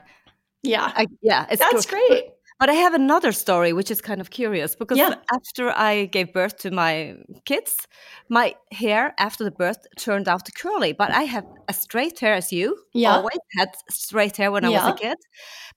Yeah. 0.64 0.92
I, 0.96 1.08
yeah. 1.22 1.48
That's 1.56 1.86
great. 1.86 2.32
But 2.60 2.70
I 2.70 2.74
have 2.74 2.94
another 2.96 3.32
story 3.32 3.72
which 3.72 3.92
is 3.92 4.02
kind 4.02 4.20
of 4.20 4.30
curious 4.32 4.76
because 4.76 4.98
yeah. 4.98 5.16
after 5.32 5.70
I 5.70 6.06
gave 6.06 6.34
birth 6.34 6.58
to 6.60 6.72
my 6.72 7.16
kids, 7.46 7.88
my 8.30 8.56
hair 8.72 9.14
after 9.20 9.44
the 9.44 9.52
birth 9.52 9.86
turned 9.98 10.28
out 10.28 10.50
curly. 10.56 10.94
But 10.94 11.12
I 11.12 11.24
have 11.24 11.46
a 11.68 11.74
straight 11.74 12.20
hair 12.20 12.34
as 12.34 12.52
you. 12.52 12.78
Yeah. 12.94 13.18
Always 13.18 13.38
had 13.58 13.70
straight 13.90 14.38
hair 14.38 14.52
when 14.52 14.66
I 14.66 14.70
yeah. 14.70 14.86
was 14.86 14.96
a 14.96 14.98
kid. 14.98 15.18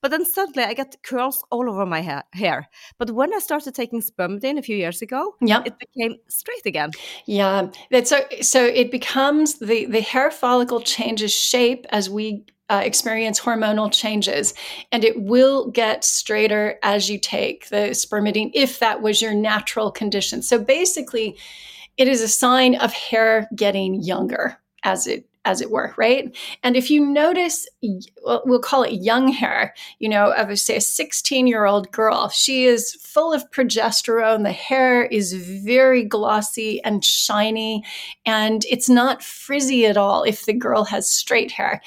But 0.01 0.09
then 0.09 0.25
suddenly 0.25 0.63
I 0.63 0.73
got 0.73 0.95
curls 1.03 1.43
all 1.51 1.69
over 1.69 1.85
my 1.85 2.01
ha 2.01 2.23
hair. 2.33 2.67
But 2.97 3.11
when 3.11 3.31
I 3.33 3.39
started 3.39 3.75
taking 3.75 4.01
spermidine 4.01 4.57
a 4.57 4.63
few 4.63 4.75
years 4.75 5.01
ago, 5.03 5.35
yeah. 5.41 5.61
it 5.65 5.75
became 5.77 6.15
straight 6.29 6.65
again. 6.65 6.91
Yeah. 7.27 7.69
That's 7.91 8.09
so 8.09 8.21
so 8.41 8.65
it 8.65 8.89
becomes 8.89 9.59
the 9.59 9.85
the 9.85 10.01
hair 10.01 10.31
follicle 10.31 10.81
changes 10.81 11.31
shape 11.31 11.85
as 11.91 12.09
we 12.09 12.43
uh, 12.71 12.81
experience 12.83 13.39
hormonal 13.39 13.91
changes, 13.91 14.53
and 14.93 15.03
it 15.03 15.21
will 15.21 15.69
get 15.71 16.05
straighter 16.05 16.79
as 16.83 17.09
you 17.09 17.19
take 17.19 17.67
the 17.67 17.91
spermidine 17.91 18.49
if 18.53 18.79
that 18.79 19.01
was 19.01 19.21
your 19.21 19.33
natural 19.33 19.91
condition. 19.91 20.41
So 20.41 20.57
basically, 20.57 21.37
it 21.97 22.07
is 22.07 22.21
a 22.21 22.29
sign 22.29 22.75
of 22.75 22.93
hair 22.93 23.49
getting 23.53 24.01
younger 24.01 24.57
as 24.83 25.05
it 25.05 25.25
as 25.43 25.59
it 25.59 25.71
were, 25.71 25.91
right? 25.97 26.35
And 26.61 26.77
if 26.77 26.91
you 26.91 27.03
notice, 27.03 27.67
we'll 28.23 28.61
call 28.61 28.83
it 28.83 29.01
young 29.01 29.29
hair, 29.29 29.73
you 29.97 30.07
know, 30.07 30.31
of 30.33 30.51
a, 30.51 30.55
say 30.55 30.75
a 30.75 30.81
16 30.81 31.47
year 31.47 31.65
old 31.65 31.91
girl, 31.91 32.29
she 32.29 32.65
is 32.65 32.93
full 32.93 33.33
of 33.33 33.49
progesterone. 33.49 34.43
The 34.43 34.51
hair 34.51 35.03
is 35.05 35.33
very 35.33 36.03
glossy 36.03 36.81
and 36.83 37.03
shiny, 37.03 37.83
and 38.23 38.63
it's 38.69 38.87
not 38.87 39.23
frizzy 39.23 39.87
at 39.87 39.97
all 39.97 40.23
if 40.23 40.45
the 40.45 40.53
girl 40.53 40.85
has 40.85 41.09
straight 41.09 41.51
hair 41.51 41.81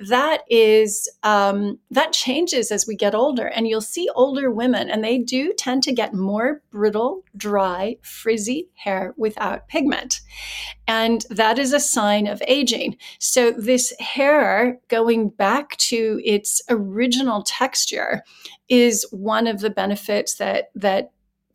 that 0.00 0.42
is 0.48 1.10
um, 1.22 1.78
that 1.90 2.12
changes 2.12 2.70
as 2.70 2.86
we 2.86 2.94
get 2.94 3.14
older 3.14 3.46
and 3.46 3.66
you'll 3.66 3.80
see 3.80 4.08
older 4.14 4.50
women 4.50 4.88
and 4.88 5.02
they 5.02 5.18
do 5.18 5.52
tend 5.56 5.82
to 5.82 5.92
get 5.92 6.14
more 6.14 6.62
brittle 6.70 7.24
dry 7.36 7.96
frizzy 8.02 8.68
hair 8.74 9.14
without 9.16 9.66
pigment 9.68 10.20
and 10.86 11.26
that 11.30 11.58
is 11.58 11.72
a 11.72 11.80
sign 11.80 12.26
of 12.26 12.42
aging 12.46 12.96
So, 13.18 13.50
this 13.52 13.92
hair 13.98 14.78
going 14.88 15.30
back 15.30 15.76
to 15.76 16.20
its 16.24 16.62
original 16.68 17.42
texture 17.42 18.22
is 18.68 19.06
one 19.10 19.46
of 19.46 19.60
the 19.60 19.70
benefits 19.70 20.36
that, 20.36 20.70
that 20.74 21.10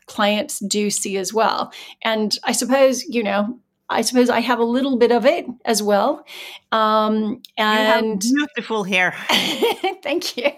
clients 0.06 0.60
do 0.60 0.90
see 0.90 1.18
as 1.18 1.34
well. 1.34 1.72
And 2.04 2.38
I 2.44 2.52
suppose, 2.52 3.04
you 3.06 3.24
know, 3.24 3.60
I 3.94 4.02
suppose 4.02 4.30
I 4.30 4.40
have 4.40 4.60
a 4.60 4.64
little 4.64 4.98
bit 4.98 5.12
of 5.12 5.26
it 5.26 5.46
as 5.66 5.82
well. 5.82 6.26
Um, 6.72 7.44
and 7.56 8.20
beautiful 8.20 8.84
hair. 8.84 9.16
thank 10.02 10.36
you. 10.36 10.52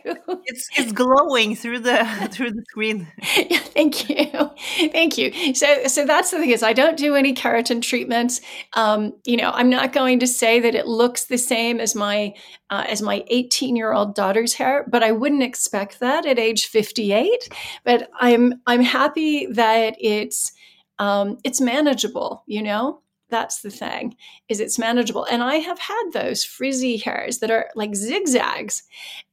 It's 0.46 0.70
it's 0.78 0.94
glowing 0.94 1.58
through 1.58 1.80
the 1.80 2.06
through 2.32 2.52
the 2.52 2.64
screen. 2.70 3.08
Yeah, 3.36 3.60
thank 3.60 4.10
you, 4.10 4.52
thank 4.92 5.18
you. 5.18 5.54
So 5.54 5.88
so 5.88 6.06
that's 6.06 6.32
the 6.32 6.38
thing 6.38 6.52
is 6.52 6.64
I 6.64 6.72
don't 6.72 6.96
do 6.96 7.16
any 7.16 7.34
keratin 7.34 7.82
treatments. 7.82 8.40
Um, 8.74 9.14
you 9.26 9.36
know, 9.36 9.52
I'm 9.52 9.70
not 9.70 9.92
going 9.92 10.20
to 10.20 10.28
say 10.28 10.62
that 10.62 10.74
it 10.74 10.88
looks 10.88 11.26
the 11.26 11.38
same 11.38 11.82
as 11.82 11.96
my 11.96 12.34
uh, 12.70 12.86
as 12.88 13.02
my 13.02 13.26
18 13.28 13.76
year 13.76 13.92
old 13.92 14.16
daughter's 14.16 14.54
hair, 14.54 14.86
but 14.88 15.04
I 15.04 15.12
wouldn't 15.12 15.44
expect 15.44 16.00
that 16.00 16.26
at 16.26 16.40
age 16.40 16.68
58. 16.68 17.50
But 17.84 18.10
I'm 18.18 18.62
I'm 18.66 18.82
happy 18.82 19.48
that 19.48 19.98
it's 20.00 20.54
um, 20.98 21.40
it's 21.44 21.60
manageable. 21.60 22.44
You 22.48 22.64
know 22.64 23.02
that's 23.30 23.62
the 23.62 23.72
thing 23.72 24.16
is 24.50 24.60
it's 24.60 24.80
manageable. 24.80 25.26
And 25.26 25.44
i 25.44 25.56
have 25.56 25.80
had 25.80 26.04
those 26.14 26.44
frizzy 26.44 26.98
hairs 26.98 27.40
that 27.40 27.52
are 27.52 27.70
like 27.76 27.96
zigzags 27.96 28.84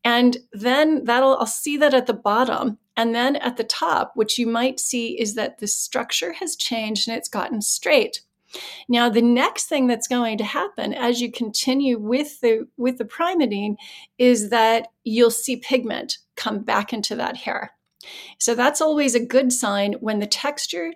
and 0.04 0.36
then 0.52 1.04
that'll 1.04 1.36
i'll 1.38 1.46
see 1.46 1.76
that 1.78 1.94
at 1.94 2.06
the 2.06 2.14
bottom 2.14 2.78
and 2.96 3.14
then 3.14 3.36
at 3.36 3.56
the 3.56 3.64
top 3.64 4.12
what 4.14 4.38
you 4.38 4.46
might 4.46 4.78
see 4.78 5.18
is 5.20 5.34
that 5.34 5.58
the 5.58 5.66
structure 5.66 6.32
has 6.34 6.56
changed 6.56 7.08
and 7.08 7.16
it's 7.16 7.28
gotten 7.28 7.62
straight. 7.62 8.22
Now 8.88 9.08
the 9.08 9.22
next 9.22 9.66
thing 9.66 9.86
that's 9.86 10.08
going 10.08 10.36
to 10.38 10.44
happen 10.44 10.92
as 10.92 11.20
you 11.20 11.32
continue 11.32 11.98
with 11.98 12.40
the 12.40 12.68
with 12.76 12.98
the 12.98 13.04
Primeadine 13.04 13.76
is 14.18 14.50
that 14.50 14.88
you'll 15.04 15.30
see 15.30 15.56
pigment 15.56 16.18
come 16.36 16.60
back 16.60 16.92
into 16.92 17.16
that 17.16 17.36
hair 17.36 17.72
so 18.38 18.54
that's 18.54 18.80
always 18.80 19.14
a 19.14 19.24
good 19.24 19.52
sign 19.52 19.94
when 20.00 20.18
the 20.18 20.26
texture 20.26 20.92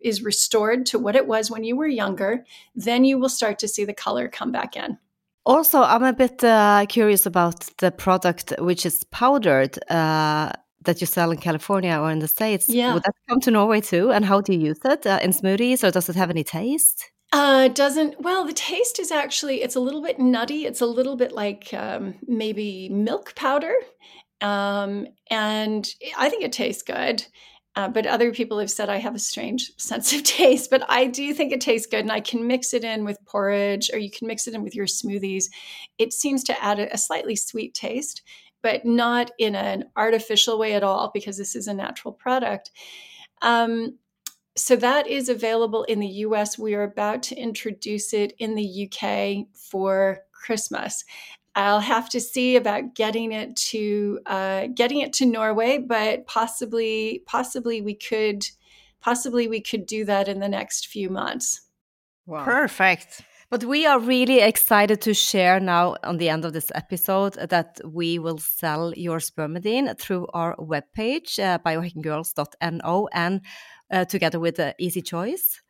is 0.00 0.22
restored 0.22 0.86
to 0.86 0.98
what 0.98 1.16
it 1.16 1.26
was 1.26 1.50
when 1.50 1.64
you 1.64 1.76
were 1.76 1.86
younger, 1.86 2.44
then 2.74 3.04
you 3.04 3.18
will 3.18 3.28
start 3.28 3.58
to 3.60 3.68
see 3.68 3.84
the 3.84 3.94
color 3.94 4.28
come 4.28 4.52
back 4.52 4.76
in. 4.76 4.98
Also, 5.44 5.82
I'm 5.82 6.02
a 6.02 6.12
bit 6.12 6.44
uh, 6.44 6.84
curious 6.88 7.24
about 7.24 7.60
the 7.78 7.90
product 7.90 8.52
which 8.58 8.84
is 8.84 9.04
powdered 9.04 9.78
uh, 9.90 10.52
that 10.82 11.00
you 11.00 11.06
sell 11.06 11.30
in 11.30 11.38
California 11.38 11.98
or 11.98 12.10
in 12.10 12.18
the 12.18 12.28
States. 12.28 12.68
Yeah. 12.68 12.94
Would 12.94 13.04
that 13.04 13.14
come 13.28 13.40
to 13.40 13.50
Norway 13.50 13.80
too? 13.80 14.10
And 14.10 14.24
how 14.24 14.40
do 14.40 14.52
you 14.52 14.60
use 14.60 14.80
it 14.84 15.06
uh, 15.06 15.20
in 15.22 15.30
smoothies 15.30 15.82
or 15.82 15.90
does 15.90 16.08
it 16.08 16.16
have 16.16 16.30
any 16.30 16.44
taste? 16.44 17.10
Uh, 17.32 17.68
doesn't 17.68 18.20
well. 18.20 18.46
The 18.46 18.54
taste 18.54 18.98
is 18.98 19.10
actually 19.10 19.62
it's 19.62 19.76
a 19.76 19.80
little 19.80 20.00
bit 20.00 20.18
nutty. 20.18 20.64
It's 20.64 20.80
a 20.80 20.86
little 20.86 21.14
bit 21.16 21.32
like 21.32 21.74
um, 21.74 22.14
maybe 22.26 22.88
milk 22.88 23.34
powder, 23.34 23.74
um, 24.40 25.06
and 25.30 25.88
I 26.16 26.28
think 26.28 26.44
it 26.44 26.52
tastes 26.52 26.82
good. 26.82 27.24
Uh, 27.76 27.86
but 27.86 28.06
other 28.06 28.32
people 28.32 28.58
have 28.58 28.70
said 28.70 28.88
I 28.88 28.96
have 28.96 29.14
a 29.14 29.20
strange 29.20 29.70
sense 29.76 30.12
of 30.12 30.24
taste. 30.24 30.68
But 30.70 30.84
I 30.88 31.06
do 31.06 31.32
think 31.32 31.52
it 31.52 31.60
tastes 31.60 31.86
good, 31.86 32.00
and 32.00 32.12
I 32.12 32.20
can 32.20 32.46
mix 32.46 32.74
it 32.74 32.84
in 32.84 33.04
with 33.04 33.24
porridge, 33.24 33.90
or 33.92 33.98
you 33.98 34.10
can 34.10 34.26
mix 34.26 34.48
it 34.48 34.54
in 34.54 34.62
with 34.62 34.74
your 34.74 34.86
smoothies. 34.86 35.44
It 35.96 36.12
seems 36.12 36.42
to 36.44 36.64
add 36.64 36.80
a, 36.80 36.92
a 36.92 36.98
slightly 36.98 37.36
sweet 37.36 37.74
taste, 37.74 38.22
but 38.62 38.84
not 38.84 39.30
in 39.38 39.54
an 39.54 39.84
artificial 39.96 40.58
way 40.58 40.74
at 40.74 40.82
all, 40.82 41.10
because 41.14 41.36
this 41.36 41.54
is 41.54 41.68
a 41.68 41.74
natural 41.74 42.12
product. 42.12 42.72
Um, 43.42 43.98
so 44.56 44.74
that 44.74 45.06
is 45.06 45.28
available 45.28 45.84
in 45.84 46.00
the 46.00 46.08
US. 46.08 46.58
We 46.58 46.74
are 46.74 46.82
about 46.82 47.22
to 47.24 47.36
introduce 47.36 48.12
it 48.12 48.32
in 48.40 48.56
the 48.56 48.90
UK 48.90 49.46
for 49.54 50.18
Christmas. 50.32 51.04
I'll 51.58 51.80
have 51.80 52.08
to 52.10 52.20
see 52.20 52.54
about 52.54 52.94
getting 52.94 53.32
it 53.32 53.56
to 53.70 54.20
uh, 54.26 54.68
getting 54.68 55.00
it 55.00 55.12
to 55.14 55.26
Norway, 55.26 55.78
but 55.78 56.24
possibly 56.26 57.24
possibly 57.26 57.80
we 57.82 57.94
could 57.94 58.48
possibly 59.00 59.48
we 59.48 59.60
could 59.60 59.84
do 59.84 60.04
that 60.04 60.28
in 60.28 60.38
the 60.38 60.48
next 60.48 60.86
few 60.86 61.10
months. 61.10 61.62
Wow. 62.26 62.44
Perfect. 62.44 63.22
But 63.50 63.64
we 63.64 63.86
are 63.86 63.98
really 63.98 64.40
excited 64.40 65.00
to 65.00 65.14
share 65.14 65.58
now 65.58 65.96
on 66.04 66.18
the 66.18 66.28
end 66.28 66.44
of 66.44 66.52
this 66.52 66.70
episode 66.76 67.32
that 67.34 67.80
we 67.84 68.20
will 68.20 68.38
sell 68.38 68.92
your 68.94 69.18
spermidine 69.18 69.98
through 69.98 70.28
our 70.34 70.54
webpage, 70.56 71.42
uh, 71.42 71.58
biohackinggirls.no, 71.58 73.08
and 73.12 73.40
uh, 73.90 74.04
together 74.04 74.38
with 74.38 74.60
uh, 74.60 74.74
Easy 74.78 75.02
Choice. 75.02 75.60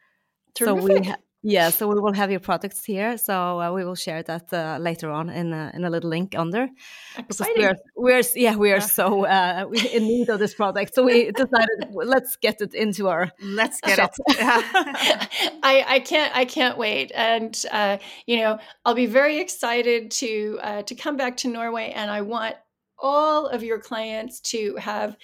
Terrific. 0.55 0.82
So 0.82 1.01
we 1.01 1.14
yeah, 1.49 1.70
so 1.70 1.88
we 1.88 1.99
will 1.99 2.12
have 2.12 2.30
your 2.30 2.40
products 2.40 2.84
here. 2.84 3.16
So 3.16 3.59
uh, 3.59 3.72
we 3.72 3.82
will 3.82 3.94
share 3.94 4.22
that 4.22 4.53
uh, 4.53 4.76
later 4.78 5.11
on 5.11 5.30
in 5.30 5.55
a, 5.55 5.70
in 5.72 5.82
a 5.82 5.88
little 5.88 6.11
link 6.11 6.34
under. 6.36 6.68
Exciting. 7.16 7.55
We're, 7.57 7.76
we're, 7.96 8.22
yeah, 8.36 8.55
we 8.57 8.70
are 8.70 8.76
yeah. 8.76 8.99
so 8.99 9.24
uh, 9.24 9.64
in 9.94 10.03
need 10.03 10.28
of 10.28 10.40
this 10.40 10.53
product. 10.53 10.94
So 10.94 11.05
we 11.05 11.30
decided 11.44 11.94
let's 11.94 12.36
get 12.36 12.61
it 12.61 12.74
into 12.74 13.09
our 13.09 13.30
let's 13.42 13.80
get 13.80 13.96
shop. 13.96 14.12
it. 14.28 14.36
I, 15.62 15.84
I 15.88 16.01
can't 16.01 16.36
I 16.36 16.44
can't 16.44 16.76
wait, 16.76 17.12
and 17.14 17.64
uh, 17.72 17.96
you 18.26 18.40
know 18.40 18.59
I'll 18.84 18.94
be 18.94 19.07
very 19.07 19.38
excited 19.38 20.11
to 20.11 20.59
uh, 20.62 20.82
to 20.82 20.94
come 20.94 21.16
back 21.16 21.38
to 21.38 21.49
Norway, 21.49 21.92
and 21.96 22.11
I 22.11 22.20
want 22.20 22.57
all 22.99 23.46
of 23.46 23.62
your 23.62 23.78
clients 23.78 24.40
to 24.40 24.76
have 24.76 25.16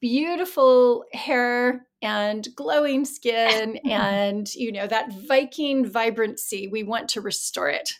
beautiful 0.00 1.04
hair 1.12 1.86
and 2.02 2.48
glowing 2.54 3.04
skin 3.04 3.76
and 3.84 4.54
you 4.54 4.72
know 4.72 4.86
that 4.86 5.12
viking 5.12 5.84
vibrancy 5.84 6.68
we 6.68 6.82
want 6.82 7.08
to 7.08 7.20
restore 7.20 7.68
it 7.68 7.90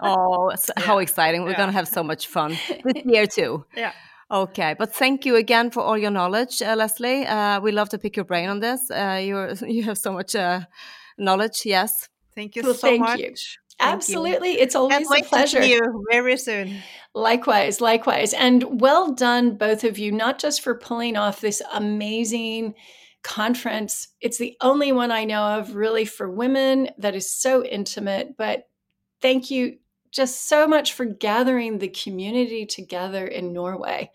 oh 0.00 0.52
so 0.56 0.72
yeah. 0.76 0.82
how 0.86 0.98
exciting 0.98 1.42
we're 1.42 1.50
yeah. 1.50 1.56
going 1.56 1.68
to 1.68 1.74
have 1.74 1.88
so 1.88 2.02
much 2.02 2.26
fun 2.26 2.56
this 2.84 3.04
year 3.04 3.26
too 3.26 3.64
yeah 3.76 3.92
Okay, 4.32 4.74
but 4.78 4.94
thank 4.94 5.26
you 5.26 5.36
again 5.36 5.70
for 5.70 5.82
all 5.82 5.98
your 5.98 6.10
knowledge, 6.10 6.62
uh, 6.62 6.74
Leslie. 6.74 7.26
Uh, 7.26 7.60
we 7.60 7.70
love 7.70 7.90
to 7.90 7.98
pick 7.98 8.16
your 8.16 8.24
brain 8.24 8.48
on 8.48 8.60
this. 8.60 8.90
Uh, 8.90 9.20
you 9.22 9.54
you 9.68 9.82
have 9.82 9.98
so 9.98 10.10
much 10.10 10.34
uh, 10.34 10.60
knowledge. 11.18 11.66
Yes. 11.66 12.08
Thank 12.34 12.56
you 12.56 12.62
well, 12.62 12.72
so 12.72 12.88
thank 12.88 13.00
much. 13.00 13.20
You. 13.20 13.34
Absolutely. 13.82 14.60
It's 14.60 14.74
always 14.74 15.10
a 15.10 15.22
pleasure. 15.22 15.58
To 15.58 15.64
see 15.64 15.74
you 15.74 16.04
very 16.10 16.36
soon. 16.36 16.82
Likewise, 17.14 17.80
likewise. 17.80 18.32
And 18.32 18.80
well 18.80 19.12
done, 19.12 19.56
both 19.56 19.84
of 19.84 19.98
you, 19.98 20.12
not 20.12 20.38
just 20.38 20.62
for 20.62 20.74
pulling 20.74 21.16
off 21.16 21.40
this 21.40 21.60
amazing 21.72 22.74
conference. 23.22 24.08
It's 24.20 24.38
the 24.38 24.56
only 24.60 24.92
one 24.92 25.10
I 25.10 25.24
know 25.24 25.42
of 25.58 25.74
really 25.74 26.04
for 26.04 26.30
women 26.30 26.90
that 26.98 27.14
is 27.14 27.30
so 27.30 27.64
intimate. 27.64 28.36
But 28.36 28.68
thank 29.20 29.50
you 29.50 29.78
just 30.10 30.48
so 30.48 30.66
much 30.66 30.92
for 30.92 31.04
gathering 31.04 31.78
the 31.78 31.88
community 31.88 32.66
together 32.66 33.26
in 33.26 33.52
Norway 33.52 34.10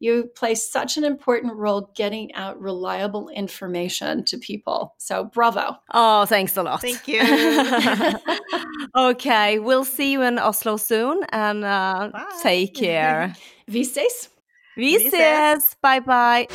you 0.00 0.30
play 0.34 0.54
such 0.54 0.96
an 0.96 1.04
important 1.04 1.54
role 1.56 1.92
getting 1.94 2.34
out 2.34 2.60
reliable 2.60 3.28
information 3.28 4.24
to 4.24 4.38
people. 4.38 4.94
So, 4.98 5.24
bravo. 5.24 5.76
Oh, 5.92 6.24
thanks 6.24 6.56
a 6.56 6.62
lot. 6.62 6.80
Thank 6.80 7.06
you. 7.06 7.20
okay, 9.10 9.58
we'll 9.58 9.84
see 9.84 10.12
you 10.12 10.22
in 10.22 10.38
Oslo 10.38 10.78
soon 10.78 11.22
and 11.32 11.64
uh, 11.64 12.10
take 12.42 12.74
care. 12.74 13.34
Vi 13.68 13.84
ses. 13.84 14.30
Vi 14.76 15.10
ses. 15.10 15.76
Bye, 15.82 16.00
bye. 16.00 16.46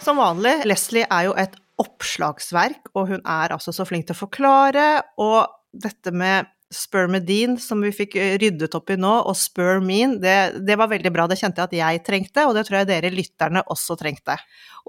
Som 0.00 0.16
vanlig, 0.16 0.64
Leslie 0.66 1.06
er 1.10 1.28
jo 1.28 1.34
et 1.38 1.58
oppslagsverk, 1.82 2.90
og 2.94 3.10
hun 3.10 3.20
er 3.26 3.54
altså 3.54 3.74
så 3.74 3.84
flink 3.86 4.06
til 4.06 4.16
å 4.16 4.22
forklare. 4.22 4.86
Og 5.22 5.50
dette 5.72 6.14
med 6.14 6.46
Spermidine, 6.72 7.58
som 7.60 7.82
vi 7.84 7.90
fikk 7.94 8.16
eh, 8.16 8.34
ryddet 8.40 8.74
opp 8.76 8.90
i 8.90 8.96
nå, 9.00 9.10
og 9.28 9.36
Spermine, 9.36 10.16
det, 10.22 10.64
det, 10.66 10.76
var 10.80 10.90
veldig 10.90 11.12
bra. 11.12 11.26
Det 11.28 11.36
kjente 11.40 11.60
jeg 11.60 11.68
at 11.68 11.76
jeg 11.76 12.02
trengte, 12.06 12.44
og 12.48 12.56
det 12.56 12.64
tror 12.68 12.80
jeg 12.80 12.88
dere 12.88 13.10
lytterne 13.12 13.62
også 13.72 13.96
trengte. 14.00 14.36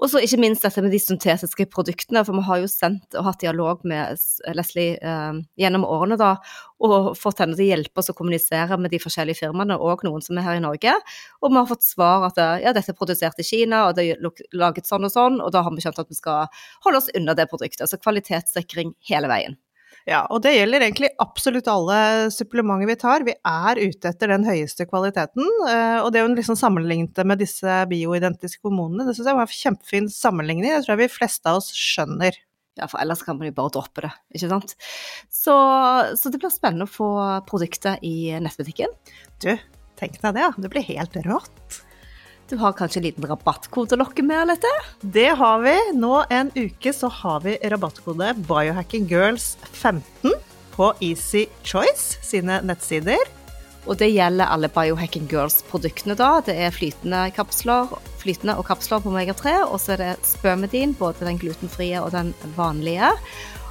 Og 0.00 0.08
så 0.10 0.22
ikke 0.24 0.40
minst 0.42 0.64
dette 0.64 0.82
med 0.82 0.94
de 0.94 1.00
syntetiske 1.02 1.66
produktene, 1.72 2.24
for 2.26 2.36
vi 2.38 2.44
har 2.48 2.62
jo 2.62 2.70
sendt 2.70 3.18
og 3.18 3.28
hatt 3.28 3.44
dialog 3.44 3.84
med 3.88 4.16
Leslie 4.56 4.96
eh, 4.96 5.40
gjennom 5.60 5.84
årene 5.88 6.18
da, 6.20 6.32
og 6.84 7.12
fått 7.20 7.42
henne 7.44 7.56
til 7.58 7.66
å 7.66 7.70
hjelpe 7.74 8.02
oss 8.02 8.10
å 8.12 8.16
kommunisere 8.16 8.78
med 8.80 8.92
de 8.92 9.02
forskjellige 9.02 9.42
firmaene, 9.42 9.76
og 9.76 10.06
noen 10.08 10.24
som 10.24 10.40
er 10.40 10.48
her 10.48 10.60
i 10.60 10.64
Norge. 10.64 10.96
Og 11.42 11.52
vi 11.52 11.60
har 11.60 11.68
fått 11.68 11.86
svar 11.86 12.28
at 12.30 12.40
ja, 12.64 12.72
dette 12.72 12.92
er 12.94 12.98
produsert 12.98 13.38
i 13.40 13.46
Kina, 13.46 13.86
og 13.88 13.98
det 13.98 14.08
er 14.14 14.56
laget 14.56 14.88
sånn 14.88 15.04
og 15.04 15.12
sånn, 15.14 15.38
og 15.44 15.52
da 15.54 15.64
har 15.64 15.76
vi 15.76 15.84
skjønt 15.84 16.00
at 16.00 16.10
vi 16.10 16.18
skal 16.18 16.48
holde 16.86 17.04
oss 17.04 17.12
unna 17.14 17.36
det 17.36 17.48
produktet. 17.52 17.88
Så 17.88 18.00
kvalitetssikring 18.00 18.96
hele 19.10 19.30
veien. 19.30 19.60
Ja, 20.04 20.20
og 20.28 20.42
det 20.44 20.52
gjelder 20.52 20.84
egentlig 20.84 21.08
absolutt 21.22 21.68
alle 21.72 21.98
supplementer 22.32 22.90
vi 22.90 22.96
tar. 23.00 23.24
Vi 23.24 23.32
er 23.40 23.78
ute 23.80 24.10
etter 24.10 24.34
den 24.34 24.44
høyeste 24.44 24.84
kvaliteten. 24.90 25.46
Eh, 25.70 26.00
og 26.02 26.10
det 26.12 26.24
hun 26.26 26.36
liksom 26.36 26.58
sammenlignet 26.60 27.22
med 27.24 27.40
disse 27.40 27.78
bioidentiske 27.88 28.60
hormonene, 28.68 29.06
det 29.08 29.16
syns 29.16 29.30
jeg 29.30 29.38
var 29.38 29.48
en 29.48 29.62
kjempefin 29.62 30.10
sammenligning. 30.12 30.68
Det 30.68 30.82
tror 30.84 30.94
jeg 30.94 31.06
vi 31.06 31.14
fleste 31.14 31.48
av 31.48 31.62
oss 31.62 31.70
skjønner. 31.72 32.36
Ja, 32.76 32.88
for 32.90 33.00
ellers 33.00 33.22
kan 33.24 33.38
man 33.38 33.48
jo 33.48 33.54
bare 33.56 33.72
droppe 33.76 34.04
det, 34.04 34.10
ikke 34.34 34.50
sant. 34.50 34.74
Så, 35.32 35.54
så 36.18 36.32
det 36.34 36.40
blir 36.42 36.52
spennende 36.52 36.88
å 36.88 36.90
få 36.90 37.10
produktet 37.48 38.02
i 38.04 38.34
nettbutikken. 38.42 38.92
Du, 39.40 39.52
tenk 40.00 40.18
deg 40.20 40.36
det, 40.36 40.48
det 40.58 40.72
blir 40.74 40.88
helt 40.90 41.16
rått. 41.24 41.83
Du 42.48 42.56
har 42.60 42.74
kanskje 42.76 43.00
en 43.00 43.06
liten 43.06 43.24
rabattkode 43.24 43.96
å 43.96 44.00
lokke 44.02 44.22
med, 44.22 44.36
Alette? 44.42 44.70
Det 45.00 45.30
har 45.38 45.62
vi. 45.64 45.72
Nå 45.96 46.18
en 46.28 46.50
uke 46.52 46.92
så 46.92 47.08
har 47.22 47.40
vi 47.46 47.56
rabattkode 47.72 48.34
biohackinggirls15. 48.44 50.34
på 50.74 50.88
Easy 51.06 51.46
Choice 51.62 52.18
sine 52.26 52.58
nettsider. 52.66 53.22
Og 53.86 53.96
det 54.00 54.08
gjelder 54.10 54.50
alle 54.50 54.68
Biohacking 54.72 55.28
Girls-produktene, 55.30 56.16
da. 56.18 56.40
Det 56.44 56.56
er 56.66 56.74
flytende 56.74 57.28
kapsler, 57.36 57.92
flytende 58.18 58.56
og 58.58 58.66
kapsler 58.66 59.00
på 59.04 59.12
omega-3, 59.12 59.52
og 59.68 59.78
så 59.80 59.94
er 59.94 60.02
det 60.02 60.12
Spermedin, 60.26 60.96
både 60.98 61.28
den 61.28 61.38
glutenfrie 61.38 62.00
og 62.02 62.10
den 62.16 62.32
vanlige. 62.56 63.12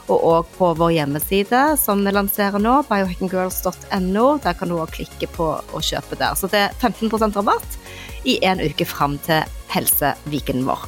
Og 0.07 0.23
òg 0.29 0.55
på 0.55 0.71
vår 0.79 0.95
hjemmeside 0.95 1.61
som 1.81 2.01
vi 2.05 2.15
lanserer 2.15 2.61
nå, 2.61 2.79
biohackinggirls.no. 2.87 4.25
Der 4.47 4.57
kan 4.57 4.71
du 4.71 4.79
òg 4.79 4.95
klikke 4.95 5.29
på 5.35 5.49
å 5.59 5.83
kjøpe 5.83 6.19
der. 6.23 6.39
Så 6.39 6.47
det 6.51 6.69
er 6.69 6.79
15% 6.79 7.41
rabatt 7.41 7.79
i 8.23 8.39
en 8.45 8.61
uke 8.63 8.87
fram 8.87 9.17
til 9.25 9.43
helseviken 9.73 10.63
vår. 10.67 10.87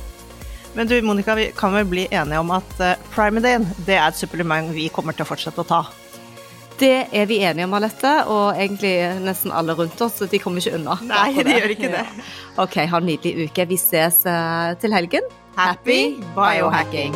Men 0.76 0.90
du 0.92 0.96
Monica, 1.02 1.36
vi 1.36 1.52
kan 1.56 1.74
vel 1.74 1.86
bli 1.88 2.08
enige 2.12 2.40
om 2.40 2.52
at 2.52 2.74
uh, 2.84 2.98
Primadine 3.14 3.78
det 3.88 3.96
er 3.96 4.10
et 4.10 4.20
supplement 4.20 4.74
vi 4.76 4.90
kommer 4.92 5.16
til 5.16 5.24
å 5.24 5.30
fortsette 5.30 5.64
å 5.64 5.70
ta? 5.70 5.86
Det 6.76 7.08
er 7.16 7.30
vi 7.30 7.40
enige 7.48 7.64
om, 7.70 7.74
Alette, 7.78 8.12
og 8.28 8.60
egentlig 8.60 8.98
nesten 9.24 9.54
alle 9.56 9.78
rundt 9.80 10.02
oss. 10.04 10.20
De 10.28 10.42
kommer 10.44 10.60
ikke 10.60 10.76
unna. 10.76 10.98
Nei, 11.08 11.30
de 11.40 11.56
gjør 11.56 11.76
ikke 11.78 11.94
det. 11.96 12.04
Ja. 12.04 12.28
OK, 12.66 12.82
ha 12.92 13.00
en 13.00 13.08
nydelig 13.08 13.48
uke. 13.48 13.70
Vi 13.72 13.80
ses 13.80 14.20
uh, 14.28 14.76
til 14.84 14.96
helgen. 14.96 15.32
Happy 15.56 16.18
biohacking! 16.36 17.16